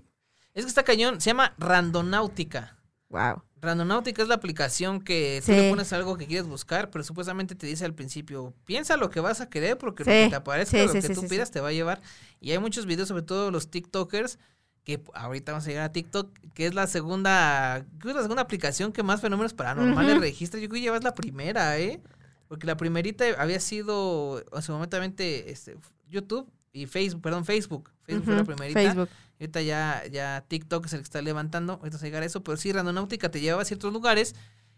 Es 0.56 0.66
que 0.66 0.70
está 0.70 0.82
cañón, 0.82 1.22
se 1.22 1.30
llama 1.30 1.54
Randonáutica. 1.60 2.77
Wow. 3.10 3.43
Randonáutica 3.60 4.22
es 4.22 4.28
la 4.28 4.36
aplicación 4.36 5.02
que 5.02 5.39
tú 5.41 5.52
Sí. 5.52 5.52
le 5.54 5.70
pones 5.70 5.91
algo 5.93 6.17
que 6.17 6.28
quieres 6.28 6.46
buscar, 6.48 6.89
pero 6.91 7.04
supuestamente 7.04 7.56
te 7.56 7.65
dice 7.65 7.86
al 7.86 7.93
principio, 7.96 8.54
piensa 8.65 8.98
lo 8.98 9.10
que 9.10 9.20
vas 9.20 9.41
a 9.41 9.50
querer 9.50 9.78
porque 9.78 10.04
lo 10.04 10.12
que 10.12 10.28
te 10.30 10.36
aparezca, 10.36 10.78
sí, 10.78 10.86
lo 10.88 10.93
que 11.02 11.13
tú 11.15 11.28
pidas 11.28 11.50
te 11.52 11.60
va 11.60 11.70
a 11.70 11.72
llevar. 11.72 12.02
Y 12.39 12.52
hay 12.52 12.60
muchos 12.60 12.86
videos, 12.86 13.08
sobre 13.08 13.24
todo 13.24 13.50
los 13.50 13.72
TikTokers, 13.72 14.38
que 14.84 15.02
ahorita 15.15 15.52
vamos 15.54 15.65
a 15.65 15.70
llegar 15.70 15.84
a 15.86 15.91
TikTok, 15.91 16.38
que 16.54 16.67
es 16.67 16.74
la 16.76 16.88
segunda, 16.88 17.86
que 18.02 18.10
es 18.10 18.15
la 18.15 18.22
segunda 18.22 18.41
aplicación 18.43 18.93
que 18.93 19.04
más 19.04 19.22
fenómenos 19.22 19.54
paranormales 19.54 20.20
registra. 20.20 20.60
Yo 20.60 20.70
creo 20.70 20.82
que 20.82 20.86
ya 20.88 20.96
es 20.96 21.04
la 21.04 21.15
primera, 21.15 21.78
¿eh? 21.80 22.00
Porque 22.48 22.67
la 22.67 22.78
primerita 22.78 23.26
había 23.38 23.60
sido, 23.60 24.46
en 24.54 24.62
su 24.62 24.72
momento, 24.72 24.98
este, 25.02 25.78
YouTube 26.08 26.50
y 26.72 26.86
Facebook, 26.86 27.22
perdón, 27.22 27.43
Facebook. 27.43 27.91
Facebook 28.04 28.26
fue 28.26 28.36
la 28.36 28.43
primerita. 28.46 28.80
Facebook. 28.80 29.10
Ahorita 29.39 29.62
ya, 29.62 30.04
ya 30.12 30.43
TikTok 30.47 30.86
es 30.86 30.93
el 30.93 31.00
que 31.00 31.04
está 31.04 31.21
levantando. 31.21 31.73
Ahorita 31.73 31.97
se 31.97 32.08
llegar 32.08 32.23
a 32.23 32.26
eso. 32.26 32.43
Pero 32.43 32.58
sí, 32.58 32.71
Randonáutica 32.71 33.30
te 33.30 33.39
llevaba 33.39 33.62
a 33.62 33.65
ciertos 33.65 33.93
lugares 33.93 34.36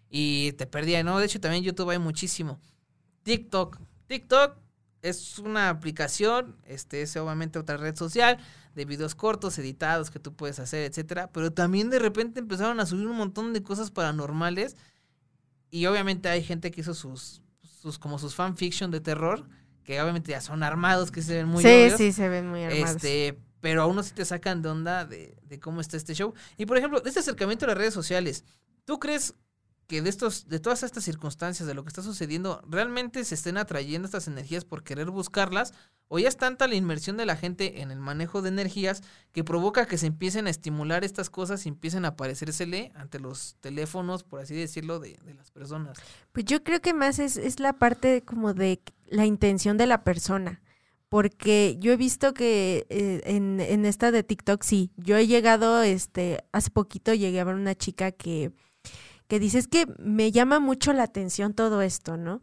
y 0.09 0.53
te 0.53 0.65
perdía, 0.65 1.03
¿no? 1.03 1.17
De 1.19 1.25
hecho, 1.25 1.39
también 1.39 1.63
YouTube 1.63 1.89
hay 1.91 1.99
muchísimo. 1.99 2.59
TikTok. 3.23 3.79
TikTok 4.07 4.57
es 5.01 5.39
una 5.39 5.69
aplicación, 5.69 6.57
este 6.65 7.01
es 7.01 7.15
obviamente 7.15 7.57
otra 7.57 7.77
red 7.77 7.95
social 7.95 8.37
de 8.75 8.85
videos 8.85 9.15
cortos, 9.15 9.57
editados 9.57 10.09
que 10.09 10.19
tú 10.19 10.33
puedes 10.33 10.59
hacer, 10.59 10.89
etcétera. 10.89 11.29
Pero 11.31 11.53
también 11.53 11.89
de 11.89 11.99
repente 11.99 12.39
empezaron 12.39 12.79
a 12.79 12.85
subir 12.85 13.07
un 13.07 13.15
montón 13.15 13.53
de 13.53 13.63
cosas 13.63 13.91
paranormales. 13.91 14.75
Y 15.71 15.85
obviamente 15.85 16.27
hay 16.29 16.43
gente 16.43 16.71
que 16.71 16.81
hizo 16.81 16.93
sus, 16.93 17.41
sus 17.61 17.99
como 17.99 18.19
sus 18.19 18.35
fanfiction 18.35 18.91
de 18.91 18.99
terror. 18.99 19.47
Que 19.83 20.01
obviamente 20.01 20.31
ya 20.31 20.41
son 20.41 20.63
armados, 20.63 21.11
que 21.11 21.21
se 21.21 21.35
ven 21.35 21.47
muy 21.47 21.63
sí, 21.63 21.69
obvios. 21.69 21.97
sí, 21.97 22.11
se 22.11 22.29
ven 22.29 22.47
muy 22.47 22.63
armados. 22.63 22.95
Este, 22.95 23.39
pero 23.61 23.81
a 23.81 23.85
uno 23.85 24.03
sí 24.03 24.13
te 24.13 24.25
sacan 24.25 24.61
de 24.61 24.69
onda 24.69 25.05
de, 25.05 25.37
de 25.43 25.59
cómo 25.59 25.81
está 25.81 25.97
este 25.97 26.13
show. 26.13 26.33
Y 26.57 26.65
por 26.65 26.77
ejemplo, 26.77 27.01
de 27.01 27.09
este 27.09 27.19
acercamiento 27.19 27.65
a 27.65 27.69
las 27.69 27.77
redes 27.77 27.93
sociales, 27.93 28.43
¿tú 28.85 28.99
crees 28.99 29.35
que 29.89 30.03
de 30.03 30.09
estos, 30.09 30.47
de 30.47 30.59
todas 30.59 30.83
estas 30.83 31.03
circunstancias, 31.03 31.67
de 31.67 31.73
lo 31.73 31.83
que 31.83 31.89
está 31.89 32.03
sucediendo, 32.03 32.61
realmente 32.69 33.25
se 33.25 33.33
estén 33.33 33.57
atrayendo 33.57 34.05
estas 34.05 34.27
energías 34.27 34.63
por 34.63 34.83
querer 34.83 35.09
buscarlas? 35.09 35.73
¿O 36.07 36.19
ya 36.19 36.27
es 36.27 36.37
tanta 36.37 36.67
la 36.67 36.75
inmersión 36.75 37.17
de 37.17 37.25
la 37.25 37.35
gente 37.35 37.81
en 37.81 37.91
el 37.91 37.99
manejo 37.99 38.41
de 38.41 38.49
energías 38.49 39.01
que 39.31 39.43
provoca 39.43 39.87
que 39.87 39.97
se 39.97 40.07
empiecen 40.07 40.47
a 40.47 40.51
estimular 40.51 41.03
estas 41.03 41.29
cosas 41.29 41.65
y 41.65 41.69
empiecen 41.69 42.05
a 42.05 42.09
aparecérsele 42.09 42.91
ante 42.95 43.19
los 43.19 43.57
teléfonos, 43.61 44.23
por 44.23 44.41
así 44.41 44.55
decirlo, 44.55 44.99
de, 44.99 45.17
de 45.23 45.33
las 45.33 45.49
personas? 45.49 45.97
Pues 46.31 46.45
yo 46.45 46.63
creo 46.63 46.81
que 46.81 46.93
más 46.93 47.17
es, 47.19 47.37
es 47.37 47.59
la 47.59 47.73
parte 47.73 48.21
como 48.23 48.53
de 48.53 48.81
la 49.07 49.25
intención 49.25 49.77
de 49.77 49.87
la 49.87 50.03
persona. 50.03 50.61
Porque 51.09 51.75
yo 51.79 51.91
he 51.91 51.97
visto 51.97 52.33
que 52.35 52.85
eh, 52.89 53.21
en, 53.25 53.59
en 53.59 53.85
esta 53.85 54.11
de 54.11 54.23
TikTok, 54.23 54.61
sí, 54.63 54.91
yo 54.95 55.17
he 55.17 55.25
llegado, 55.25 55.81
este, 55.81 56.43
hace 56.51 56.69
poquito 56.69 57.13
llegué 57.15 57.39
a 57.39 57.43
ver 57.43 57.55
una 57.55 57.73
chica 57.75 58.11
que, 58.11 58.51
que 59.27 59.39
dice, 59.39 59.57
es 59.57 59.67
que 59.67 59.87
me 59.97 60.31
llama 60.31 60.59
mucho 60.59 60.93
la 60.93 61.03
atención 61.03 61.53
todo 61.55 61.81
esto, 61.81 62.15
¿no? 62.15 62.41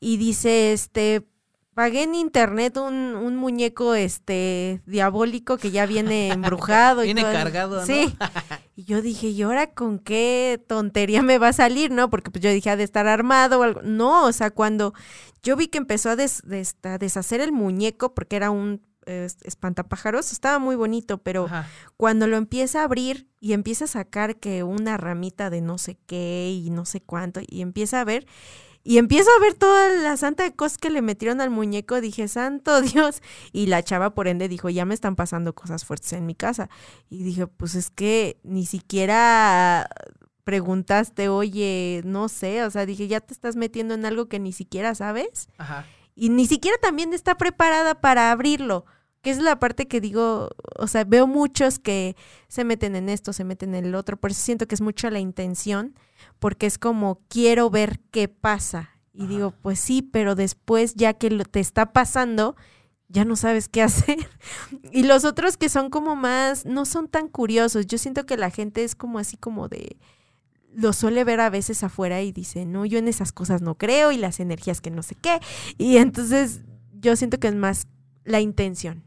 Y 0.00 0.16
dice, 0.16 0.72
este, 0.72 1.28
pagué 1.74 2.02
en 2.02 2.16
internet 2.16 2.76
un, 2.76 3.14
un 3.14 3.36
muñeco, 3.36 3.94
este, 3.94 4.82
diabólico 4.84 5.56
que 5.56 5.70
ya 5.70 5.86
viene 5.86 6.28
embrujado. 6.32 7.02
y 7.04 7.06
Viene 7.06 7.22
todo. 7.22 7.32
cargado, 7.32 7.76
¿no? 7.80 7.86
Sí. 7.86 8.16
Y 8.78 8.84
yo 8.84 9.02
dije, 9.02 9.26
¿y 9.26 9.42
ahora 9.42 9.74
con 9.74 9.98
qué 9.98 10.62
tontería 10.68 11.20
me 11.24 11.38
va 11.38 11.48
a 11.48 11.52
salir, 11.52 11.90
no? 11.90 12.10
Porque 12.10 12.30
pues 12.30 12.44
yo 12.44 12.50
dije, 12.52 12.70
ha 12.70 12.76
de 12.76 12.84
estar 12.84 13.08
armado 13.08 13.58
o 13.58 13.62
algo. 13.64 13.82
No, 13.82 14.24
o 14.24 14.30
sea, 14.32 14.52
cuando 14.52 14.94
yo 15.42 15.56
vi 15.56 15.66
que 15.66 15.78
empezó 15.78 16.10
a, 16.10 16.14
des- 16.14 16.42
des- 16.46 16.76
a 16.84 16.96
deshacer 16.96 17.40
el 17.40 17.50
muñeco, 17.50 18.14
porque 18.14 18.36
era 18.36 18.52
un 18.52 18.80
eh, 19.06 19.26
espantapájaros, 19.42 20.30
estaba 20.30 20.60
muy 20.60 20.76
bonito, 20.76 21.18
pero 21.18 21.46
Ajá. 21.46 21.66
cuando 21.96 22.28
lo 22.28 22.36
empieza 22.36 22.82
a 22.82 22.84
abrir 22.84 23.26
y 23.40 23.52
empieza 23.52 23.86
a 23.86 23.88
sacar 23.88 24.36
que 24.36 24.62
una 24.62 24.96
ramita 24.96 25.50
de 25.50 25.60
no 25.60 25.76
sé 25.78 25.98
qué 26.06 26.52
y 26.52 26.70
no 26.70 26.84
sé 26.84 27.00
cuánto, 27.00 27.40
y 27.48 27.62
empieza 27.62 28.00
a 28.00 28.04
ver, 28.04 28.26
y 28.88 28.96
empiezo 28.96 29.28
a 29.36 29.40
ver 29.40 29.52
toda 29.52 29.90
la 29.90 30.16
santa 30.16 30.44
de 30.44 30.54
cosas 30.54 30.78
que 30.78 30.88
le 30.88 31.02
metieron 31.02 31.42
al 31.42 31.50
muñeco, 31.50 32.00
dije, 32.00 32.26
santo 32.26 32.80
Dios, 32.80 33.20
y 33.52 33.66
la 33.66 33.82
chava 33.82 34.14
por 34.14 34.28
ende 34.28 34.48
dijo, 34.48 34.70
ya 34.70 34.86
me 34.86 34.94
están 34.94 35.14
pasando 35.14 35.54
cosas 35.54 35.84
fuertes 35.84 36.14
en 36.14 36.24
mi 36.24 36.34
casa. 36.34 36.70
Y 37.10 37.22
dije, 37.22 37.46
pues 37.46 37.74
es 37.74 37.90
que 37.90 38.40
ni 38.44 38.64
siquiera 38.64 39.90
preguntaste, 40.42 41.28
oye, 41.28 42.00
no 42.06 42.30
sé, 42.30 42.64
o 42.64 42.70
sea, 42.70 42.86
dije, 42.86 43.08
ya 43.08 43.20
te 43.20 43.34
estás 43.34 43.56
metiendo 43.56 43.92
en 43.92 44.06
algo 44.06 44.30
que 44.30 44.38
ni 44.38 44.54
siquiera 44.54 44.94
sabes 44.94 45.50
Ajá. 45.58 45.84
y 46.14 46.30
ni 46.30 46.46
siquiera 46.46 46.78
también 46.80 47.12
está 47.12 47.36
preparada 47.36 47.94
para 48.00 48.32
abrirlo, 48.32 48.86
que 49.28 49.32
es 49.32 49.42
la 49.42 49.58
parte 49.58 49.86
que 49.86 50.00
digo, 50.00 50.48
o 50.78 50.86
sea, 50.86 51.04
veo 51.04 51.26
muchos 51.26 51.78
que 51.78 52.16
se 52.48 52.64
meten 52.64 52.96
en 52.96 53.10
esto, 53.10 53.34
se 53.34 53.44
meten 53.44 53.74
en 53.74 53.84
el 53.84 53.94
otro, 53.94 54.16
por 54.16 54.30
eso 54.30 54.40
siento 54.40 54.66
que 54.66 54.74
es 54.74 54.80
mucho 54.80 55.10
la 55.10 55.18
intención, 55.18 55.94
porque 56.38 56.64
es 56.64 56.78
como 56.78 57.20
quiero 57.28 57.68
ver 57.68 58.00
qué 58.10 58.28
pasa. 58.28 58.88
Y 59.12 59.24
Ajá. 59.24 59.28
digo, 59.28 59.50
pues 59.60 59.80
sí, 59.80 60.00
pero 60.00 60.34
después 60.34 60.94
ya 60.94 61.12
que 61.12 61.28
lo, 61.28 61.44
te 61.44 61.60
está 61.60 61.92
pasando, 61.92 62.56
ya 63.08 63.26
no 63.26 63.36
sabes 63.36 63.68
qué 63.68 63.82
hacer. 63.88 64.16
y 64.92 65.02
los 65.02 65.26
otros 65.26 65.58
que 65.58 65.68
son 65.68 65.90
como 65.90 66.16
más, 66.16 66.64
no 66.64 66.86
son 66.86 67.06
tan 67.06 67.28
curiosos, 67.28 67.86
yo 67.86 67.98
siento 67.98 68.24
que 68.24 68.38
la 68.38 68.48
gente 68.48 68.82
es 68.82 68.94
como 68.94 69.18
así 69.18 69.36
como 69.36 69.68
de 69.68 69.98
lo 70.72 70.94
suele 70.94 71.22
ver 71.24 71.40
a 71.40 71.50
veces 71.50 71.84
afuera 71.84 72.22
y 72.22 72.32
dice, 72.32 72.64
no, 72.64 72.86
yo 72.86 72.98
en 72.98 73.08
esas 73.08 73.32
cosas 73.32 73.60
no 73.60 73.74
creo 73.74 74.10
y 74.10 74.16
las 74.16 74.40
energías 74.40 74.80
que 74.80 74.90
no 74.90 75.02
sé 75.02 75.16
qué. 75.16 75.38
Y 75.76 75.98
entonces 75.98 76.62
yo 76.98 77.14
siento 77.14 77.38
que 77.38 77.48
es 77.48 77.54
más 77.54 77.88
la 78.24 78.40
intención. 78.40 79.04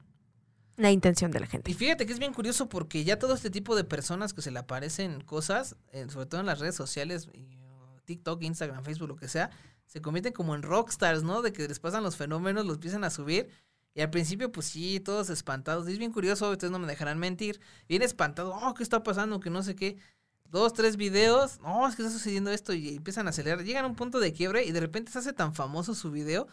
La 0.77 0.91
intención 0.91 1.31
de 1.31 1.39
la 1.39 1.47
gente. 1.47 1.69
Y 1.69 1.73
fíjate 1.73 2.05
que 2.05 2.13
es 2.13 2.19
bien 2.19 2.33
curioso 2.33 2.69
porque 2.69 3.03
ya 3.03 3.19
todo 3.19 3.33
este 3.33 3.49
tipo 3.49 3.75
de 3.75 3.83
personas 3.83 4.33
que 4.33 4.41
se 4.41 4.51
le 4.51 4.59
aparecen 4.59 5.21
cosas, 5.21 5.75
sobre 6.09 6.25
todo 6.25 6.41
en 6.41 6.47
las 6.47 6.59
redes 6.59 6.75
sociales, 6.75 7.27
uh, 7.27 7.99
TikTok, 8.05 8.41
Instagram, 8.43 8.83
Facebook, 8.83 9.09
lo 9.09 9.15
que 9.15 9.27
sea, 9.27 9.51
se 9.85 10.01
convierten 10.01 10.33
como 10.33 10.55
en 10.55 10.63
rockstars, 10.63 11.23
¿no? 11.23 11.41
De 11.41 11.51
que 11.51 11.67
les 11.67 11.79
pasan 11.79 12.03
los 12.03 12.15
fenómenos, 12.15 12.65
los 12.65 12.75
empiezan 12.75 13.03
a 13.03 13.09
subir. 13.09 13.49
Y 13.93 14.01
al 14.01 14.09
principio, 14.09 14.51
pues 14.51 14.67
sí, 14.67 15.01
todos 15.01 15.29
espantados. 15.29 15.87
Es 15.87 15.97
bien 15.97 16.13
curioso, 16.13 16.49
ustedes 16.49 16.71
no 16.71 16.79
me 16.79 16.87
dejarán 16.87 17.19
mentir. 17.19 17.59
Bien 17.89 18.01
espantado, 18.01 18.55
oh, 18.55 18.73
¿qué 18.73 18.83
está 18.83 19.03
pasando? 19.03 19.39
Que 19.41 19.49
no 19.49 19.63
sé 19.63 19.75
qué. 19.75 19.97
Dos, 20.45 20.73
tres 20.73 20.97
videos, 20.97 21.59
no, 21.61 21.87
es 21.87 21.95
que 21.95 22.01
está 22.01 22.13
sucediendo 22.13 22.51
esto 22.51 22.73
y 22.73 22.95
empiezan 22.95 23.27
a 23.27 23.31
acelerar. 23.31 23.63
Llegan 23.63 23.85
a 23.85 23.87
un 23.87 23.95
punto 23.95 24.19
de 24.19 24.33
quiebre 24.33 24.65
y 24.65 24.71
de 24.71 24.79
repente 24.79 25.11
se 25.11 25.19
hace 25.19 25.33
tan 25.33 25.53
famoso 25.53 25.93
su 25.93 26.11
video. 26.11 26.47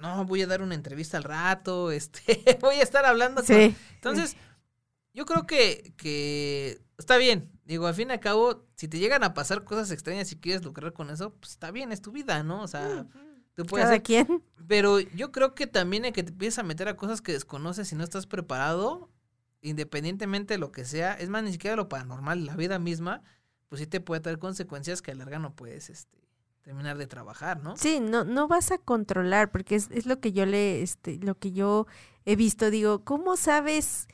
No, 0.00 0.24
voy 0.24 0.42
a 0.42 0.46
dar 0.46 0.62
una 0.62 0.74
entrevista 0.74 1.16
al 1.16 1.24
rato, 1.24 1.90
este, 1.92 2.58
voy 2.60 2.76
a 2.76 2.82
estar 2.82 3.04
hablando. 3.04 3.42
con-". 3.44 3.46
Sí. 3.46 3.76
Entonces, 3.94 4.36
yo 5.12 5.26
creo 5.26 5.46
que, 5.46 5.94
que 5.96 6.80
está 6.98 7.16
bien. 7.16 7.50
Digo, 7.64 7.86
al 7.86 7.94
fin 7.94 8.10
y 8.10 8.12
al 8.12 8.20
cabo, 8.20 8.66
si 8.76 8.88
te 8.88 8.98
llegan 8.98 9.24
a 9.24 9.32
pasar 9.34 9.64
cosas 9.64 9.90
extrañas 9.90 10.30
y 10.32 10.36
quieres 10.36 10.64
lucrar 10.64 10.92
con 10.92 11.08
eso, 11.10 11.34
pues 11.34 11.52
está 11.52 11.70
bien, 11.70 11.92
es 11.92 12.02
tu 12.02 12.12
vida, 12.12 12.42
¿no? 12.42 12.62
O 12.62 12.68
sea, 12.68 13.06
tú 13.54 13.64
puedes 13.64 13.84
Cada 13.84 13.94
hacer 13.94 14.02
quien. 14.02 14.42
pero 14.66 15.00
yo 15.00 15.32
creo 15.32 15.54
que 15.54 15.66
también 15.66 16.04
hay 16.04 16.12
que 16.12 16.22
te 16.24 16.30
empiezas 16.32 16.58
a 16.58 16.62
meter 16.62 16.88
a 16.88 16.96
cosas 16.96 17.22
que 17.22 17.32
desconoces 17.32 17.90
y 17.92 17.94
no 17.96 18.04
estás 18.04 18.26
preparado, 18.26 19.10
independientemente 19.62 20.54
de 20.54 20.58
lo 20.58 20.72
que 20.72 20.84
sea, 20.84 21.14
es 21.14 21.28
más, 21.30 21.42
ni 21.42 21.52
siquiera 21.52 21.74
lo 21.76 21.88
paranormal, 21.88 22.44
la 22.44 22.56
vida 22.56 22.78
misma, 22.78 23.22
pues 23.68 23.80
sí 23.80 23.86
te 23.86 24.00
puede 24.00 24.20
traer 24.20 24.38
consecuencias 24.38 25.00
que 25.00 25.12
a 25.12 25.14
larga 25.14 25.38
no 25.38 25.54
puedes 25.54 25.88
este, 25.88 26.23
terminar 26.64 26.96
de 26.96 27.06
trabajar, 27.06 27.62
¿no? 27.62 27.76
Sí, 27.76 28.00
no, 28.00 28.24
no 28.24 28.48
vas 28.48 28.72
a 28.72 28.78
controlar, 28.78 29.50
porque 29.50 29.74
es, 29.74 29.90
es 29.90 30.06
lo 30.06 30.18
que 30.18 30.32
yo 30.32 30.46
le, 30.46 30.82
este, 30.82 31.18
lo 31.18 31.38
que 31.38 31.52
yo 31.52 31.86
he 32.24 32.36
visto, 32.36 32.70
digo, 32.70 33.04
¿cómo 33.04 33.36
sabes? 33.36 34.08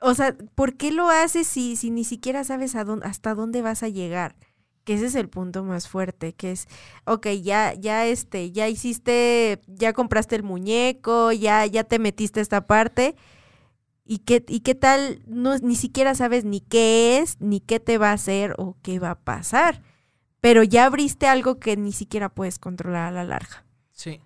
O 0.00 0.12
sea, 0.14 0.36
¿por 0.56 0.76
qué 0.76 0.90
lo 0.90 1.08
haces 1.08 1.46
si, 1.46 1.76
si 1.76 1.90
ni 1.90 2.02
siquiera 2.02 2.42
sabes 2.42 2.74
a 2.74 2.82
dónde, 2.84 3.06
hasta 3.06 3.34
dónde 3.34 3.62
vas 3.62 3.84
a 3.84 3.88
llegar? 3.88 4.34
Que 4.82 4.94
ese 4.94 5.06
es 5.06 5.14
el 5.14 5.28
punto 5.28 5.62
más 5.62 5.88
fuerte, 5.88 6.32
que 6.34 6.50
es, 6.50 6.66
ok, 7.04 7.28
ya, 7.40 7.72
ya 7.74 8.04
este, 8.04 8.50
ya 8.50 8.68
hiciste, 8.68 9.62
ya 9.68 9.92
compraste 9.92 10.34
el 10.34 10.42
muñeco, 10.42 11.30
ya, 11.30 11.66
ya 11.66 11.84
te 11.84 12.00
metiste 12.00 12.40
esta 12.40 12.66
parte, 12.66 13.14
y 14.04 14.18
qué, 14.18 14.44
y 14.48 14.60
qué 14.60 14.74
tal, 14.74 15.22
no, 15.26 15.56
ni 15.58 15.76
siquiera 15.76 16.16
sabes 16.16 16.44
ni 16.44 16.60
qué 16.60 17.18
es, 17.18 17.40
ni 17.40 17.60
qué 17.60 17.78
te 17.78 17.96
va 17.96 18.10
a 18.10 18.14
hacer 18.14 18.54
o 18.58 18.76
qué 18.82 18.98
va 18.98 19.12
a 19.12 19.20
pasar. 19.20 19.82
Pero 20.46 20.62
ya 20.62 20.86
abriste 20.86 21.26
algo 21.26 21.58
que 21.58 21.76
ni 21.76 21.90
siquiera 21.90 22.28
puedes 22.28 22.60
controlar 22.60 23.08
a 23.08 23.10
la 23.10 23.24
larga. 23.24 23.64
Sí, 23.90 24.20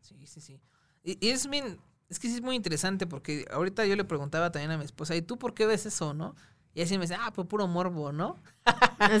sí, 0.00 0.16
sí, 0.24 0.40
sí. 0.40 0.60
Y, 1.04 1.24
y 1.24 1.30
es 1.30 1.48
bien, 1.48 1.78
es 2.08 2.18
que 2.18 2.26
sí 2.26 2.34
es 2.34 2.42
muy 2.42 2.56
interesante 2.56 3.06
porque 3.06 3.44
ahorita 3.52 3.86
yo 3.86 3.94
le 3.94 4.02
preguntaba 4.02 4.50
también 4.50 4.72
a 4.72 4.78
mi 4.78 4.84
esposa, 4.84 5.14
¿y 5.14 5.22
tú 5.22 5.38
por 5.38 5.54
qué 5.54 5.64
ves 5.66 5.86
eso, 5.86 6.12
no? 6.12 6.34
Y 6.74 6.82
así 6.82 6.96
me 6.98 7.02
dice, 7.02 7.14
ah, 7.14 7.32
pues 7.32 7.46
puro 7.46 7.68
morbo, 7.68 8.10
¿no? 8.10 8.34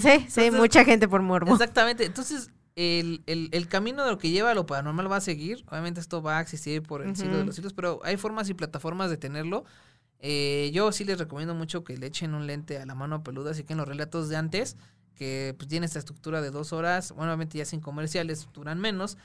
sí, 0.00 0.40
Entonces- 0.40 0.54
mucha 0.54 0.84
gente 0.84 1.06
por 1.06 1.22
morbo. 1.22 1.52
Exactamente. 1.52 2.04
Entonces, 2.04 2.50
el, 2.74 3.22
el, 3.26 3.48
el 3.52 3.68
camino 3.68 4.04
de 4.04 4.10
lo 4.10 4.18
que 4.18 4.30
lleva 4.30 4.50
a 4.50 4.54
lo 4.54 4.66
paranormal 4.66 5.12
va 5.12 5.18
a 5.18 5.20
seguir. 5.20 5.64
Obviamente 5.68 6.00
esto 6.00 6.20
va 6.20 6.38
a 6.38 6.40
existir 6.40 6.82
por 6.82 7.02
el 7.02 7.14
siglo 7.14 7.36
de 7.36 7.44
los 7.44 7.54
siglos, 7.54 7.74
pero 7.74 8.00
hay 8.02 8.16
formas 8.16 8.48
y 8.50 8.54
plataformas 8.54 9.08
de 9.08 9.18
tenerlo. 9.18 9.64
Eh, 10.18 10.72
yo 10.74 10.90
sí 10.90 11.04
les 11.04 11.16
recomiendo 11.16 11.54
mucho 11.54 11.84
que 11.84 11.96
le 11.96 12.06
echen 12.08 12.34
un 12.34 12.48
lente 12.48 12.78
a 12.78 12.86
la 12.86 12.96
mano 12.96 13.22
peluda, 13.22 13.52
así 13.52 13.62
que 13.62 13.74
en 13.74 13.78
los 13.78 13.86
relatos 13.86 14.28
de 14.28 14.34
antes, 14.36 14.76
que 15.14 15.54
pues 15.56 15.68
tiene 15.68 15.86
esta 15.86 15.98
estructura 15.98 16.40
de 16.40 16.50
dos 16.50 16.72
horas, 16.72 17.12
bueno, 17.12 17.30
obviamente 17.30 17.58
ya 17.58 17.64
sin 17.64 17.80
comerciales 17.80 18.48
duran 18.52 18.80
menos, 18.80 19.16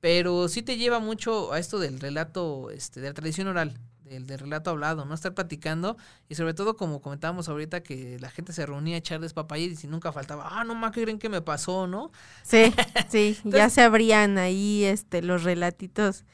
pero 0.00 0.48
sí 0.48 0.62
te 0.62 0.76
lleva 0.76 0.98
mucho 0.98 1.52
a 1.52 1.58
esto 1.58 1.78
del 1.78 2.00
relato, 2.00 2.70
este, 2.70 3.00
de 3.00 3.08
la 3.08 3.14
tradición 3.14 3.48
oral, 3.48 3.78
del, 4.04 4.26
del 4.26 4.38
relato 4.38 4.70
hablado, 4.70 5.04
no 5.04 5.14
estar 5.14 5.34
platicando 5.34 5.96
y 6.28 6.34
sobre 6.34 6.54
todo 6.54 6.76
como 6.76 7.00
comentábamos 7.00 7.48
ahorita 7.48 7.82
que 7.82 8.18
la 8.18 8.30
gente 8.30 8.52
se 8.52 8.66
reunía 8.66 8.96
a 8.96 8.98
echar 8.98 9.20
despapayes 9.20 9.84
y 9.84 9.86
nunca 9.86 10.12
faltaba, 10.12 10.48
ah, 10.50 10.64
no 10.64 10.74
más, 10.74 10.92
¿qué 10.92 11.02
creen 11.02 11.18
que 11.18 11.28
me 11.28 11.42
pasó, 11.42 11.86
no? 11.86 12.10
Sí, 12.42 12.72
sí, 13.08 13.38
ya 13.44 13.70
se 13.70 13.82
abrían 13.82 14.38
ahí 14.38 14.84
este 14.84 15.22
los 15.22 15.44
relatitos 15.44 16.24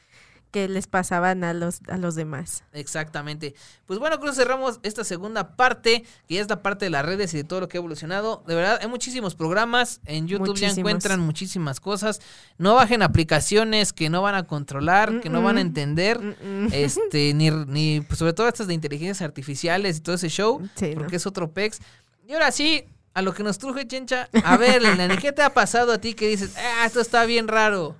que 0.57 0.67
les 0.67 0.87
pasaban 0.87 1.43
a 1.43 1.53
los 1.53 1.81
a 1.87 1.97
los 1.97 2.15
demás. 2.15 2.63
Exactamente. 2.73 3.53
Pues 3.85 3.99
bueno, 3.99 4.19
creo 4.19 4.31
que 4.31 4.37
cerramos 4.37 4.79
esta 4.81 5.03
segunda 5.03 5.55
parte, 5.55 6.03
que 6.27 6.35
ya 6.35 6.41
es 6.41 6.49
la 6.49 6.63
parte 6.63 6.85
de 6.85 6.89
las 6.89 7.05
redes 7.05 7.31
y 7.35 7.37
de 7.37 7.43
todo 7.43 7.59
lo 7.59 7.67
que 7.67 7.77
ha 7.77 7.79
evolucionado. 7.79 8.43
De 8.47 8.55
verdad, 8.55 8.79
hay 8.81 8.87
muchísimos 8.87 9.35
programas. 9.35 10.01
En 10.05 10.27
YouTube 10.27 10.57
ya 10.57 10.69
encuentran 10.69 11.19
muchísimas 11.19 11.79
cosas. 11.79 12.21
No 12.57 12.73
bajen 12.73 13.03
aplicaciones 13.03 13.93
que 13.93 14.09
no 14.09 14.23
van 14.23 14.33
a 14.33 14.43
controlar, 14.47 15.21
que 15.21 15.29
no 15.29 15.43
van 15.43 15.57
a 15.57 15.61
entender. 15.61 16.19
Mm. 16.19 16.69
Este, 16.71 17.33
ni, 17.35 17.51
ni 17.51 18.01
pues, 18.01 18.17
sobre 18.17 18.33
todo 18.33 18.47
estas 18.47 18.65
de 18.65 18.73
inteligencias 18.73 19.21
artificiales 19.21 19.97
y 19.97 20.01
todo 20.01 20.15
ese 20.15 20.29
show, 20.29 20.67
Sí, 20.75 20.95
¿no? 20.95 21.01
porque 21.01 21.17
es 21.17 21.27
otro 21.27 21.51
pex. 21.51 21.79
Y 22.27 22.33
ahora 22.33 22.51
sí, 22.51 22.83
a 23.13 23.21
lo 23.21 23.33
que 23.33 23.43
nos 23.43 23.59
truje, 23.59 23.87
Chencha. 23.87 24.27
A 24.43 24.57
ver, 24.57 24.81
Liliana, 24.83 25.17
¿qué 25.17 25.31
te 25.31 25.43
ha 25.43 25.53
pasado 25.53 25.91
a 25.91 25.99
ti 25.99 26.15
que 26.15 26.27
dices, 26.27 26.55
ah, 26.57 26.85
esto 26.87 26.99
está 26.99 27.25
bien 27.25 27.47
raro? 27.47 27.95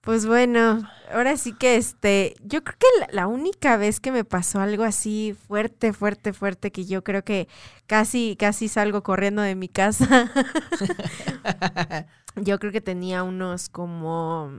Pues 0.00 0.26
bueno, 0.26 0.88
ahora 1.12 1.36
sí 1.36 1.52
que 1.52 1.76
este, 1.76 2.34
yo 2.42 2.62
creo 2.64 2.76
que 2.78 2.86
la, 3.00 3.08
la 3.12 3.26
única 3.26 3.76
vez 3.76 4.00
que 4.00 4.12
me 4.12 4.24
pasó 4.24 4.60
algo 4.60 4.84
así 4.84 5.36
fuerte, 5.46 5.92
fuerte, 5.92 6.32
fuerte, 6.32 6.70
que 6.70 6.86
yo 6.86 7.02
creo 7.04 7.24
que 7.24 7.48
casi, 7.86 8.36
casi 8.38 8.68
salgo 8.68 9.02
corriendo 9.02 9.42
de 9.42 9.54
mi 9.54 9.68
casa. 9.68 10.30
yo 12.36 12.58
creo 12.58 12.72
que 12.72 12.80
tenía 12.80 13.22
unos 13.22 13.68
como 13.68 14.52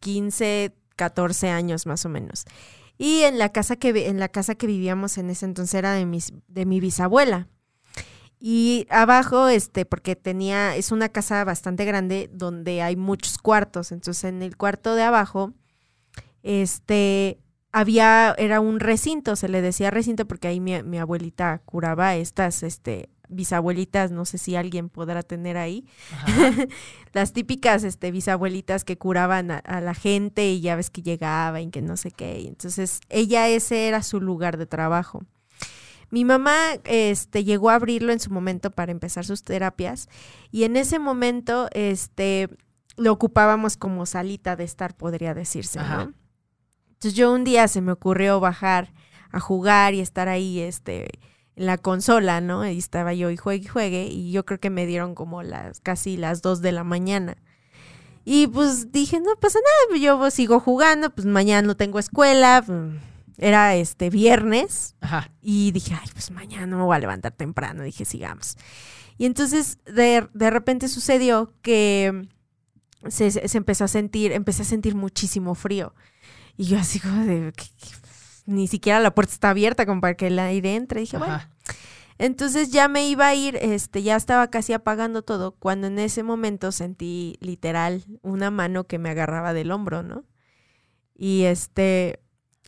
15, 0.00 0.74
14 0.96 1.48
años 1.50 1.86
más 1.86 2.04
o 2.04 2.08
menos. 2.08 2.44
Y 2.98 3.22
en 3.22 3.38
la 3.38 3.50
casa 3.50 3.76
que 3.76 4.08
en 4.08 4.18
la 4.18 4.28
casa 4.28 4.56
que 4.56 4.66
vivíamos 4.66 5.18
en 5.18 5.30
ese 5.30 5.46
entonces 5.46 5.74
era 5.74 5.92
de 5.92 6.04
mis 6.04 6.32
de 6.48 6.66
mi 6.66 6.80
bisabuela. 6.80 7.48
Y 8.40 8.86
abajo, 8.90 9.48
este, 9.48 9.84
porque 9.84 10.14
tenía, 10.14 10.76
es 10.76 10.92
una 10.92 11.08
casa 11.08 11.42
bastante 11.44 11.84
grande 11.84 12.30
donde 12.32 12.82
hay 12.82 12.94
muchos 12.96 13.38
cuartos. 13.38 13.90
Entonces, 13.90 14.24
en 14.24 14.42
el 14.42 14.56
cuarto 14.56 14.94
de 14.94 15.02
abajo, 15.02 15.52
este, 16.44 17.40
había, 17.72 18.34
era 18.38 18.60
un 18.60 18.78
recinto, 18.80 19.34
se 19.34 19.48
le 19.48 19.60
decía 19.60 19.90
recinto 19.90 20.26
porque 20.26 20.48
ahí 20.48 20.60
mi, 20.60 20.82
mi 20.84 20.98
abuelita 20.98 21.62
curaba 21.64 22.14
estas, 22.14 22.62
este, 22.62 23.08
bisabuelitas, 23.28 24.12
no 24.12 24.24
sé 24.24 24.38
si 24.38 24.54
alguien 24.54 24.88
podrá 24.88 25.22
tener 25.24 25.56
ahí, 25.56 25.84
las 27.12 27.32
típicas, 27.32 27.82
este, 27.82 28.12
bisabuelitas 28.12 28.84
que 28.84 28.96
curaban 28.96 29.50
a, 29.50 29.58
a 29.58 29.80
la 29.80 29.94
gente 29.94 30.48
y 30.48 30.60
ya 30.60 30.76
ves 30.76 30.90
que 30.90 31.02
llegaba 31.02 31.60
y 31.60 31.70
que 31.70 31.82
no 31.82 31.96
sé 31.96 32.12
qué. 32.12 32.38
Y 32.40 32.46
entonces, 32.46 33.00
ella 33.08 33.48
ese 33.48 33.88
era 33.88 34.04
su 34.04 34.20
lugar 34.20 34.58
de 34.58 34.66
trabajo. 34.66 35.24
Mi 36.10 36.24
mamá 36.24 36.56
este, 36.84 37.44
llegó 37.44 37.70
a 37.70 37.74
abrirlo 37.74 38.12
en 38.12 38.20
su 38.20 38.30
momento 38.30 38.70
para 38.70 38.92
empezar 38.92 39.24
sus 39.24 39.42
terapias 39.42 40.08
y 40.50 40.64
en 40.64 40.76
ese 40.76 40.98
momento 40.98 41.68
este, 41.72 42.48
lo 42.96 43.12
ocupábamos 43.12 43.76
como 43.76 44.06
salita 44.06 44.56
de 44.56 44.64
estar, 44.64 44.96
podría 44.96 45.34
decirse. 45.34 45.80
¿no? 45.80 46.14
Entonces 46.88 47.14
yo 47.14 47.32
un 47.32 47.44
día 47.44 47.68
se 47.68 47.80
me 47.80 47.92
ocurrió 47.92 48.40
bajar 48.40 48.92
a 49.30 49.40
jugar 49.40 49.94
y 49.94 50.00
estar 50.00 50.28
ahí 50.28 50.60
este, 50.60 51.10
en 51.56 51.66
la 51.66 51.78
consola, 51.78 52.40
¿no? 52.40 52.66
Y 52.66 52.78
estaba 52.78 53.12
yo 53.14 53.30
y 53.30 53.36
juegue 53.36 53.64
y 53.64 53.68
juegue 53.68 54.06
y 54.06 54.32
yo 54.32 54.44
creo 54.46 54.58
que 54.58 54.70
me 54.70 54.86
dieron 54.86 55.14
como 55.14 55.42
las 55.42 55.80
casi 55.80 56.16
las 56.16 56.42
dos 56.42 56.60
de 56.60 56.72
la 56.72 56.84
mañana. 56.84 57.36
Y 58.24 58.46
pues 58.46 58.92
dije, 58.92 59.20
no 59.20 59.36
pasa 59.40 59.58
nada, 59.58 59.88
pues 59.88 60.00
yo 60.00 60.30
sigo 60.30 60.60
jugando, 60.60 61.10
pues 61.10 61.26
mañana 61.26 61.66
no 61.66 61.76
tengo 61.76 61.98
escuela, 61.98 62.62
pues, 62.66 62.78
era 63.38 63.74
este 63.76 64.10
viernes, 64.10 64.96
Ajá. 65.00 65.30
y 65.40 65.70
dije, 65.72 65.94
ay, 65.94 66.08
pues 66.12 66.30
mañana 66.30 66.76
me 66.76 66.82
voy 66.82 66.96
a 66.96 66.98
levantar 67.00 67.32
temprano. 67.32 67.82
Dije, 67.84 68.04
sigamos. 68.04 68.56
Y 69.16 69.26
entonces 69.26 69.78
de, 69.86 70.28
de 70.34 70.50
repente 70.50 70.88
sucedió 70.88 71.52
que 71.62 72.28
se, 73.08 73.30
se- 73.30 73.56
empezó 73.58 73.84
a 73.84 73.88
sentir, 73.88 74.32
empecé 74.32 74.62
a 74.62 74.66
sentir 74.66 74.94
muchísimo 74.94 75.54
frío. 75.54 75.94
Y 76.56 76.64
yo 76.64 76.78
así 76.78 76.98
como 77.00 77.24
de, 77.24 77.52
"¿Qué- 77.56 77.64
qué? 77.78 77.88
ni 78.46 78.66
siquiera 78.66 78.98
la 79.00 79.14
puerta 79.14 79.32
está 79.32 79.50
abierta 79.50 79.86
como 79.86 80.00
para 80.00 80.14
que 80.14 80.26
el 80.28 80.38
aire 80.38 80.74
entre. 80.74 81.00
Dije, 81.00 81.18
bueno, 81.18 81.38
entonces 82.16 82.70
ya 82.70 82.88
me 82.88 83.06
iba 83.08 83.26
a 83.28 83.34
ir, 83.34 83.56
este, 83.56 84.02
ya 84.02 84.16
estaba 84.16 84.48
casi 84.50 84.72
apagando 84.72 85.22
todo, 85.22 85.52
cuando 85.52 85.86
en 85.86 85.98
ese 85.98 86.22
momento 86.22 86.72
sentí 86.72 87.36
literal 87.40 88.04
una 88.22 88.50
mano 88.50 88.84
que 88.84 88.98
me 88.98 89.10
agarraba 89.10 89.52
del 89.52 89.70
hombro, 89.70 90.02
¿no? 90.02 90.24
Y 91.14 91.42
este, 91.42 92.20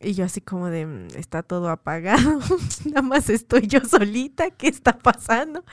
y 0.03 0.13
yo 0.13 0.25
así 0.25 0.41
como 0.41 0.67
de, 0.69 0.85
"Mm, 0.85 1.07
está 1.17 1.43
todo 1.43 1.69
apagado, 1.69 2.39
nada 2.85 3.01
más 3.01 3.29
estoy 3.29 3.67
yo 3.67 3.79
solita, 3.81 4.49
¿qué 4.51 4.67
está 4.67 4.97
pasando? 4.97 5.63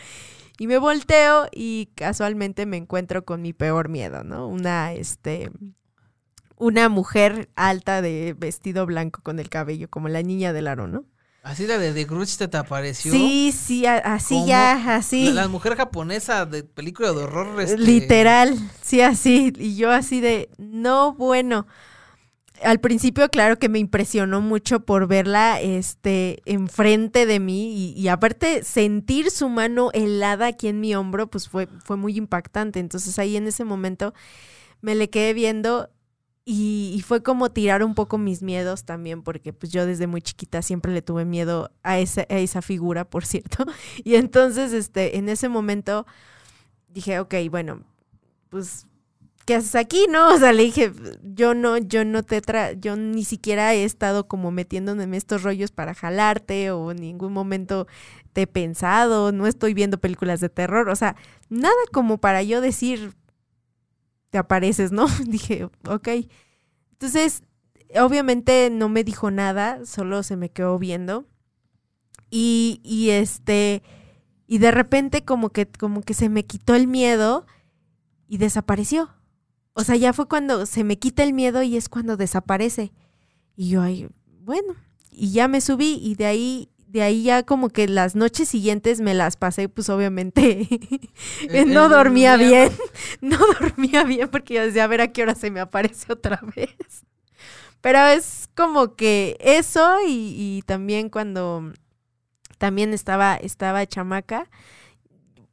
Y 0.59 0.67
me 0.67 0.79
volteo 0.79 1.49
y 1.53 1.91
casualmente 1.95 2.67
me 2.67 2.77
encuentro 2.79 3.25
con 3.25 3.43
mi 3.43 3.53
peor 3.53 3.89
miedo, 3.89 4.25
¿no? 4.25 4.49
Una, 4.49 4.93
este, 4.93 5.51
una 6.57 6.89
mujer 6.89 7.49
alta 7.55 8.03
de 8.03 8.35
vestido 8.37 8.85
blanco 8.87 9.23
con 9.23 9.39
el 9.39 9.49
cabello, 9.49 9.89
como 9.89 10.09
la 10.09 10.23
niña 10.23 10.53
del 10.53 10.67
aro, 10.67 10.89
¿no? 10.89 11.05
Así 11.45 11.67
la 11.67 11.79
de 11.79 11.93
The 11.95 12.05
Grudge 12.05 12.37
te, 12.37 12.49
te 12.49 12.57
apareció. 12.57 13.13
Sí, 13.13 13.53
sí, 13.57 13.87
a- 13.87 13.99
así 13.99 14.45
ya, 14.45 14.97
así. 14.97 15.27
La, 15.33 15.43
la 15.43 15.49
mujer 15.49 15.77
japonesa 15.77 16.45
de 16.45 16.65
película 16.65 17.13
de 17.13 17.23
horror. 17.23 17.61
este, 17.61 17.79
Literal, 17.79 18.59
sí, 18.83 19.01
así. 19.01 19.53
Y 19.57 19.77
yo 19.77 19.91
así 19.93 20.21
de, 20.21 20.51
no, 20.59 21.15
bueno. 21.15 21.67
Al 22.63 22.81
principio, 22.81 23.29
claro 23.29 23.59
que 23.59 23.69
me 23.69 23.79
impresionó 23.79 24.41
mucho 24.41 24.81
por 24.81 25.07
verla 25.07 25.61
este, 25.61 26.43
enfrente 26.45 27.27
de 27.27 27.41
mí 27.41 27.93
y, 27.97 28.09
aparte 28.09 28.65
sentir 28.65 29.31
su 29.31 29.49
mano 29.49 29.91
helada 29.93 30.49
aquí 30.49 30.69
en 30.69 30.81
mi 30.81 30.95
hombro, 30.95 31.29
pues 31.29 31.49
fue, 31.49 31.69
fue 31.85 31.97
muy 31.97 32.17
impactante. 32.17 32.81
Entonces 32.81 33.19
ahí 33.19 33.37
en 33.37 33.47
ese 33.47 33.65
momento 33.65 34.15
me 34.81 34.95
le 34.95 35.11
quedé 35.11 35.35
viendo 35.35 35.91
y, 36.45 36.95
y, 36.97 37.03
fue 37.03 37.23
como 37.23 37.51
tirar 37.51 37.85
un 37.85 37.95
poco 37.95 38.17
mis 38.19 38.43
miedos 38.43 38.85
también, 38.85 39.23
porque 39.23 39.53
pues 39.53 39.71
yo 39.71 39.85
desde 39.85 40.07
muy 40.07 40.23
chiquita 40.23 40.63
siempre 40.63 40.93
le 40.93 41.03
tuve 41.03 41.27
miedo 41.27 41.71
a 41.83 41.99
esa, 41.99 42.23
a 42.23 42.39
esa 42.39 42.63
figura, 42.63 43.05
por 43.05 43.27
cierto. 43.27 43.67
Y 44.05 44.15
entonces 44.15 44.73
este, 44.73 45.19
en 45.19 45.29
ese 45.29 45.49
momento 45.49 46.07
dije, 46.89 47.21
ok, 47.21 47.35
bueno, 47.51 47.85
pues 48.49 48.88
¿qué 49.49 49.55
haces 49.55 49.77
aquí? 49.77 50.05
No, 50.11 50.35
o 50.35 50.39
sea, 50.39 50.53
le 50.53 50.65
dije, 50.65 50.93
yo 51.23 51.55
no, 51.55 51.79
yo 51.79 52.05
no 52.05 52.23
te 52.23 52.43
tra 52.43 52.73
yo 52.75 52.97
ni 52.97 53.25
siquiera 53.25 53.73
he 53.73 53.85
estado 53.85 54.29
como 54.29 54.51
metiéndome 54.51 55.05
en 55.05 55.15
estos 55.15 55.43
rollos 55.43 55.73
para 55.73 55.95
jalarte 55.95 56.71
o 56.71 56.91
en 56.91 56.99
ningún 56.99 57.33
momento 57.33 57.87
te 58.35 58.43
he 58.43 58.47
pensado, 58.47 59.33
no 59.33 59.47
estoy 59.47 59.73
viendo 59.73 59.97
películas 59.97 60.41
de 60.41 60.51
terror, 60.51 60.91
o 60.91 60.97
sea, 60.97 61.17
nada 61.49 61.75
como 61.95 62.19
para 62.19 62.43
yo 62.43 62.61
decir, 62.61 63.15
te 64.29 64.37
apareces, 64.37 64.93
¿no? 64.93 65.07
Dije, 65.27 65.65
ok. 65.89 66.09
Entonces, 66.93 67.43
obviamente 67.99 68.69
no 68.71 68.91
me 68.91 69.03
dijo 69.03 69.31
nada, 69.31 69.87
solo 69.87 70.23
se 70.25 70.37
me 70.37 70.51
quedó 70.51 70.79
viendo. 70.79 71.25
Y, 72.29 72.83
y 72.85 73.11
este, 73.11 73.83
y 74.47 74.59
de 74.59 74.73
repente 74.73 75.25
como 75.25 75.49
que, 75.49 75.67
como 75.67 76.03
que 76.03 76.13
se 76.13 76.29
me 76.29 76.45
quitó 76.45 76.75
el 76.75 76.87
miedo 76.87 77.47
y 78.29 78.37
desapareció. 78.37 79.18
O 79.79 79.85
sea, 79.85 79.95
ya 79.95 80.13
fue 80.13 80.27
cuando 80.27 80.67
se 80.67 80.83
me 80.83 80.99
quita 80.99 81.23
el 81.23 81.33
miedo 81.33 81.63
y 81.63 81.77
es 81.77 81.89
cuando 81.89 82.17
desaparece. 82.17 82.93
Y 83.55 83.69
yo, 83.69 83.81
ay, 83.81 84.09
bueno, 84.41 84.75
y 85.09 85.31
ya 85.31 85.47
me 85.47 85.61
subí 85.61 86.01
y 86.03 86.17
de 86.17 86.27
ahí, 86.27 86.69
de 86.89 87.03
ahí 87.03 87.23
ya 87.23 87.45
como 87.45 87.69
que 87.69 87.87
las 87.87 88.17
noches 88.17 88.49
siguientes 88.49 89.01
me 89.01 89.15
las 89.15 89.37
pasé, 89.37 89.69
pues 89.69 89.89
obviamente 89.89 90.67
no 91.69 91.89
dormía 91.89 92.37
bien, 92.37 92.73
no 93.21 93.39
dormía 93.61 94.03
bien 94.03 94.29
porque 94.29 94.55
yo 94.55 94.63
decía, 94.63 94.83
a 94.83 94.89
ver 94.89 95.01
a 95.01 95.13
qué 95.13 95.23
hora 95.23 95.37
se 95.37 95.53
me 95.53 95.61
aparece 95.61 96.13
otra 96.13 96.41
vez. 96.57 97.05
Pero 97.81 98.05
es 98.09 98.49
como 98.57 98.97
que 98.97 99.37
eso 99.39 99.99
y, 100.05 100.35
y 100.37 100.63
también 100.67 101.09
cuando 101.09 101.73
también 102.59 102.93
estaba, 102.93 103.37
estaba 103.37 103.87
chamaca, 103.87 104.51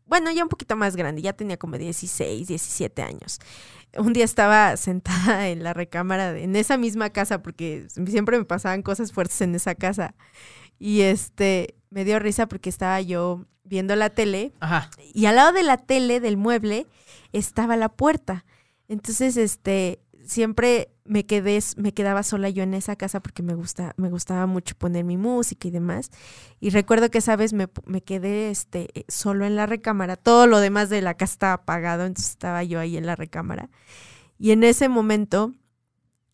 bueno, 0.05 0.31
ya 0.31 0.43
un 0.43 0.49
poquito 0.49 0.75
más 0.75 0.95
grande, 0.95 1.21
ya 1.21 1.33
tenía 1.33 1.57
como 1.57 1.77
16, 1.77 2.47
17 2.47 3.01
años. 3.01 3.39
Un 3.97 4.13
día 4.13 4.25
estaba 4.25 4.77
sentada 4.77 5.49
en 5.49 5.63
la 5.63 5.73
recámara, 5.73 6.37
en 6.37 6.55
esa 6.55 6.77
misma 6.77 7.09
casa, 7.09 7.41
porque 7.41 7.87
siempre 7.89 8.37
me 8.37 8.45
pasaban 8.45 8.81
cosas 8.81 9.11
fuertes 9.11 9.41
en 9.41 9.55
esa 9.55 9.75
casa. 9.75 10.15
Y 10.77 11.01
este, 11.01 11.75
me 11.89 12.05
dio 12.05 12.19
risa 12.19 12.47
porque 12.47 12.69
estaba 12.69 13.01
yo 13.01 13.45
viendo 13.63 13.95
la 13.95 14.09
tele. 14.09 14.53
Ajá. 14.59 14.89
Y 15.13 15.25
al 15.25 15.37
lado 15.37 15.53
de 15.53 15.63
la 15.63 15.77
tele, 15.77 16.19
del 16.19 16.37
mueble, 16.37 16.87
estaba 17.31 17.75
la 17.75 17.89
puerta. 17.89 18.45
Entonces, 18.87 19.37
este, 19.37 19.99
siempre 20.25 20.91
me 21.05 21.25
quedé, 21.25 21.59
me 21.77 21.93
quedaba 21.93 22.23
sola 22.23 22.49
yo 22.49 22.63
en 22.63 22.73
esa 22.73 22.95
casa 22.95 23.19
porque 23.19 23.43
me 23.43 23.53
gusta, 23.53 23.93
me 23.97 24.09
gustaba 24.09 24.45
mucho 24.45 24.75
poner 24.75 25.05
mi 25.05 25.17
música 25.17 25.67
y 25.67 25.71
demás. 25.71 26.09
Y 26.59 26.71
recuerdo 26.71 27.09
que 27.09 27.19
esa 27.19 27.35
vez 27.35 27.53
me, 27.53 27.67
me, 27.85 28.01
quedé 28.01 28.49
este, 28.49 28.89
solo 29.07 29.45
en 29.45 29.55
la 29.55 29.65
recámara. 29.65 30.15
Todo 30.15 30.47
lo 30.47 30.59
demás 30.59 30.89
de 30.89 31.01
la 31.01 31.15
casa 31.15 31.33
estaba 31.33 31.53
apagado, 31.53 32.05
entonces 32.05 32.31
estaba 32.31 32.63
yo 32.63 32.79
ahí 32.79 32.97
en 32.97 33.05
la 33.05 33.15
recámara. 33.15 33.69
Y 34.37 34.51
en 34.51 34.63
ese 34.63 34.89
momento, 34.89 35.53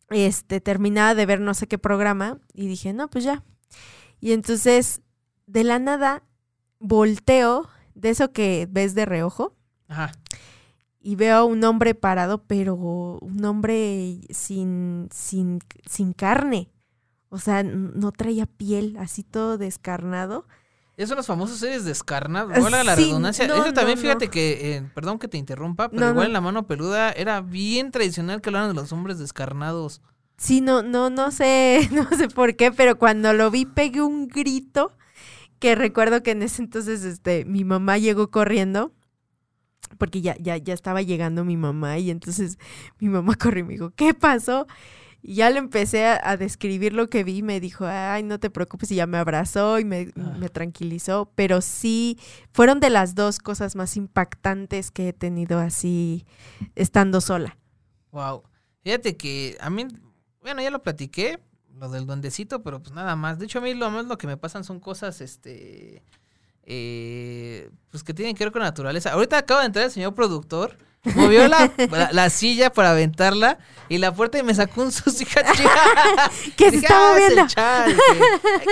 este, 0.10 0.62
terminaba 0.62 1.14
de 1.16 1.26
ver 1.26 1.42
no 1.42 1.54
sé 1.54 1.68
qué 1.68 1.78
programa 1.78 2.39
y 2.54 2.68
dije, 2.68 2.94
no, 2.94 3.10
pues 3.10 3.24
ya. 3.24 3.44
Y 4.20 4.32
entonces, 4.34 5.02
de 5.48 5.64
la 5.64 5.80
nada, 5.80 6.24
volteo, 6.80 7.68
de 7.96 8.10
eso 8.10 8.32
que 8.32 8.68
ves 8.70 8.96
de 8.96 9.06
reojo. 9.06 9.56
Ajá 9.88 10.12
y 11.02 11.16
veo 11.16 11.38
a 11.38 11.43
un 11.43 11.64
hombre 11.64 11.95
parado, 11.95 12.43
pero 12.43 12.76
un 12.76 13.43
hombre 13.43 14.22
sin, 14.30 15.10
sin, 15.12 15.60
sin 15.86 16.14
carne. 16.14 16.70
O 17.30 17.39
sea, 17.39 17.64
no 17.64 18.12
traía 18.12 18.45
piel, 18.45 18.97
así 18.99 19.24
todo 19.24 19.58
descarnado. 19.58 20.45
Esos 20.97 21.10
son 21.10 21.18
los 21.18 21.28
famosos 21.28 21.58
seres 21.58 21.86
descarnados. 21.86 22.56
Igual 22.56 22.74
a 22.76 22.84
la 22.84 22.95
redundancia. 22.95 23.47
No, 23.47 23.56
Eso 23.56 23.74
también, 23.74 23.97
no, 23.97 24.02
fíjate 24.02 24.26
no. 24.26 24.32
que, 24.32 24.76
eh, 24.76 24.91
perdón 24.93 25.18
que 25.18 25.28
te 25.28 25.38
interrumpa, 25.38 25.89
pero 25.89 26.10
igual 26.10 26.28
en 26.28 26.34
la 26.34 26.41
mano 26.41 26.68
peluda 26.68 27.12
era 27.12 27.41
bien 27.41 27.91
tradicional 27.91 28.41
que 28.41 28.49
hablaran 28.49 28.70
de 28.70 28.76
los 28.76 28.91
hombres 28.91 29.18
descarnados. 29.18 30.02
Sí, 30.38 30.62
no, 30.62 30.84
no, 30.84 31.10
no 31.10 31.32
sé, 31.32 31.89
no 31.93 32.08
sé 32.16 32.28
por 32.28 32.56
qué, 32.56 32.72
pero 32.72 32.99
cuando 32.99 33.34
lo 33.34 33.49
vi 33.49 33.66
pegué 33.66 34.02
un 34.02 34.28
grito 34.28 34.91
que 35.60 35.76
recuerdo 35.76 36.22
que 36.22 36.32
en 36.32 36.41
ese 36.41 36.62
entonces, 36.62 37.04
este, 37.04 37.45
mi 37.45 37.64
mamá 37.64 37.97
llegó 37.97 38.30
corriendo 38.30 38.91
porque 39.98 40.22
ya, 40.22 40.36
ya, 40.39 40.58
ya 40.58 40.74
estaba 40.74 41.02
llegando 41.02 41.44
mi 41.46 41.58
mamá 41.58 41.98
y 42.00 42.12
entonces 42.12 42.58
mi 43.00 43.10
mamá 43.10 43.36
corrió 43.36 43.64
y 43.64 43.68
me 43.68 43.74
dijo, 43.74 43.92
¿qué 43.92 44.14
pasó? 44.14 44.68
Y 45.24 45.36
ya 45.36 45.52
le 45.52 45.60
empecé 45.60 46.08
a, 46.08 46.20
a, 46.24 46.36
describir 46.36 46.94
lo 46.94 47.08
que 47.10 47.24
vi, 47.24 47.44
me 47.44 47.60
dijo, 47.60 47.86
ay, 47.86 48.24
no 48.24 48.39
te 48.39 48.50
preocupes, 48.50 48.92
y 48.92 48.96
ya 48.96 49.06
me 49.06 49.20
abrazó 49.20 49.78
y 49.78 49.86
me, 49.86 50.12
ah. 50.18 50.36
me, 50.39 50.50
tranquilizó, 50.50 51.32
pero 51.36 51.62
sí, 51.62 52.18
fueron 52.52 52.80
de 52.80 52.89
las 52.89 53.14
dos 53.14 53.38
cosas 53.38 53.76
más 53.76 53.98
impactantes 53.98 54.89
que 54.89 55.10
he 55.10 55.14
tenido 55.14 55.60
así 55.60 56.26
estando 56.76 57.22
sola. 57.22 57.58
Wow. 58.12 58.44
Fíjate 58.84 59.16
que 59.16 59.58
a 59.62 59.70
mí, 59.70 59.86
bueno, 60.42 60.62
ya 60.64 60.72
lo 60.72 60.82
platiqué, 60.82 61.39
lo 61.78 61.89
del 61.89 62.06
duendecito, 62.06 62.64
pero 62.64 62.82
pues 62.82 62.94
nada 62.94 63.16
más. 63.16 63.39
De 63.39 63.46
hecho, 63.46 63.60
a 63.60 63.62
mí 63.62 63.74
lo 63.74 63.89
más 63.92 64.06
lo 64.06 64.18
que 64.18 64.28
me 64.28 64.38
pasan 64.38 64.64
son 64.64 64.80
cosas, 64.80 65.22
este, 65.22 66.04
eh, 66.66 67.70
pues 67.89 68.03
que 68.03 68.14
tienen 68.14 68.36
que 68.36 68.43
ver 68.43 68.51
con 68.51 68.62
la 68.62 68.68
naturaleza. 68.68 69.12
Ahorita 69.12 69.38
acaba 69.38 69.62
de 69.62 69.68
entrar 69.68 69.86
el 69.86 69.91
señor 69.91 70.14
productor, 70.14 70.78
movió 71.16 71.47
la, 71.47 71.72
la, 71.89 72.12
la 72.12 72.30
silla 72.30 72.72
para 72.72 72.91
aventarla 72.91 73.57
y 73.89 73.97
la 73.97 74.14
puerta 74.14 74.38
y 74.38 74.43
me 74.43 74.53
sacó 74.53 74.84
un 74.84 74.91
sushi 74.91 75.26
que 76.55 76.70
se 76.70 76.78
está 76.78 76.95
ah, 76.95 77.12
moviendo. 77.12 77.41
el 77.41 77.47
cha, 77.47 77.84
hay 77.86 77.95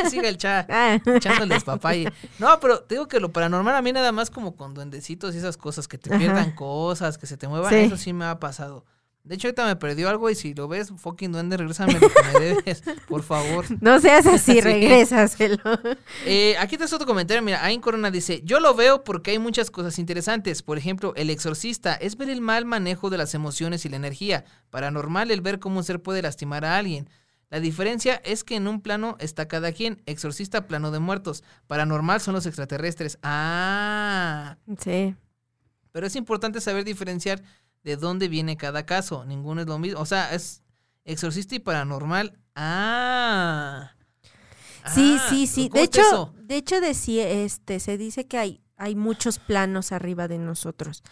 que 0.04 0.10
siga 0.10 0.30
el 0.30 0.38
cha, 0.38 0.66
echándoles 1.06 1.64
papaya. 1.64 2.14
No, 2.38 2.60
pero 2.60 2.80
te 2.82 2.96
digo 2.96 3.08
que 3.08 3.20
lo 3.20 3.32
paranormal 3.32 3.76
a 3.76 3.82
mí 3.82 3.92
nada 3.92 4.12
más 4.12 4.30
como 4.30 4.56
con 4.56 4.74
duendecitos 4.74 5.36
y 5.36 5.40
esas 5.40 5.58
cosas, 5.58 5.88
que 5.88 5.98
te 5.98 6.10
Ajá. 6.10 6.20
pierdan 6.20 6.52
cosas, 6.52 7.18
que 7.18 7.28
se 7.28 7.36
te 7.36 7.48
muevan, 7.48 7.70
sí. 7.70 7.76
eso 7.78 7.98
sí 7.98 8.14
me 8.14 8.26
ha 8.26 8.40
pasado. 8.40 8.86
De 9.30 9.36
hecho, 9.36 9.48
ahorita 9.48 9.64
me 9.68 9.76
perdió 9.76 10.10
algo 10.10 10.28
y 10.32 10.34
si 10.34 10.56
lo 10.56 10.68
ves, 10.68 10.92
fucking 10.98 11.32
duende, 11.32 11.56
regrésame 11.56 12.00
lo 12.00 12.10
que 12.10 12.24
me 12.34 12.40
debes, 12.40 12.82
por 13.08 13.22
favor. 13.22 13.64
No 13.80 14.00
seas 14.00 14.26
así, 14.26 14.54
sí. 14.56 14.62
regrésaselo. 14.62 15.62
Eh, 16.26 16.56
aquí 16.58 16.78
te 16.78 16.86
otro 16.86 17.06
comentario, 17.06 17.44
mira, 17.44 17.64
Ain 17.64 17.80
Corona 17.80 18.10
dice, 18.10 18.42
yo 18.44 18.60
lo 18.60 18.74
veo 18.74 19.04
porque 19.04 19.30
hay 19.30 19.38
muchas 19.38 19.70
cosas 19.70 20.00
interesantes. 20.00 20.64
Por 20.64 20.80
ejemplo, 20.80 21.14
el 21.16 21.30
exorcista 21.30 21.94
es 21.94 22.18
ver 22.18 22.32
el 22.32 22.42
mal 22.42 22.66
manejo 22.66 23.12
de 23.12 23.20
las 23.20 23.36
emociones 23.36 23.86
y 23.86 23.90
la 23.90 23.98
energía. 23.98 24.46
Paranormal 24.72 25.30
el 25.30 25.42
ver 25.42 25.60
cómo 25.60 25.78
un 25.78 25.84
ser 25.84 26.02
puede 26.02 26.24
lastimar 26.24 26.66
a 26.66 26.80
alguien. 26.80 27.08
La 27.52 27.60
diferencia 27.60 28.16
es 28.26 28.44
que 28.44 28.56
en 28.56 28.68
un 28.68 28.82
plano 28.82 29.16
está 29.20 29.48
cada 29.48 29.72
quien. 29.74 30.02
Exorcista, 30.08 30.66
plano 30.66 30.90
de 30.90 30.98
muertos. 30.98 31.44
Paranormal 31.68 32.20
son 32.20 32.34
los 32.34 32.48
extraterrestres. 32.48 33.20
Ah. 33.22 34.58
Sí. 34.80 35.16
Pero 35.92 36.08
es 36.08 36.16
importante 36.16 36.62
saber 36.62 36.84
diferenciar 36.84 37.44
de 37.84 37.98
dónde 37.98 38.28
viene 38.28 38.58
cada 38.58 38.86
caso. 38.86 39.26
Ninguno 39.26 39.62
es 39.62 39.68
lo 39.68 39.80
mismo. 39.80 40.00
O 40.00 40.06
sea, 40.06 40.34
es 40.34 40.64
exorcista 41.06 41.56
y 41.56 41.60
paranormal. 41.60 42.38
Ah. 42.56 43.92
Sí, 44.94 45.18
ah, 45.20 45.28
sí, 45.30 45.48
sí. 45.48 45.70
De 45.70 45.84
hecho, 45.84 46.02
eso? 46.02 46.34
de 46.42 46.56
hecho 46.56 46.82
decía, 46.82 47.28
este, 47.30 47.80
se 47.80 47.98
dice 47.98 48.28
que 48.28 48.38
hay, 48.38 48.62
hay 48.78 48.96
muchos 48.96 49.40
planos 49.40 49.92
arriba 49.92 50.28
de 50.28 50.38
nosotros. 50.38 51.04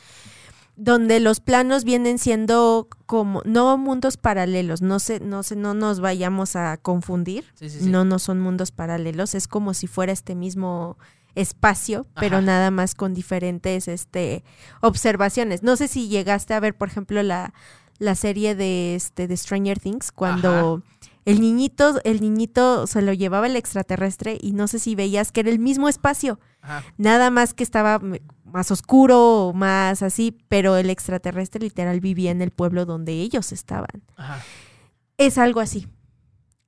Donde 0.76 1.20
los 1.20 1.39
planos 1.39 1.84
vienen 1.84 2.20
siendo 2.20 2.88
como, 3.07 3.41
no 3.45 3.78
mundos 3.78 4.15
paralelos, 4.15 4.82
no 4.84 4.99
se, 4.99 5.20
no 5.20 5.41
se, 5.41 5.55
no 5.55 5.74
nos 5.74 5.99
vayamos 5.99 6.55
a 6.55 6.78
confundir. 6.78 7.45
Sí, 7.55 7.70
sí, 7.70 7.80
sí. 7.80 7.89
No, 7.89 8.05
no 8.05 8.20
son 8.20 8.39
mundos 8.39 8.72
paralelos, 8.72 9.34
es 9.34 9.47
como 9.47 9.74
si 9.74 9.88
fuera 9.88 10.11
este 10.11 10.36
mismo 10.36 10.97
espacio, 11.38 12.05
pero 12.15 12.38
Ajá. 12.38 12.45
nada 12.45 12.71
más 12.71 12.95
con 12.95 13.13
diferentes 13.13 13.88
este, 13.88 14.43
observaciones. 14.81 15.63
No 15.63 15.75
sé 15.75 15.88
si 15.88 16.07
llegaste 16.09 16.53
a 16.53 16.59
ver, 16.59 16.75
por 16.75 16.89
ejemplo, 16.89 17.21
la, 17.23 17.53
la 17.99 18.15
serie 18.15 18.55
de, 18.55 18.95
este, 18.95 19.27
de 19.27 19.38
Stranger 19.38 19.79
Things, 19.79 20.11
cuando 20.11 20.83
Ajá. 20.83 21.09
el 21.25 21.41
niñito, 21.41 22.01
el 22.03 22.21
niñito 22.21 22.88
se 22.88 23.01
lo 23.01 23.13
llevaba 23.13 23.47
el 23.47 23.55
extraterrestre 23.55 24.38
y 24.41 24.53
no 24.53 24.67
sé 24.67 24.79
si 24.79 24.95
veías 24.95 25.31
que 25.31 25.41
era 25.41 25.49
el 25.49 25.59
mismo 25.59 25.88
espacio. 25.89 26.39
Ajá. 26.61 26.83
Nada 26.97 27.29
más 27.29 27.53
que 27.53 27.63
estaba 27.63 28.01
más 28.43 28.71
oscuro 28.71 29.47
o 29.47 29.53
más 29.53 30.01
así, 30.01 30.38
pero 30.47 30.77
el 30.77 30.89
extraterrestre 30.89 31.61
literal 31.61 31.99
vivía 31.99 32.31
en 32.31 32.41
el 32.41 32.51
pueblo 32.51 32.85
donde 32.85 33.13
ellos 33.13 33.51
estaban. 33.51 34.03
Es 35.17 35.38
algo 35.38 35.59
así. 35.59 35.88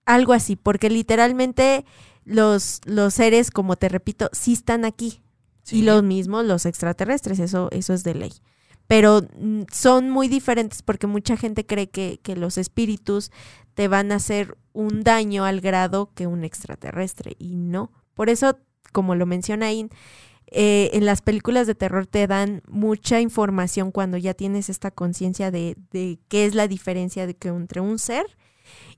Algo 0.06 0.34
así, 0.34 0.56
porque 0.56 0.90
literalmente 0.90 1.86
los, 2.30 2.82
los 2.86 3.16
seres, 3.16 3.50
como 3.50 3.76
te 3.76 3.90
repito, 3.90 4.30
sí 4.34 4.54
están 4.54 4.86
aquí. 4.86 5.22
Sí. 5.64 5.80
Y 5.80 5.82
lo 5.82 6.02
mismo 6.02 6.42
los 6.44 6.66
extraterrestres, 6.66 7.40
eso, 7.40 7.70
eso 7.72 7.94
es 7.94 8.04
de 8.04 8.16
ley. 8.16 8.34
pero 8.88 9.22
mm, 9.38 9.64
son 9.72 10.10
muy 10.10 10.28
diferentes 10.28 10.82
porque 10.82 11.08
mucha 11.08 11.38
gente 11.38 11.66
cree 11.66 11.90
que, 11.90 12.20
que 12.24 12.36
los 12.36 12.58
espíritus 12.58 13.32
te 13.74 13.88
van 13.88 14.12
a 14.12 14.16
hacer 14.16 14.58
un 14.74 15.04
daño 15.04 15.46
al 15.46 15.62
grado 15.62 16.12
que 16.16 16.28
un 16.28 16.44
extraterrestre 16.44 17.36
y 17.40 17.56
no. 17.56 17.92
Por 18.14 18.30
eso, 18.30 18.58
como 18.92 19.16
lo 19.16 19.26
menciona 19.26 19.68
ahí, 19.68 19.88
eh, 20.52 20.90
en 20.94 21.06
las 21.06 21.22
películas 21.22 21.68
de 21.68 21.76
terror 21.76 22.08
te 22.08 22.26
dan 22.26 22.62
mucha 22.68 23.22
información 23.22 23.92
cuando 23.92 24.18
ya 24.18 24.34
tienes 24.34 24.70
esta 24.70 24.90
conciencia 24.90 25.52
de, 25.52 25.76
de 25.92 26.20
qué 26.28 26.46
es 26.46 26.56
la 26.56 26.68
diferencia 26.68 27.28
de 27.28 27.36
que 27.36 27.50
entre 27.50 27.82
un 27.82 28.00
ser 28.00 28.26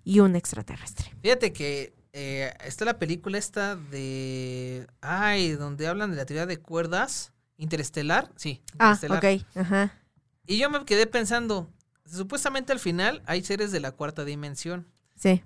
y 0.03 0.19
un 0.19 0.36
extraterrestre. 0.36 1.11
Fíjate 1.21 1.51
que 1.51 1.93
eh, 2.14 2.53
está 2.66 2.86
la 2.86 2.99
película 2.99 3.38
esta 3.38 3.76
de... 3.76 4.88
Ay, 5.01 5.51
donde 5.51 5.88
hablan 5.88 6.12
de 6.12 6.18
la 6.18 6.26
teoría 6.26 6.45
de 6.45 6.59
cuerdas. 6.59 7.32
Interestelar, 7.57 8.32
sí. 8.36 8.62
Ah, 8.80 8.93
Interestelar. 8.95 9.18
ok, 9.20 9.57
ajá. 9.57 9.93
Y 10.47 10.57
yo 10.57 10.70
me 10.70 10.84
quedé 10.86 11.05
pensando, 11.07 11.70
supuestamente 12.05 12.74
al 12.74 12.80
final 12.80 13.22
hay 13.26 13.43
seres 13.43 13.72
de 13.72 13.80
la 13.80 13.91
cuarta 13.91 14.26
dimensión. 14.26 14.88
Sí. 15.16 15.43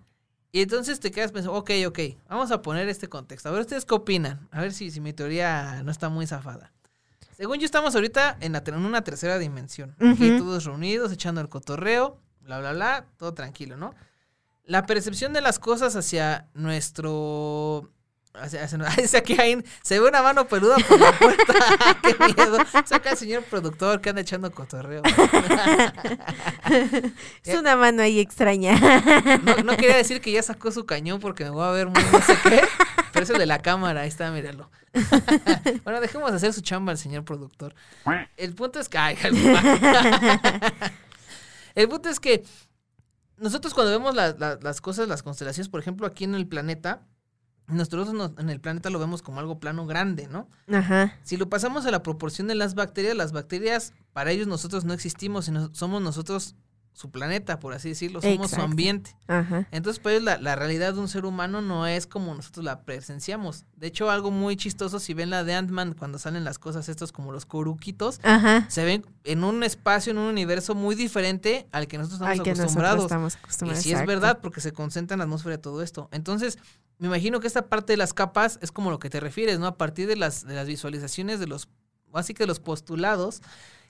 Y 0.52 0.62
entonces 0.62 1.02
te 1.02 1.12
quedas 1.12 1.34
pensando, 1.34 1.58
ok, 1.58 1.72
ok, 1.88 2.00
vamos 2.30 2.50
a 2.52 2.62
poner 2.62 2.88
este 2.88 3.10
contexto. 3.10 3.50
A 3.50 3.52
ver, 3.52 3.62
¿ustedes 3.62 3.84
qué 3.84 3.94
opinan? 3.94 4.48
A 4.52 4.62
ver 4.62 4.72
si, 4.72 4.90
si 4.90 5.02
mi 5.02 5.12
teoría 5.12 5.84
no 5.84 5.92
está 5.92 6.08
muy 6.08 6.26
zafada. 6.26 6.72
Según 7.36 7.60
yo, 7.60 7.66
estamos 7.66 7.94
ahorita 7.96 8.38
en, 8.40 8.54
la 8.54 8.64
en 8.66 8.76
una 8.76 9.04
tercera 9.04 9.38
dimensión. 9.38 9.94
Aquí 10.00 10.32
Ujú. 10.32 10.46
todos 10.46 10.64
reunidos, 10.64 11.12
echando 11.12 11.42
el 11.42 11.50
cotorreo, 11.50 12.18
bla, 12.40 12.60
bla, 12.60 12.72
bla, 12.72 13.06
todo 13.18 13.34
tranquilo, 13.34 13.76
¿no? 13.76 13.94
La 14.66 14.86
percepción 14.86 15.32
de 15.34 15.42
las 15.42 15.60
cosas 15.60 15.96
hacia 15.96 16.48
nuestro... 16.54 17.92
Hacia 18.34 18.68
aquí 19.20 19.34
hay- 19.40 19.64
se 19.82 19.98
ve 20.00 20.10
una 20.10 20.22
mano 20.22 20.46
peluda 20.48 20.76
por 20.90 21.00
la 21.00 21.18
puerta. 21.18 21.54
¡Qué 22.02 22.16
miedo! 22.36 22.58
Saca 22.86 23.12
el 23.12 23.18
señor 23.18 23.44
productor 23.44 24.02
que 24.02 24.10
anda 24.10 24.22
echando 24.24 24.52
cotorreo. 24.52 25.04
Es 27.46 27.58
una 27.58 27.78
mano 27.78 28.02
ahí 28.02 28.20
extraña. 28.20 28.76
No, 29.44 29.56
no 29.64 29.78
quería 29.78 29.96
decir 29.96 30.20
que 30.20 30.32
ya 30.34 30.44
sacó 30.44 30.70
su 30.72 30.86
cañón 30.86 31.22
porque 31.22 31.46
me 31.46 31.52
voy 31.52 31.64
a 31.66 31.72
ver 31.72 31.88
muy 31.88 32.04
no 32.12 32.22
sé 32.22 32.38
qué, 32.44 32.62
pero 33.14 33.24
es 33.24 33.30
el 33.30 33.38
de 33.38 33.46
la 33.46 33.60
cámara, 33.60 34.02
ahí 34.02 34.10
está, 34.10 34.30
míralo. 34.32 34.70
bueno, 35.86 36.02
dejemos 36.02 36.30
de 36.32 36.36
hacer 36.38 36.52
su 36.52 36.60
chamba 36.60 36.92
al 36.92 36.98
señor 36.98 37.24
productor. 37.24 37.74
El 38.36 38.54
punto 38.54 38.82
es 38.82 38.90
que... 38.90 38.98
ay, 38.98 39.18
el 41.76 41.88
punto 41.90 42.10
es 42.10 42.20
que 42.20 42.44
nosotros 43.38 43.74
cuando 43.74 43.92
vemos 43.92 44.16
la- 44.16 44.34
la- 44.38 44.60
las 44.62 44.82
cosas, 44.82 45.08
las 45.08 45.24
constelaciones, 45.24 45.70
por 45.70 45.80
ejemplo, 45.80 46.08
aquí 46.08 46.24
en 46.24 46.36
el 46.36 46.48
planeta, 46.48 47.08
nosotros 47.68 48.14
nos- 48.14 48.32
en 48.38 48.50
el 48.50 48.62
planeta 48.62 48.90
lo 48.90 49.00
vemos 49.00 49.22
como 49.22 49.40
algo 49.40 49.60
plano 49.60 49.86
grande, 49.88 50.28
¿no? 50.28 50.48
Ajá. 50.72 51.18
Si 51.24 51.36
lo 51.36 51.50
pasamos 51.50 51.86
a 51.86 51.92
la 51.92 52.04
proporción 52.04 52.48
de 52.48 52.56
las 52.56 52.76
bacterias, 52.76 53.16
las 53.16 53.32
bacterias, 53.32 53.94
para 54.14 54.32
ellos 54.32 54.48
nosotros 54.48 54.86
no 54.86 54.94
existimos, 54.94 55.46
sino 55.46 55.74
somos 55.74 56.02
nosotros 56.02 56.56
su 56.96 57.12
planeta, 57.12 57.60
por 57.60 57.74
así 57.74 57.90
decirlo, 57.90 58.22
somos 58.22 58.52
su 58.52 58.62
ambiente. 58.62 59.18
Ajá. 59.28 59.68
Entonces, 59.72 60.00
pues 60.00 60.24
la, 60.24 60.38
la 60.38 60.56
realidad 60.56 60.94
de 60.94 61.02
un 61.02 61.10
ser 61.10 61.26
humano 61.26 61.62
no 61.62 61.86
es 61.86 62.08
como 62.08 62.34
nosotros 62.34 62.64
la 62.64 62.84
presenciamos. 62.84 63.66
De 63.76 63.88
hecho, 63.88 64.10
algo 64.10 64.32
muy 64.32 64.56
chistoso, 64.56 65.00
si 65.00 65.14
ven 65.14 65.30
la 65.30 65.44
de 65.44 65.56
Ant-Man, 65.56 65.96
cuando 66.00 66.20
salen 66.20 66.46
las 66.46 66.58
cosas 66.58 66.88
estos 66.88 67.12
como 67.12 67.34
los 67.34 67.46
coruquitos, 67.46 68.22
Ajá. 68.24 68.66
se 68.70 68.86
ven 68.86 69.06
en 69.26 69.44
un 69.44 69.64
espacio, 69.64 70.12
en 70.12 70.20
un 70.20 70.28
universo 70.28 70.74
muy 70.74 70.96
diferente 70.96 71.68
al 71.74 71.88
que 71.88 71.98
nosotros 71.98 72.22
estamos 72.22 72.40
Al 72.40 72.44
que 72.46 72.52
nosotros 72.52 73.12
acostumbrados. 73.36 73.80
Y 73.80 73.84
sí 73.84 73.92
es 73.92 74.06
verdad, 74.06 74.40
porque 74.42 74.62
se 74.62 74.72
concentra 74.72 75.16
en 75.16 75.20
la 75.20 75.26
atmósfera 75.26 75.58
de 75.58 75.62
todo 75.62 75.82
esto. 75.82 76.08
Entonces, 76.14 76.58
me 76.98 77.08
imagino 77.08 77.42
que 77.42 77.48
esta 77.48 77.68
parte 77.68 77.92
de 77.92 77.98
las 77.98 78.14
capas 78.14 78.58
es 78.62 78.72
como 78.72 78.90
lo 78.90 79.00
que 79.00 79.10
te 79.10 79.20
refieres, 79.20 79.60
¿no? 79.60 79.68
A 79.68 79.78
partir 79.78 80.08
de 80.08 80.16
las, 80.16 80.48
de 80.48 80.56
las 80.56 80.66
visualizaciones 80.66 81.42
de 81.42 81.48
los, 81.48 81.68
así 82.14 82.34
que 82.34 82.44
de 82.44 82.48
los 82.48 82.62
postulados 82.62 83.42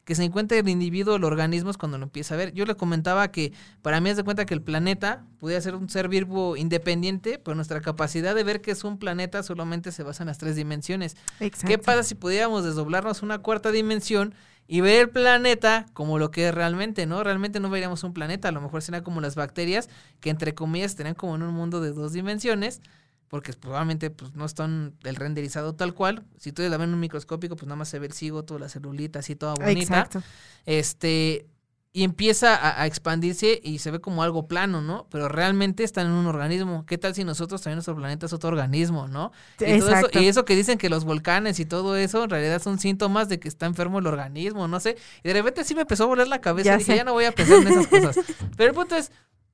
que 0.05 0.15
se 0.15 0.23
encuentra 0.23 0.57
el 0.57 0.69
individuo, 0.69 1.15
el 1.15 1.23
organismo 1.23 1.71
es 1.71 1.77
cuando 1.77 1.97
lo 1.97 2.03
empieza 2.03 2.35
a 2.35 2.37
ver. 2.37 2.53
Yo 2.53 2.65
le 2.65 2.75
comentaba 2.75 3.31
que 3.31 3.53
para 3.81 3.99
mí 3.99 4.11
es 4.11 4.17
de 4.17 4.23
cuenta 4.23 4.45
que 4.45 4.53
el 4.53 4.61
planeta 4.61 5.25
pudiera 5.39 5.59
ser 5.61 5.75
un 5.75 5.89
ser 5.89 6.07
vivo 6.07 6.55
independiente, 6.55 7.39
pero 7.39 7.55
nuestra 7.55 7.81
capacidad 7.81 8.35
de 8.35 8.43
ver 8.43 8.61
que 8.61 8.71
es 8.71 8.83
un 8.83 8.99
planeta 8.99 9.41
solamente 9.41 9.91
se 9.91 10.03
basa 10.03 10.23
en 10.23 10.27
las 10.27 10.37
tres 10.37 10.55
dimensiones. 10.55 11.17
Exacto. 11.39 11.67
¿Qué 11.67 11.77
pasa 11.79 12.03
si 12.03 12.13
pudiéramos 12.13 12.63
desdoblarnos 12.63 13.23
una 13.23 13.39
cuarta 13.39 13.71
dimensión 13.71 14.35
y 14.67 14.81
ver 14.81 15.01
el 15.01 15.09
planeta 15.09 15.87
como 15.93 16.19
lo 16.19 16.29
que 16.31 16.49
es 16.49 16.53
realmente, 16.53 17.07
¿no? 17.07 17.23
Realmente 17.23 17.59
no 17.59 17.69
veríamos 17.69 18.03
un 18.03 18.13
planeta, 18.13 18.49
a 18.49 18.51
lo 18.51 18.61
mejor 18.61 18.83
sería 18.83 19.03
como 19.03 19.21
las 19.21 19.35
bacterias, 19.35 19.89
que 20.19 20.29
entre 20.29 20.53
comillas 20.53 20.91
estarían 20.91 21.15
como 21.15 21.35
en 21.35 21.43
un 21.43 21.53
mundo 21.53 21.81
de 21.81 21.91
dos 21.91 22.13
dimensiones, 22.13 22.81
porque 23.27 23.53
probablemente 23.53 24.09
pues, 24.11 24.33
no 24.35 24.45
están 24.45 24.93
el 25.03 25.15
renderizado 25.15 25.73
tal 25.75 25.93
cual. 25.93 26.23
Si 26.37 26.49
ustedes 26.49 26.69
la 26.71 26.77
ven 26.77 26.89
en 26.89 26.93
un 26.95 26.99
microscópico, 27.01 27.55
pues 27.55 27.67
nada 27.67 27.75
más 27.77 27.89
se 27.89 27.99
ve 27.99 28.07
el 28.07 28.13
cigoto, 28.13 28.59
la 28.59 28.69
celulita, 28.69 29.19
así 29.19 29.35
toda 29.35 29.53
bonita. 29.55 29.81
Exacto. 29.81 30.21
Este, 30.65 31.47
y 31.91 32.03
empieza 32.03 32.55
a, 32.55 32.81
a 32.81 32.85
expandirse 32.87 33.61
y 33.63 33.79
se 33.79 33.89
ve 33.89 34.01
como 34.01 34.21
algo 34.21 34.47
plano, 34.49 34.81
¿no? 34.81 35.07
Pero 35.09 35.29
realmente 35.29 35.83
están 35.85 36.07
en 36.07 36.11
un 36.13 36.27
organismo. 36.27 36.85
¿Qué 36.85 36.97
tal 36.97 37.15
si 37.15 37.23
nosotros 37.23 37.61
también 37.61 37.77
nuestro 37.77 37.95
planeta 37.95 38.25
es 38.25 38.33
otro 38.33 38.49
organismo, 38.49 39.07
¿no? 39.07 39.31
Y, 39.61 39.79
todo 39.79 39.89
eso, 39.95 40.07
y 40.19 40.25
eso 40.27 40.43
que 40.43 40.55
dicen 40.57 40.77
que 40.77 40.89
los 40.89 41.05
volcanes 41.05 41.57
y 41.61 41.65
todo 41.65 41.95
eso 41.95 42.25
en 42.25 42.29
realidad 42.29 42.61
son 42.61 42.79
síntomas 42.79 43.29
de 43.29 43.39
que 43.39 43.47
está 43.47 43.65
enfermo 43.65 43.99
el 43.99 44.07
organismo, 44.07 44.67
no 44.67 44.79
sé. 44.81 44.97
Y 45.23 45.29
de 45.29 45.33
repente 45.35 45.63
sí 45.63 45.73
me 45.73 45.81
empezó 45.81 46.03
a 46.03 46.07
volar 46.07 46.27
la 46.27 46.41
cabeza 46.41 46.65
Ya 46.71 46.75
y 46.75 46.79
dije, 46.79 46.91
sé. 46.91 46.97
ya 46.97 47.05
no 47.05 47.13
voy 47.13 47.25
a 47.25 47.31
pensar 47.31 47.61
en 47.61 47.67
esas 47.69 47.87
cosas. 47.87 48.19
Pero 48.57 48.69
el 48.71 48.75
punto 48.75 48.95
es, 48.97 49.11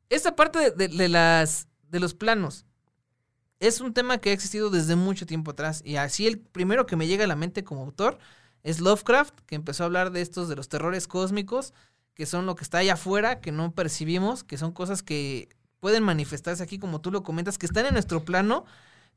esta 0.09 0.36
parte 0.36 0.57
de, 0.59 0.72
de- 0.72 0.88
de 0.97 1.09
las, 1.09 1.67
de 1.89 1.99
los 1.99 2.15
planos 2.15 2.65
es 3.62 3.80
un 3.80 3.93
tema 3.93 4.18
que 4.18 4.32
ha 4.32 4.34
existido 4.34 4.72
desde 4.72 4.95
mucho 4.95 5.28
tiempo 5.28 5.51
atrás. 5.51 5.84
Y 5.86 5.95
así 5.95 6.28
el 6.28 6.39
primero 6.39 6.88
que 6.88 6.95
me 6.95 7.07
llega 7.07 7.26
a 7.26 7.28
la 7.28 7.36
mente 7.36 7.64
como 7.64 7.84
autor 7.84 8.18
es 8.64 8.82
Lovecraft, 8.82 9.39
que 9.45 9.55
empezó 9.55 9.84
a 9.84 9.86
hablar 9.86 10.12
de 10.12 10.22
estos, 10.22 10.49
de 10.49 10.55
los 10.55 10.68
terrores 10.68 11.07
cósmicos, 11.07 11.74
que 12.16 12.26
son 12.26 12.47
lo 12.47 12.55
que 12.55 12.64
está 12.64 12.80
allá 12.80 12.93
afuera, 12.93 13.39
que 13.39 13.51
no 13.51 13.72
percibimos, 13.72 14.43
que 14.43 14.57
son 14.57 14.72
cosas 14.72 15.03
que 15.03 15.47
pueden 15.80 16.03
manifestarse 16.03 16.64
aquí, 16.64 16.80
como 16.80 17.01
tú 17.01 17.12
lo 17.12 17.22
comentas, 17.22 17.59
que 17.59 17.68
están 17.68 17.86
en 17.86 17.93
nuestro 17.93 18.26
plano, 18.26 18.66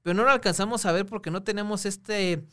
pero 0.02 0.12
no 0.14 0.24
lo 0.24 0.30
alcanzamos 0.30 0.84
a 0.84 0.92
ver 0.92 1.06
porque 1.06 1.30
no 1.30 1.42
tenemos 1.42 1.86
este 1.86 2.44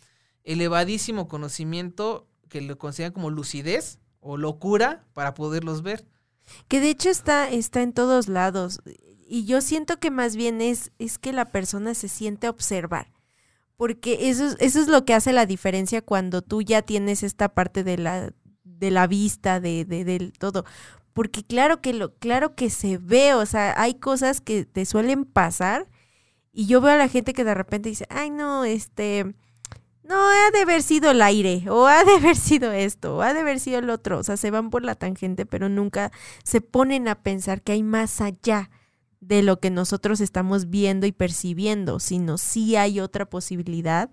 elevadísimo 0.46 1.28
conocimiento 1.28 2.26
que 2.48 2.62
lo 2.62 2.78
consideran 2.78 3.12
como 3.12 3.30
lucidez 3.30 4.00
o 4.22 4.38
locura 4.38 5.04
para 5.14 5.34
poderlos 5.34 5.82
ver. 5.82 6.06
Que 6.68 6.80
de 6.80 6.89
hecho 6.89 7.10
está, 7.10 7.50
está 7.50 7.82
en 7.82 7.94
todos 7.94 8.28
lados. 8.28 8.82
Y 9.28 9.46
yo 9.46 9.62
siento 9.62 10.00
que 10.00 10.12
más 10.12 10.36
bien 10.36 10.62
es, 10.62 10.92
es 11.00 11.18
que 11.18 11.34
la 11.34 11.52
persona 11.52 11.94
se 11.94 12.08
siente 12.10 12.50
observar. 12.50 13.12
Porque 13.78 14.30
eso, 14.30 14.46
es- 14.48 14.58
eso 14.60 14.80
es 14.82 14.88
lo 14.88 15.06
que 15.06 15.14
hace 15.14 15.34
la 15.34 15.46
diferencia 15.46 16.02
cuando 16.02 16.42
tú 16.42 16.62
ya 16.62 16.82
tienes 16.82 17.24
esta 17.24 17.50
parte 17.50 17.84
de 17.84 17.98
la, 17.98 18.32
de 18.64 18.92
la 18.92 19.08
vista, 19.08 19.60
de, 19.60 19.86
de, 19.86 20.04
del 20.06 20.34
todo. 20.34 20.66
Porque 21.14 21.44
claro 21.44 21.82
que 21.82 21.94
lo, 21.94 22.14
claro 22.16 22.56
que 22.56 22.70
se 22.70 22.98
ve, 22.98 23.34
o 23.34 23.46
sea, 23.46 23.74
hay 23.82 23.96
cosas 23.96 24.39
que 24.42 24.66
te 24.66 24.86
suelen 24.86 25.26
pasar. 25.26 25.88
Y 26.54 26.68
yo 26.68 26.82
veo 26.82 26.92
a 26.94 26.98
la 26.98 27.08
gente 27.08 27.34
que 27.34 27.44
de 27.44 27.54
repente 27.54 27.89
dice, 27.89 28.06
ay 28.10 28.30
no, 28.30 28.66
este, 28.66 29.34
no, 30.12 30.28
ha 30.28 30.51
de 30.51 30.59
haber 30.59 30.84
sido 30.84 31.12
el 31.12 31.22
aire, 31.22 31.64
o 31.70 31.88
ha 31.88 32.03
de 32.03 32.16
haber 32.16 32.36
sido 32.36 32.72
esto, 32.72 33.18
o 33.18 33.22
ha 33.22 33.34
de 33.34 33.39
haber 33.39 33.59
sido 33.59 33.80
el 33.80 33.89
otro. 33.89 34.20
O 34.20 34.24
sea, 34.24 34.38
se 34.38 34.51
van 34.51 34.70
por 34.70 34.84
la 34.84 34.95
tangente, 34.95 35.45
pero 35.45 35.70
nunca 35.70 36.12
se 36.43 36.62
ponen 36.62 37.07
a 37.07 37.16
pensar 37.16 37.62
que 37.62 37.72
hay 37.72 37.84
más 37.84 38.22
allá 38.22 38.70
de 39.22 39.43
lo 39.43 39.59
que 39.59 39.70
nosotros 39.70 40.20
estamos 40.20 40.70
viendo 40.70 41.07
y 41.07 41.12
percibiendo, 41.12 41.99
sino 41.99 42.38
sí 42.38 42.76
hay 42.76 42.99
otra 42.99 43.30
posibilidad. 43.30 44.09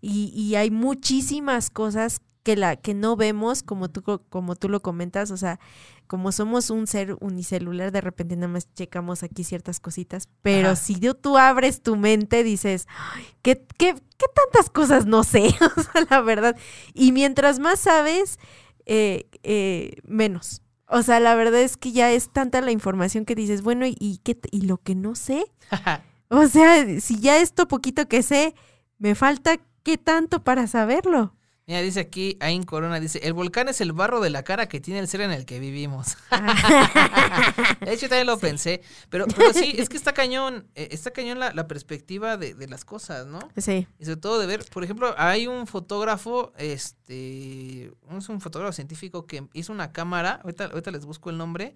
Y, 0.00 0.32
y 0.34 0.54
hay 0.56 0.70
muchísimas 0.70 1.70
cosas 1.70 2.20
que, 2.48 2.56
la, 2.56 2.76
que 2.76 2.94
no 2.94 3.14
vemos, 3.14 3.62
como 3.62 3.90
tú, 3.90 4.02
co- 4.02 4.22
como 4.30 4.56
tú 4.56 4.70
lo 4.70 4.80
comentas, 4.80 5.30
o 5.30 5.36
sea, 5.36 5.60
como 6.06 6.32
somos 6.32 6.70
un 6.70 6.86
ser 6.86 7.14
unicelular, 7.20 7.92
de 7.92 8.00
repente 8.00 8.36
nada 8.36 8.48
más 8.48 8.72
checamos 8.72 9.22
aquí 9.22 9.44
ciertas 9.44 9.80
cositas, 9.80 10.30
pero 10.40 10.68
Ajá. 10.70 10.76
si 10.76 10.98
yo- 10.98 11.12
tú 11.14 11.36
abres 11.36 11.82
tu 11.82 11.96
mente, 11.96 12.42
dices, 12.44 12.86
"Ay, 13.14 13.26
¿qué, 13.42 13.66
qué, 13.76 13.92
qué 14.16 14.26
tantas 14.34 14.70
cosas 14.70 15.04
no 15.04 15.24
sé? 15.24 15.54
o 15.76 15.82
sea, 15.82 16.06
la 16.08 16.22
verdad. 16.22 16.56
Y 16.94 17.12
mientras 17.12 17.58
más 17.58 17.80
sabes, 17.80 18.38
eh, 18.86 19.26
eh, 19.42 19.96
menos. 20.04 20.62
O 20.86 21.02
sea, 21.02 21.20
la 21.20 21.34
verdad 21.34 21.60
es 21.60 21.76
que 21.76 21.92
ya 21.92 22.10
es 22.12 22.32
tanta 22.32 22.62
la 22.62 22.70
información 22.72 23.26
que 23.26 23.34
dices, 23.34 23.60
bueno, 23.60 23.84
¿y, 23.84 23.94
y 24.00 24.22
qué, 24.24 24.38
y 24.50 24.62
lo 24.62 24.78
que 24.78 24.94
no 24.94 25.14
sé? 25.14 25.44
O 26.30 26.46
sea, 26.46 26.98
si 27.00 27.20
ya 27.20 27.38
esto 27.40 27.68
poquito 27.68 28.06
que 28.08 28.22
sé, 28.22 28.54
me 28.98 29.14
falta 29.14 29.56
qué 29.82 29.96
tanto 29.98 30.42
para 30.44 30.66
saberlo. 30.66 31.34
Mira, 31.68 31.82
dice 31.82 32.00
aquí, 32.00 32.38
Ain 32.40 32.62
Corona, 32.62 32.98
dice, 32.98 33.20
el 33.24 33.34
volcán 33.34 33.68
es 33.68 33.82
el 33.82 33.92
barro 33.92 34.20
de 34.20 34.30
la 34.30 34.42
cara 34.42 34.70
que 34.70 34.80
tiene 34.80 35.00
el 35.00 35.06
ser 35.06 35.20
en 35.20 35.32
el 35.32 35.44
que 35.44 35.60
vivimos. 35.60 36.16
de 37.80 37.92
hecho, 37.92 38.08
también 38.08 38.26
lo 38.26 38.38
pensé. 38.38 38.80
Pero, 39.10 39.26
pero 39.26 39.52
sí, 39.52 39.74
es 39.76 39.90
que 39.90 39.98
está 39.98 40.14
cañón, 40.14 40.66
eh, 40.74 40.88
está 40.92 41.10
cañón 41.10 41.38
la, 41.38 41.52
la 41.52 41.68
perspectiva 41.68 42.38
de, 42.38 42.54
de 42.54 42.68
las 42.68 42.86
cosas, 42.86 43.26
¿no? 43.26 43.38
Sí. 43.58 43.86
Y 43.98 44.06
sobre 44.06 44.16
todo 44.16 44.38
de 44.38 44.46
ver, 44.46 44.64
por 44.72 44.82
ejemplo, 44.82 45.14
hay 45.18 45.46
un 45.46 45.66
fotógrafo, 45.66 46.54
este, 46.56 47.92
es 48.16 48.28
un 48.30 48.40
fotógrafo 48.40 48.72
científico 48.72 49.26
que 49.26 49.46
hizo 49.52 49.70
una 49.70 49.92
cámara, 49.92 50.40
ahorita, 50.44 50.68
ahorita 50.68 50.90
les 50.90 51.04
busco 51.04 51.28
el 51.28 51.36
nombre, 51.36 51.74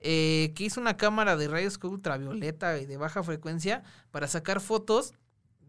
eh, 0.00 0.54
que 0.56 0.64
hizo 0.64 0.80
una 0.80 0.96
cámara 0.96 1.36
de 1.36 1.48
rayos 1.48 1.78
ultravioleta 1.82 2.78
y 2.78 2.86
de 2.86 2.96
baja 2.96 3.22
frecuencia 3.22 3.82
para 4.10 4.26
sacar 4.26 4.62
fotos 4.62 5.12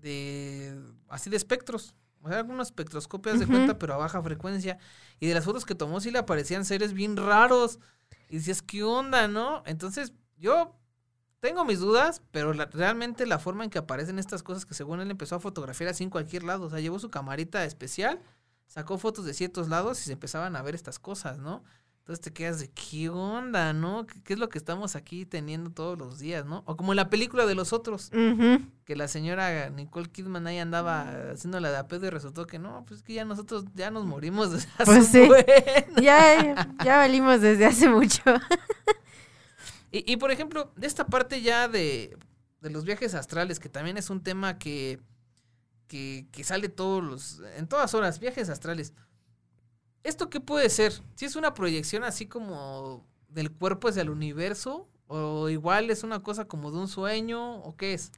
de, 0.01 0.79
así 1.09 1.29
de 1.29 1.35
espectros. 1.35 1.93
O 2.21 2.29
sea, 2.29 2.39
algunos 2.39 2.67
espectroscopios 2.67 3.39
de 3.39 3.47
cuenta, 3.47 3.79
pero 3.79 3.93
a 3.93 3.97
baja 3.97 4.21
frecuencia. 4.21 4.77
Y 5.19 5.27
de 5.27 5.33
las 5.33 5.45
fotos 5.45 5.65
que 5.65 5.75
tomó 5.75 6.01
sí 6.01 6.11
le 6.11 6.19
aparecían 6.19 6.65
seres 6.65 6.93
bien 6.93 7.15
raros. 7.15 7.79
Y 8.29 8.37
decías, 8.37 8.61
¿qué 8.61 8.83
onda, 8.83 9.27
no? 9.27 9.63
Entonces, 9.65 10.13
yo 10.37 10.75
tengo 11.39 11.63
mis 11.65 11.79
dudas, 11.79 12.21
pero 12.31 12.53
realmente 12.53 13.25
la 13.25 13.39
forma 13.39 13.63
en 13.63 13.69
que 13.69 13.79
aparecen 13.79 14.19
estas 14.19 14.43
cosas 14.43 14.65
que 14.65 14.73
según 14.73 14.99
él 14.99 15.09
empezó 15.09 15.35
a 15.35 15.39
fotografiar 15.39 15.89
así 15.89 16.03
en 16.03 16.09
cualquier 16.09 16.43
lado, 16.43 16.65
o 16.65 16.69
sea, 16.69 16.79
llevó 16.79 16.99
su 16.99 17.09
camarita 17.09 17.63
especial, 17.63 18.21
sacó 18.67 18.97
fotos 18.97 19.25
de 19.25 19.33
ciertos 19.33 19.69
lados 19.69 20.01
y 20.01 20.03
se 20.03 20.13
empezaban 20.13 20.55
a 20.55 20.61
ver 20.61 20.75
estas 20.75 20.99
cosas, 20.99 21.39
¿no? 21.39 21.63
Entonces 22.09 22.23
te 22.23 22.33
quedas 22.33 22.59
de 22.59 22.71
qué 22.71 23.07
onda, 23.07 23.71
¿no? 23.71 24.07
¿Qué, 24.07 24.33
es 24.33 24.39
lo 24.39 24.49
que 24.49 24.57
estamos 24.57 24.95
aquí 24.95 25.27
teniendo 25.27 25.69
todos 25.69 25.95
los 25.95 26.17
días, 26.17 26.43
¿no? 26.43 26.63
O 26.65 26.75
como 26.75 26.91
en 26.91 26.95
la 26.95 27.07
película 27.07 27.45
de 27.45 27.53
los 27.53 27.71
otros, 27.71 28.09
que 28.09 28.95
la 28.95 29.07
señora 29.07 29.69
Nicole 29.69 30.09
Kidman 30.09 30.47
ahí 30.47 30.57
andaba 30.57 31.01
haciendo 31.31 31.59
la 31.59 31.69
de 31.69 31.77
a 31.77 31.87
pedo 31.87 32.07
y 32.07 32.09
resultó 32.09 32.47
que 32.47 32.57
no, 32.57 32.83
pues 32.87 33.03
que 33.03 33.13
ya 33.13 33.25
nosotros 33.25 33.65
ya 33.75 33.91
nos 33.91 34.07
morimos 34.07 34.51
desde 34.51 34.69
hace 34.79 34.85
pues 34.85 35.07
sí. 35.09 35.29
ya, 36.01 36.75
ya 36.83 36.97
valimos 36.97 37.41
desde 37.41 37.67
hace 37.67 37.87
mucho. 37.87 38.23
y, 39.91 40.11
y, 40.11 40.17
por 40.17 40.31
ejemplo, 40.31 40.73
de 40.77 40.87
esta 40.87 41.05
parte 41.05 41.43
ya 41.43 41.67
de, 41.67 42.17
de 42.59 42.69
los 42.71 42.85
viajes 42.85 43.13
astrales, 43.13 43.59
que 43.59 43.69
también 43.69 43.97
es 43.97 44.09
un 44.09 44.23
tema 44.23 44.57
que, 44.57 44.99
que, 45.87 46.25
que 46.31 46.43
sale 46.43 46.69
todos 46.69 47.03
los, 47.03 47.41
en 47.55 47.67
todas 47.67 47.93
horas, 47.93 48.19
viajes 48.19 48.49
astrales. 48.49 48.93
¿Esto 50.03 50.29
qué 50.29 50.39
puede 50.39 50.69
ser? 50.69 50.93
Si 51.15 51.25
es 51.25 51.35
una 51.35 51.53
proyección 51.53 52.03
así 52.03 52.25
como 52.25 53.05
del 53.27 53.51
cuerpo 53.51 53.89
hacia 53.89 54.01
el 54.01 54.09
universo, 54.09 54.87
o 55.07 55.49
igual 55.49 55.89
es 55.89 56.03
una 56.03 56.21
cosa 56.21 56.45
como 56.45 56.71
de 56.71 56.77
un 56.77 56.87
sueño, 56.87 57.57
o 57.57 57.75
qué 57.75 57.93
es? 57.93 58.11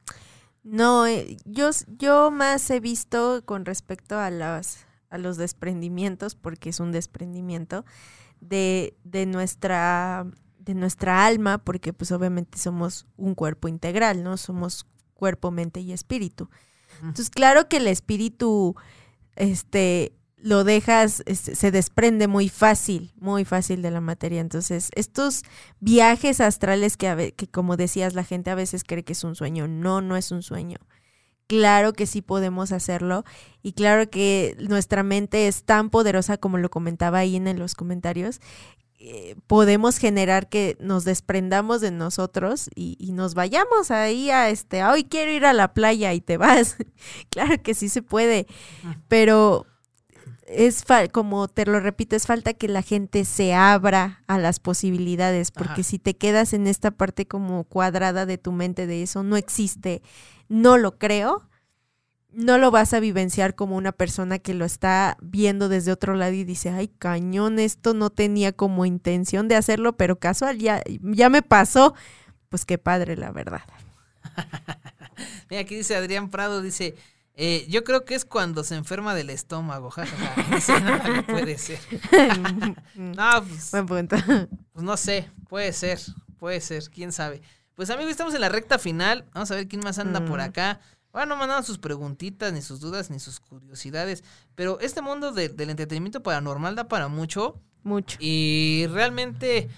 No, 0.62 1.06
eh, 1.06 1.36
yo, 1.44 1.70
yo 1.98 2.30
más 2.30 2.70
he 2.70 2.80
visto 2.80 3.42
con 3.44 3.64
respecto 3.64 4.18
a 4.18 4.30
las 4.30 4.86
a 5.12 5.18
los 5.18 5.36
desprendimientos, 5.36 6.34
porque 6.34 6.70
es 6.70 6.80
un 6.80 6.90
desprendimiento, 6.90 7.84
de, 8.40 8.96
de 9.04 9.26
nuestra 9.26 10.26
de 10.58 10.74
nuestra 10.74 11.26
alma, 11.26 11.58
porque 11.58 11.92
pues 11.92 12.12
obviamente 12.12 12.56
somos 12.56 13.06
un 13.16 13.34
cuerpo 13.34 13.66
integral, 13.66 14.22
¿no? 14.22 14.36
Somos 14.36 14.86
cuerpo, 15.12 15.50
mente 15.50 15.80
y 15.80 15.92
espíritu. 15.92 16.48
Entonces, 17.00 17.30
claro 17.30 17.68
que 17.68 17.78
el 17.78 17.88
espíritu, 17.88 18.76
este, 19.34 20.14
lo 20.42 20.64
dejas, 20.64 21.22
se 21.26 21.70
desprende 21.70 22.26
muy 22.26 22.48
fácil, 22.48 23.12
muy 23.16 23.44
fácil 23.44 23.80
de 23.80 23.92
la 23.92 24.00
materia. 24.00 24.40
Entonces, 24.40 24.90
estos 24.96 25.44
viajes 25.78 26.40
astrales 26.40 26.96
que, 26.96 27.32
que, 27.36 27.46
como 27.46 27.76
decías, 27.76 28.14
la 28.14 28.24
gente 28.24 28.50
a 28.50 28.56
veces 28.56 28.82
cree 28.82 29.04
que 29.04 29.12
es 29.12 29.22
un 29.22 29.36
sueño. 29.36 29.68
No, 29.68 30.00
no 30.00 30.16
es 30.16 30.32
un 30.32 30.42
sueño. 30.42 30.78
Claro 31.46 31.92
que 31.92 32.06
sí 32.06 32.22
podemos 32.22 32.72
hacerlo 32.72 33.24
y 33.62 33.72
claro 33.72 34.10
que 34.10 34.56
nuestra 34.58 35.02
mente 35.04 35.46
es 35.46 35.64
tan 35.64 35.90
poderosa 35.90 36.38
como 36.38 36.58
lo 36.58 36.70
comentaba 36.70 37.18
ahí 37.18 37.36
en 37.36 37.58
los 37.58 37.76
comentarios. 37.76 38.40
Eh, 38.98 39.36
podemos 39.46 39.98
generar 39.98 40.48
que 40.48 40.76
nos 40.80 41.04
desprendamos 41.04 41.80
de 41.80 41.90
nosotros 41.90 42.68
y, 42.74 42.96
y, 42.98 43.12
nos 43.12 43.34
vayamos 43.34 43.90
ahí 43.90 44.30
a 44.30 44.48
este, 44.48 44.84
hoy 44.84 45.02
quiero 45.02 45.32
ir 45.32 45.44
a 45.44 45.52
la 45.52 45.74
playa 45.74 46.14
y 46.14 46.20
te 46.20 46.36
vas. 46.36 46.76
claro 47.30 47.60
que 47.62 47.74
sí 47.74 47.88
se 47.88 48.02
puede, 48.02 48.46
pero 49.08 49.66
es 50.54 50.84
como 51.10 51.48
te 51.48 51.66
lo 51.66 51.80
repito, 51.80 52.16
es 52.16 52.26
falta 52.26 52.54
que 52.54 52.68
la 52.68 52.82
gente 52.82 53.24
se 53.24 53.54
abra 53.54 54.22
a 54.26 54.38
las 54.38 54.60
posibilidades, 54.60 55.50
porque 55.50 55.82
si 55.82 55.98
te 55.98 56.16
quedas 56.16 56.52
en 56.52 56.66
esta 56.66 56.90
parte 56.90 57.26
como 57.26 57.64
cuadrada 57.64 58.26
de 58.26 58.38
tu 58.38 58.52
mente 58.52 58.86
de 58.86 59.02
eso 59.02 59.22
no 59.22 59.36
existe, 59.36 60.02
no 60.48 60.78
lo 60.78 60.98
creo, 60.98 61.48
no 62.32 62.58
lo 62.58 62.70
vas 62.70 62.94
a 62.94 63.00
vivenciar 63.00 63.54
como 63.54 63.76
una 63.76 63.92
persona 63.92 64.38
que 64.38 64.54
lo 64.54 64.64
está 64.64 65.16
viendo 65.20 65.68
desde 65.68 65.92
otro 65.92 66.14
lado 66.14 66.32
y 66.32 66.44
dice, 66.44 66.70
ay, 66.70 66.88
cañón, 66.88 67.58
esto 67.58 67.94
no 67.94 68.10
tenía 68.10 68.52
como 68.52 68.86
intención 68.86 69.48
de 69.48 69.56
hacerlo, 69.56 69.96
pero 69.96 70.18
casual, 70.18 70.58
ya, 70.58 70.82
ya 71.02 71.28
me 71.28 71.42
pasó. 71.42 71.94
Pues 72.48 72.64
qué 72.64 72.78
padre, 72.78 73.16
la 73.16 73.32
verdad. 73.32 73.62
Mira, 75.50 75.62
aquí 75.62 75.76
dice 75.76 75.94
Adrián 75.94 76.30
Prado, 76.30 76.62
dice, 76.62 76.96
eh, 77.34 77.66
yo 77.68 77.82
creo 77.82 78.04
que 78.04 78.14
es 78.14 78.24
cuando 78.24 78.62
se 78.62 78.74
enferma 78.74 79.14
del 79.14 79.30
estómago, 79.30 79.90
jajaja. 79.90 80.80
no, 81.16 81.26
puede 81.26 81.56
ser. 81.56 81.80
no, 82.94 83.44
pues, 83.48 83.70
Buen 83.70 83.86
punto. 83.86 84.16
Pues 84.72 84.84
no 84.84 84.96
sé, 84.96 85.30
puede 85.48 85.72
ser, 85.72 85.98
puede 86.38 86.60
ser, 86.60 86.84
quién 86.90 87.12
sabe. 87.12 87.40
Pues 87.74 87.88
amigos, 87.88 88.10
estamos 88.10 88.34
en 88.34 88.42
la 88.42 88.48
recta 88.50 88.78
final. 88.78 89.24
Vamos 89.32 89.50
a 89.50 89.54
ver 89.54 89.66
quién 89.66 89.82
más 89.82 89.98
anda 89.98 90.24
por 90.24 90.38
mm. 90.38 90.42
acá. 90.42 90.80
Bueno, 91.12 91.26
no 91.26 91.36
mandaron 91.36 91.64
sus 91.64 91.78
preguntitas, 91.78 92.52
ni 92.52 92.62
sus 92.62 92.80
dudas, 92.80 93.10
ni 93.10 93.18
sus 93.18 93.40
curiosidades. 93.40 94.24
Pero 94.54 94.78
este 94.80 95.00
mundo 95.02 95.32
del 95.32 95.70
entretenimiento 95.70 96.22
paranormal 96.22 96.74
da 96.74 96.88
para 96.88 97.08
mucho. 97.08 97.60
Mucho. 97.82 98.18
Y 98.20 98.86
realmente 98.90 99.68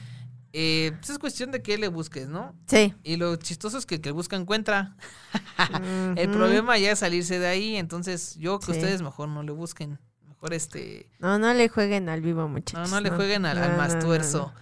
eh, 0.56 0.92
pues 1.00 1.10
es 1.10 1.18
cuestión 1.18 1.50
de 1.50 1.62
que 1.62 1.76
le 1.78 1.88
busques, 1.88 2.28
¿no? 2.28 2.54
Sí. 2.68 2.94
Y 3.02 3.16
lo 3.16 3.34
chistoso 3.34 3.76
es 3.76 3.86
que 3.86 3.96
el 3.96 4.00
que 4.00 4.12
busca 4.12 4.36
encuentra. 4.36 4.94
el 6.16 6.30
problema 6.30 6.78
ya 6.78 6.92
es 6.92 7.00
salirse 7.00 7.40
de 7.40 7.48
ahí, 7.48 7.74
entonces 7.74 8.36
yo 8.36 8.60
que 8.60 8.70
ustedes 8.70 9.02
mejor 9.02 9.28
no 9.28 9.42
le 9.42 9.50
busquen. 9.50 9.98
Mejor 10.28 10.54
este... 10.54 11.10
No, 11.18 11.40
no 11.40 11.52
le 11.52 11.68
jueguen 11.68 12.08
al 12.08 12.20
vivo, 12.20 12.46
muchachos. 12.46 12.88
No, 12.88 12.94
no 12.94 13.00
le 13.00 13.10
jueguen 13.10 13.46
al, 13.46 13.58
al 13.58 13.76
más 13.76 13.98
tuerzo. 13.98 14.52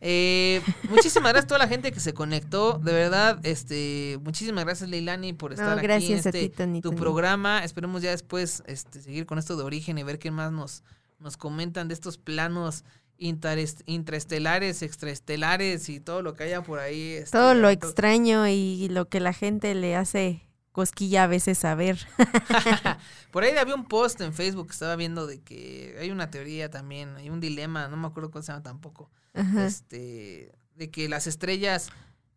Eh, 0.00 0.62
muchísimas 0.88 1.32
gracias 1.32 1.44
a 1.44 1.48
toda 1.48 1.58
la 1.58 1.68
gente 1.68 1.92
que 1.92 2.00
se 2.00 2.14
conectó. 2.14 2.78
De 2.78 2.94
verdad, 2.94 3.38
este, 3.42 4.18
muchísimas 4.24 4.64
gracias 4.64 4.88
Leilani 4.88 5.34
por 5.34 5.52
estar 5.52 5.78
aquí 5.78 6.12
en 6.14 6.18
este, 6.18 6.50
tu 6.80 6.94
programa. 6.94 7.62
Esperemos 7.62 8.00
ya 8.00 8.10
después 8.10 8.62
este, 8.66 9.02
seguir 9.02 9.26
con 9.26 9.38
esto 9.38 9.54
de 9.54 9.64
origen 9.64 9.98
y 9.98 10.02
ver 10.02 10.18
qué 10.18 10.30
más 10.30 10.50
nos, 10.50 10.82
nos 11.20 11.36
comentan 11.36 11.88
de 11.88 11.94
estos 11.94 12.16
planos 12.16 12.84
intraestelares, 13.22 14.82
extraestelares 14.82 15.88
y 15.88 16.00
todo 16.00 16.22
lo 16.22 16.34
que 16.34 16.44
haya 16.44 16.62
por 16.62 16.78
ahí. 16.78 17.12
Este, 17.12 17.36
todo 17.38 17.54
lo 17.54 17.68
extraño 17.70 18.46
y 18.48 18.88
lo 18.88 19.08
que 19.08 19.20
la 19.20 19.32
gente 19.32 19.74
le 19.74 19.96
hace 19.96 20.42
cosquilla 20.72 21.24
a 21.24 21.26
veces 21.26 21.58
saber. 21.58 21.98
por 23.30 23.44
ahí 23.44 23.56
había 23.56 23.74
un 23.74 23.84
post 23.84 24.20
en 24.20 24.32
Facebook 24.32 24.68
que 24.68 24.72
estaba 24.72 24.96
viendo 24.96 25.26
de 25.26 25.40
que 25.40 25.96
hay 26.00 26.10
una 26.10 26.30
teoría 26.30 26.70
también, 26.70 27.14
hay 27.16 27.30
un 27.30 27.40
dilema, 27.40 27.88
no 27.88 27.96
me 27.96 28.08
acuerdo 28.08 28.30
cómo 28.30 28.42
se 28.42 28.52
llama 28.52 28.62
tampoco, 28.62 29.10
este, 29.58 30.52
de 30.74 30.90
que 30.90 31.08
las 31.08 31.26
estrellas 31.26 31.90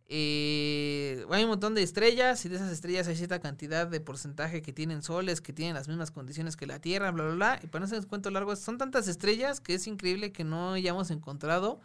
eh, 0.08 1.26
hay 1.32 1.44
un 1.44 1.50
montón 1.50 1.74
de 1.74 1.82
estrellas 1.82 2.46
y 2.46 2.50
de 2.50 2.58
esas 2.58 2.72
estrellas 2.72 3.08
hay 3.08 3.16
cierta 3.16 3.40
cantidad 3.40 3.88
de 3.88 4.00
porcentaje 4.00 4.62
que 4.62 4.72
tienen 4.72 5.02
soles, 5.02 5.42
que 5.42 5.54
tienen 5.54 5.74
las 5.74 5.88
mismas 5.88 6.12
condiciones 6.12 6.56
que 6.56 6.68
la 6.68 6.80
Tierra, 6.80 7.12
bla, 7.12 7.24
bla, 7.26 7.34
bla. 7.34 7.60
Y 7.64 7.68
para 7.68 7.82
no 7.82 7.86
hacer 7.86 8.06
cuento 8.08 8.30
largo, 8.30 8.56
son 8.56 8.78
tantas 8.78 9.08
estrellas 9.08 9.60
que 9.62 9.74
es 9.74 9.88
increíble 9.88 10.32
que 10.32 10.44
no 10.44 10.74
hayamos 10.74 11.10
encontrado 11.10 11.80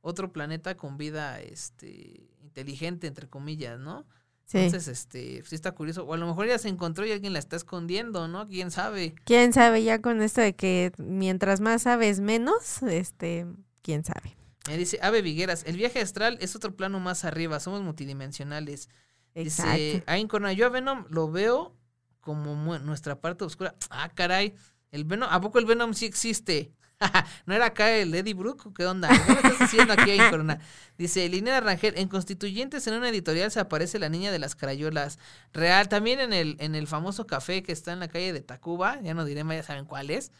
otro 0.00 0.32
planeta 0.32 0.76
con 0.76 0.96
vida 0.96 1.40
este, 1.40 2.30
inteligente, 2.42 3.06
entre 3.06 3.28
comillas, 3.28 3.78
¿no? 3.78 4.06
Entonces, 4.50 4.88
este, 4.88 5.42
sí 5.44 5.54
está 5.54 5.72
curioso. 5.72 6.04
O 6.04 6.14
a 6.14 6.16
lo 6.16 6.26
mejor 6.26 6.46
ya 6.46 6.56
se 6.56 6.70
encontró 6.70 7.04
y 7.04 7.12
alguien 7.12 7.34
la 7.34 7.38
está 7.38 7.56
escondiendo, 7.56 8.28
¿no? 8.28 8.48
¿Quién 8.48 8.70
sabe? 8.70 9.14
¿Quién 9.24 9.52
sabe? 9.52 9.84
Ya 9.84 10.00
con 10.00 10.22
esto 10.22 10.40
de 10.40 10.54
que 10.54 10.92
mientras 10.96 11.60
más 11.60 11.82
sabes 11.82 12.20
menos, 12.20 12.82
este, 12.82 13.46
¿quién 13.82 14.04
sabe? 14.04 14.38
Me 14.68 14.76
dice 14.76 14.98
Ave 15.02 15.22
Vigueras, 15.22 15.64
el 15.66 15.76
viaje 15.76 16.00
astral 16.00 16.36
es 16.40 16.54
otro 16.54 16.76
plano 16.76 17.00
más 17.00 17.24
arriba, 17.24 17.58
somos 17.58 17.80
multidimensionales. 17.82 18.90
Exacto. 19.34 19.72
Dice, 19.72 20.04
ahí 20.06 20.26
yo 20.56 20.66
a 20.66 20.68
Venom 20.68 21.06
lo 21.08 21.30
veo 21.30 21.74
como 22.20 22.78
nuestra 22.78 23.20
parte 23.20 23.44
oscura. 23.44 23.74
Ah, 23.88 24.10
caray, 24.14 24.54
el 24.90 25.04
Venom, 25.04 25.28
¿a 25.30 25.40
poco 25.40 25.58
el 25.58 25.64
Venom 25.64 25.94
sí 25.94 26.04
existe? 26.04 26.72
¿No 27.46 27.54
era 27.54 27.66
acá 27.66 27.90
el 27.90 28.14
Eddie 28.14 28.34
Brook? 28.34 28.74
¿Qué 28.74 28.84
onda? 28.84 29.08
¿Qué 29.08 29.32
estás 29.32 29.58
diciendo 29.58 29.92
aquí 29.92 30.10
en 30.10 30.30
Corona? 30.30 30.58
Dice, 30.98 31.28
Linera 31.28 31.60
Rangel, 31.60 31.94
en 31.96 32.08
Constituyentes 32.08 32.86
en 32.86 32.94
una 32.94 33.08
editorial 33.08 33.50
se 33.50 33.60
aparece 33.60 33.98
la 33.98 34.08
niña 34.08 34.32
de 34.32 34.38
las 34.38 34.56
crayolas. 34.56 35.18
Real, 35.52 35.88
también 35.88 36.20
en 36.20 36.32
el, 36.32 36.56
en 36.58 36.74
el 36.74 36.86
famoso 36.86 37.26
café 37.26 37.62
que 37.62 37.72
está 37.72 37.92
en 37.92 38.00
la 38.00 38.08
calle 38.08 38.32
de 38.32 38.40
Tacuba, 38.40 39.00
ya 39.00 39.14
no 39.14 39.24
diré, 39.24 39.44
ya 39.48 39.62
saben 39.62 39.84
cuál 39.84 40.10
es. 40.10 40.32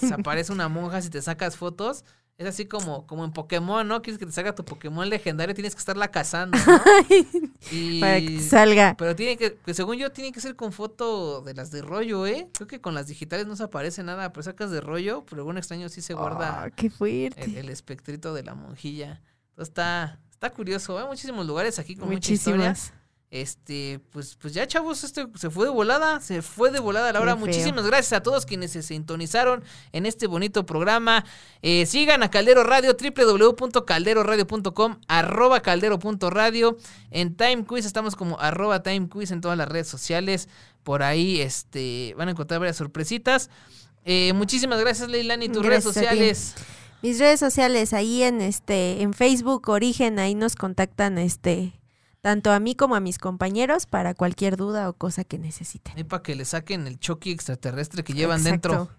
Se 0.00 0.14
aparece 0.14 0.52
una 0.52 0.68
monja 0.68 1.02
si 1.02 1.10
te 1.10 1.20
sacas 1.20 1.56
fotos. 1.56 2.04
Es 2.38 2.46
así 2.46 2.66
como, 2.66 3.04
como 3.08 3.24
en 3.24 3.32
Pokémon, 3.32 3.86
¿no? 3.86 4.00
Quieres 4.00 4.16
que 4.16 4.24
te 4.24 4.30
salga 4.30 4.54
tu 4.54 4.64
Pokémon 4.64 5.08
legendario, 5.10 5.56
tienes 5.56 5.74
que 5.74 5.80
estarla 5.80 6.06
cazando, 6.12 6.56
¿no? 6.56 6.78
Para 8.00 8.20
que 8.20 8.40
salga. 8.40 8.94
Pero 8.96 9.16
tiene 9.16 9.36
que, 9.36 9.56
que, 9.56 9.74
según 9.74 9.96
yo, 9.96 10.12
tiene 10.12 10.30
que 10.30 10.40
ser 10.40 10.54
con 10.54 10.70
foto 10.70 11.40
de 11.42 11.54
las 11.54 11.72
de 11.72 11.82
rollo, 11.82 12.28
¿eh? 12.28 12.48
Creo 12.52 12.68
que 12.68 12.80
con 12.80 12.94
las 12.94 13.08
digitales 13.08 13.48
no 13.48 13.56
se 13.56 13.64
aparece 13.64 14.04
nada, 14.04 14.32
pero 14.32 14.44
sacas 14.44 14.70
de 14.70 14.80
rollo, 14.80 15.24
pero 15.28 15.42
algún 15.42 15.58
extraño 15.58 15.88
sí 15.88 16.00
se 16.00 16.14
guarda. 16.14 16.62
Ah, 16.62 16.70
qué 16.70 16.90
fuerte. 16.90 17.58
El, 17.58 17.70
espectrito 17.70 18.32
de 18.32 18.44
la 18.44 18.54
monjilla. 18.54 19.20
Entonces 19.50 19.70
está, 19.70 20.20
está 20.30 20.50
curioso, 20.50 21.00
¿eh? 21.00 21.04
Muchísimos 21.06 21.44
lugares 21.44 21.80
aquí 21.80 21.96
con 21.96 22.08
muchas 22.08 22.30
historias. 22.30 22.92
Este, 23.30 24.00
pues, 24.10 24.38
pues 24.40 24.54
ya, 24.54 24.66
chavos, 24.66 25.04
este 25.04 25.26
se 25.34 25.50
fue 25.50 25.66
de 25.66 25.70
volada, 25.70 26.18
se 26.20 26.40
fue 26.40 26.70
de 26.70 26.80
volada 26.80 27.12
la 27.12 27.20
hora. 27.20 27.34
Muchísimas 27.34 27.84
gracias 27.84 28.14
a 28.14 28.22
todos 28.22 28.46
quienes 28.46 28.72
se 28.72 28.82
sintonizaron 28.82 29.62
en 29.92 30.06
este 30.06 30.26
bonito 30.26 30.64
programa. 30.64 31.26
Eh, 31.60 31.84
sigan 31.84 32.22
a 32.22 32.30
Caldero 32.30 32.64
Radio, 32.64 32.96
www.calderoradio.com, 32.98 35.00
arroba 35.08 35.60
caldero.radio. 35.60 36.78
En 37.10 37.36
Time 37.36 37.66
Quiz 37.66 37.84
estamos 37.84 38.16
como 38.16 38.40
arroba 38.40 38.82
Time 38.82 39.10
Quiz 39.10 39.30
en 39.30 39.42
todas 39.42 39.58
las 39.58 39.68
redes 39.68 39.88
sociales. 39.88 40.48
Por 40.82 41.02
ahí 41.02 41.42
este, 41.42 42.14
van 42.16 42.28
a 42.28 42.30
encontrar 42.30 42.60
varias 42.60 42.78
sorpresitas. 42.78 43.50
Eh, 44.06 44.32
muchísimas 44.32 44.80
gracias, 44.80 45.10
Leilani, 45.10 45.48
tus 45.48 45.66
redes 45.66 45.84
Gracias 45.84 45.94
sociales. 45.94 46.54
Mis 47.02 47.18
redes 47.18 47.38
sociales, 47.38 47.92
ahí 47.92 48.22
en 48.22 48.40
este, 48.40 49.02
en 49.02 49.12
Facebook, 49.12 49.68
Origen, 49.68 50.18
ahí 50.18 50.34
nos 50.34 50.56
contactan 50.56 51.18
este, 51.18 51.77
tanto 52.20 52.52
a 52.52 52.60
mí 52.60 52.74
como 52.74 52.94
a 52.96 53.00
mis 53.00 53.18
compañeros 53.18 53.86
para 53.86 54.14
cualquier 54.14 54.56
duda 54.56 54.88
o 54.88 54.92
cosa 54.92 55.24
que 55.24 55.38
necesiten. 55.38 55.94
Ahí 55.96 56.04
para 56.04 56.22
que 56.22 56.34
le 56.34 56.44
saquen 56.44 56.86
el 56.86 56.98
Chucky 56.98 57.30
extraterrestre 57.30 58.04
que 58.04 58.12
llevan 58.12 58.42
dentro. 58.44 58.90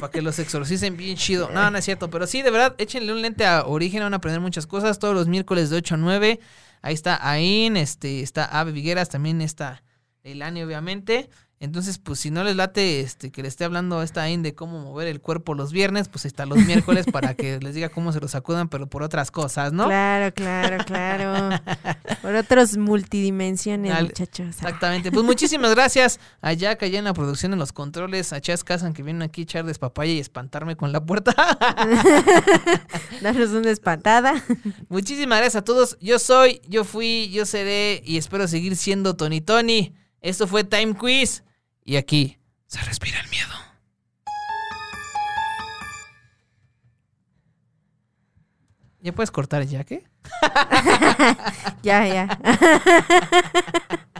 Para 0.00 0.10
que 0.10 0.20
los 0.20 0.38
exorcicen 0.38 0.98
bien 0.98 1.16
chido. 1.16 1.48
No, 1.50 1.70
no 1.70 1.78
es 1.78 1.84
cierto. 1.86 2.10
Pero 2.10 2.26
sí, 2.26 2.42
de 2.42 2.50
verdad, 2.50 2.74
échenle 2.76 3.14
un 3.14 3.22
lente 3.22 3.46
a 3.46 3.64
Origen. 3.64 4.02
Van 4.02 4.12
a 4.12 4.18
aprender 4.18 4.42
muchas 4.42 4.66
cosas. 4.66 4.98
Todos 4.98 5.14
los 5.14 5.26
miércoles 5.26 5.70
de 5.70 5.76
8 5.76 5.94
a 5.94 5.98
9. 5.98 6.40
Ahí 6.82 6.94
está 6.94 7.18
Ain, 7.26 7.76
este, 7.76 8.20
está 8.20 8.44
Ave 8.44 8.72
Vigueras, 8.72 9.08
también 9.08 9.40
está 9.40 9.82
Elani, 10.22 10.62
obviamente. 10.62 11.30
Entonces, 11.58 11.96
pues 11.98 12.20
si 12.20 12.30
no 12.30 12.44
les 12.44 12.54
late 12.54 13.00
este, 13.00 13.30
que 13.32 13.40
le 13.40 13.48
esté 13.48 13.64
hablando 13.64 13.98
a 14.00 14.04
esta 14.04 14.20
Ain 14.22 14.42
de 14.42 14.54
cómo 14.54 14.78
mover 14.78 15.08
el 15.08 15.22
cuerpo 15.22 15.54
los 15.54 15.72
viernes, 15.72 16.06
pues 16.08 16.26
está 16.26 16.44
los 16.44 16.58
miércoles 16.58 17.06
para 17.12 17.32
que 17.34 17.58
les 17.60 17.74
diga 17.74 17.88
cómo 17.88 18.12
se 18.12 18.20
los 18.20 18.32
sacudan, 18.32 18.68
pero 18.68 18.88
por 18.88 19.02
otras 19.02 19.30
cosas, 19.30 19.72
¿no? 19.72 19.86
Claro, 19.86 20.34
claro, 20.34 20.84
claro. 20.84 21.58
Por 22.20 22.34
otros 22.34 22.76
multidimensiones, 22.76 23.90
Al- 23.94 24.04
muchachos. 24.08 24.48
Exactamente. 24.48 25.10
Pues 25.10 25.24
muchísimas 25.24 25.74
gracias 25.74 26.20
a 26.42 26.52
Jack 26.52 26.82
allá 26.82 26.98
en 26.98 27.06
la 27.06 27.14
producción 27.14 27.52
de 27.52 27.56
los 27.56 27.72
controles, 27.72 28.34
a 28.34 28.40
Chas 28.42 28.62
Casan 28.62 28.92
que 28.92 29.02
vienen 29.02 29.22
aquí 29.22 29.40
a 29.40 29.44
echar 29.44 29.64
despapaya 29.64 30.12
y 30.12 30.18
espantarme 30.18 30.76
con 30.76 30.92
la 30.92 31.04
puerta. 31.06 31.34
Darnos 33.22 33.50
una 33.50 33.70
espantada. 33.70 34.42
Muchísimas 34.90 35.38
gracias 35.38 35.56
a 35.62 35.64
todos. 35.64 35.96
Yo 36.00 36.18
soy, 36.18 36.60
yo 36.68 36.84
fui, 36.84 37.30
yo 37.30 37.46
seré 37.46 38.02
y 38.04 38.18
espero 38.18 38.46
seguir 38.46 38.76
siendo 38.76 39.16
Tony 39.16 39.40
Tony. 39.40 39.94
Esto 40.20 40.46
fue 40.46 40.64
Time 40.64 40.94
Quiz 40.94 41.44
y 41.86 41.96
aquí 41.96 42.36
se 42.66 42.82
respira 42.82 43.20
el 43.20 43.30
miedo. 43.30 43.54
¿Ya 49.00 49.12
puedes 49.12 49.30
cortar 49.30 49.64
ya 49.64 49.84
qué? 49.84 50.04
ya, 51.82 52.06
ya. 52.08 52.38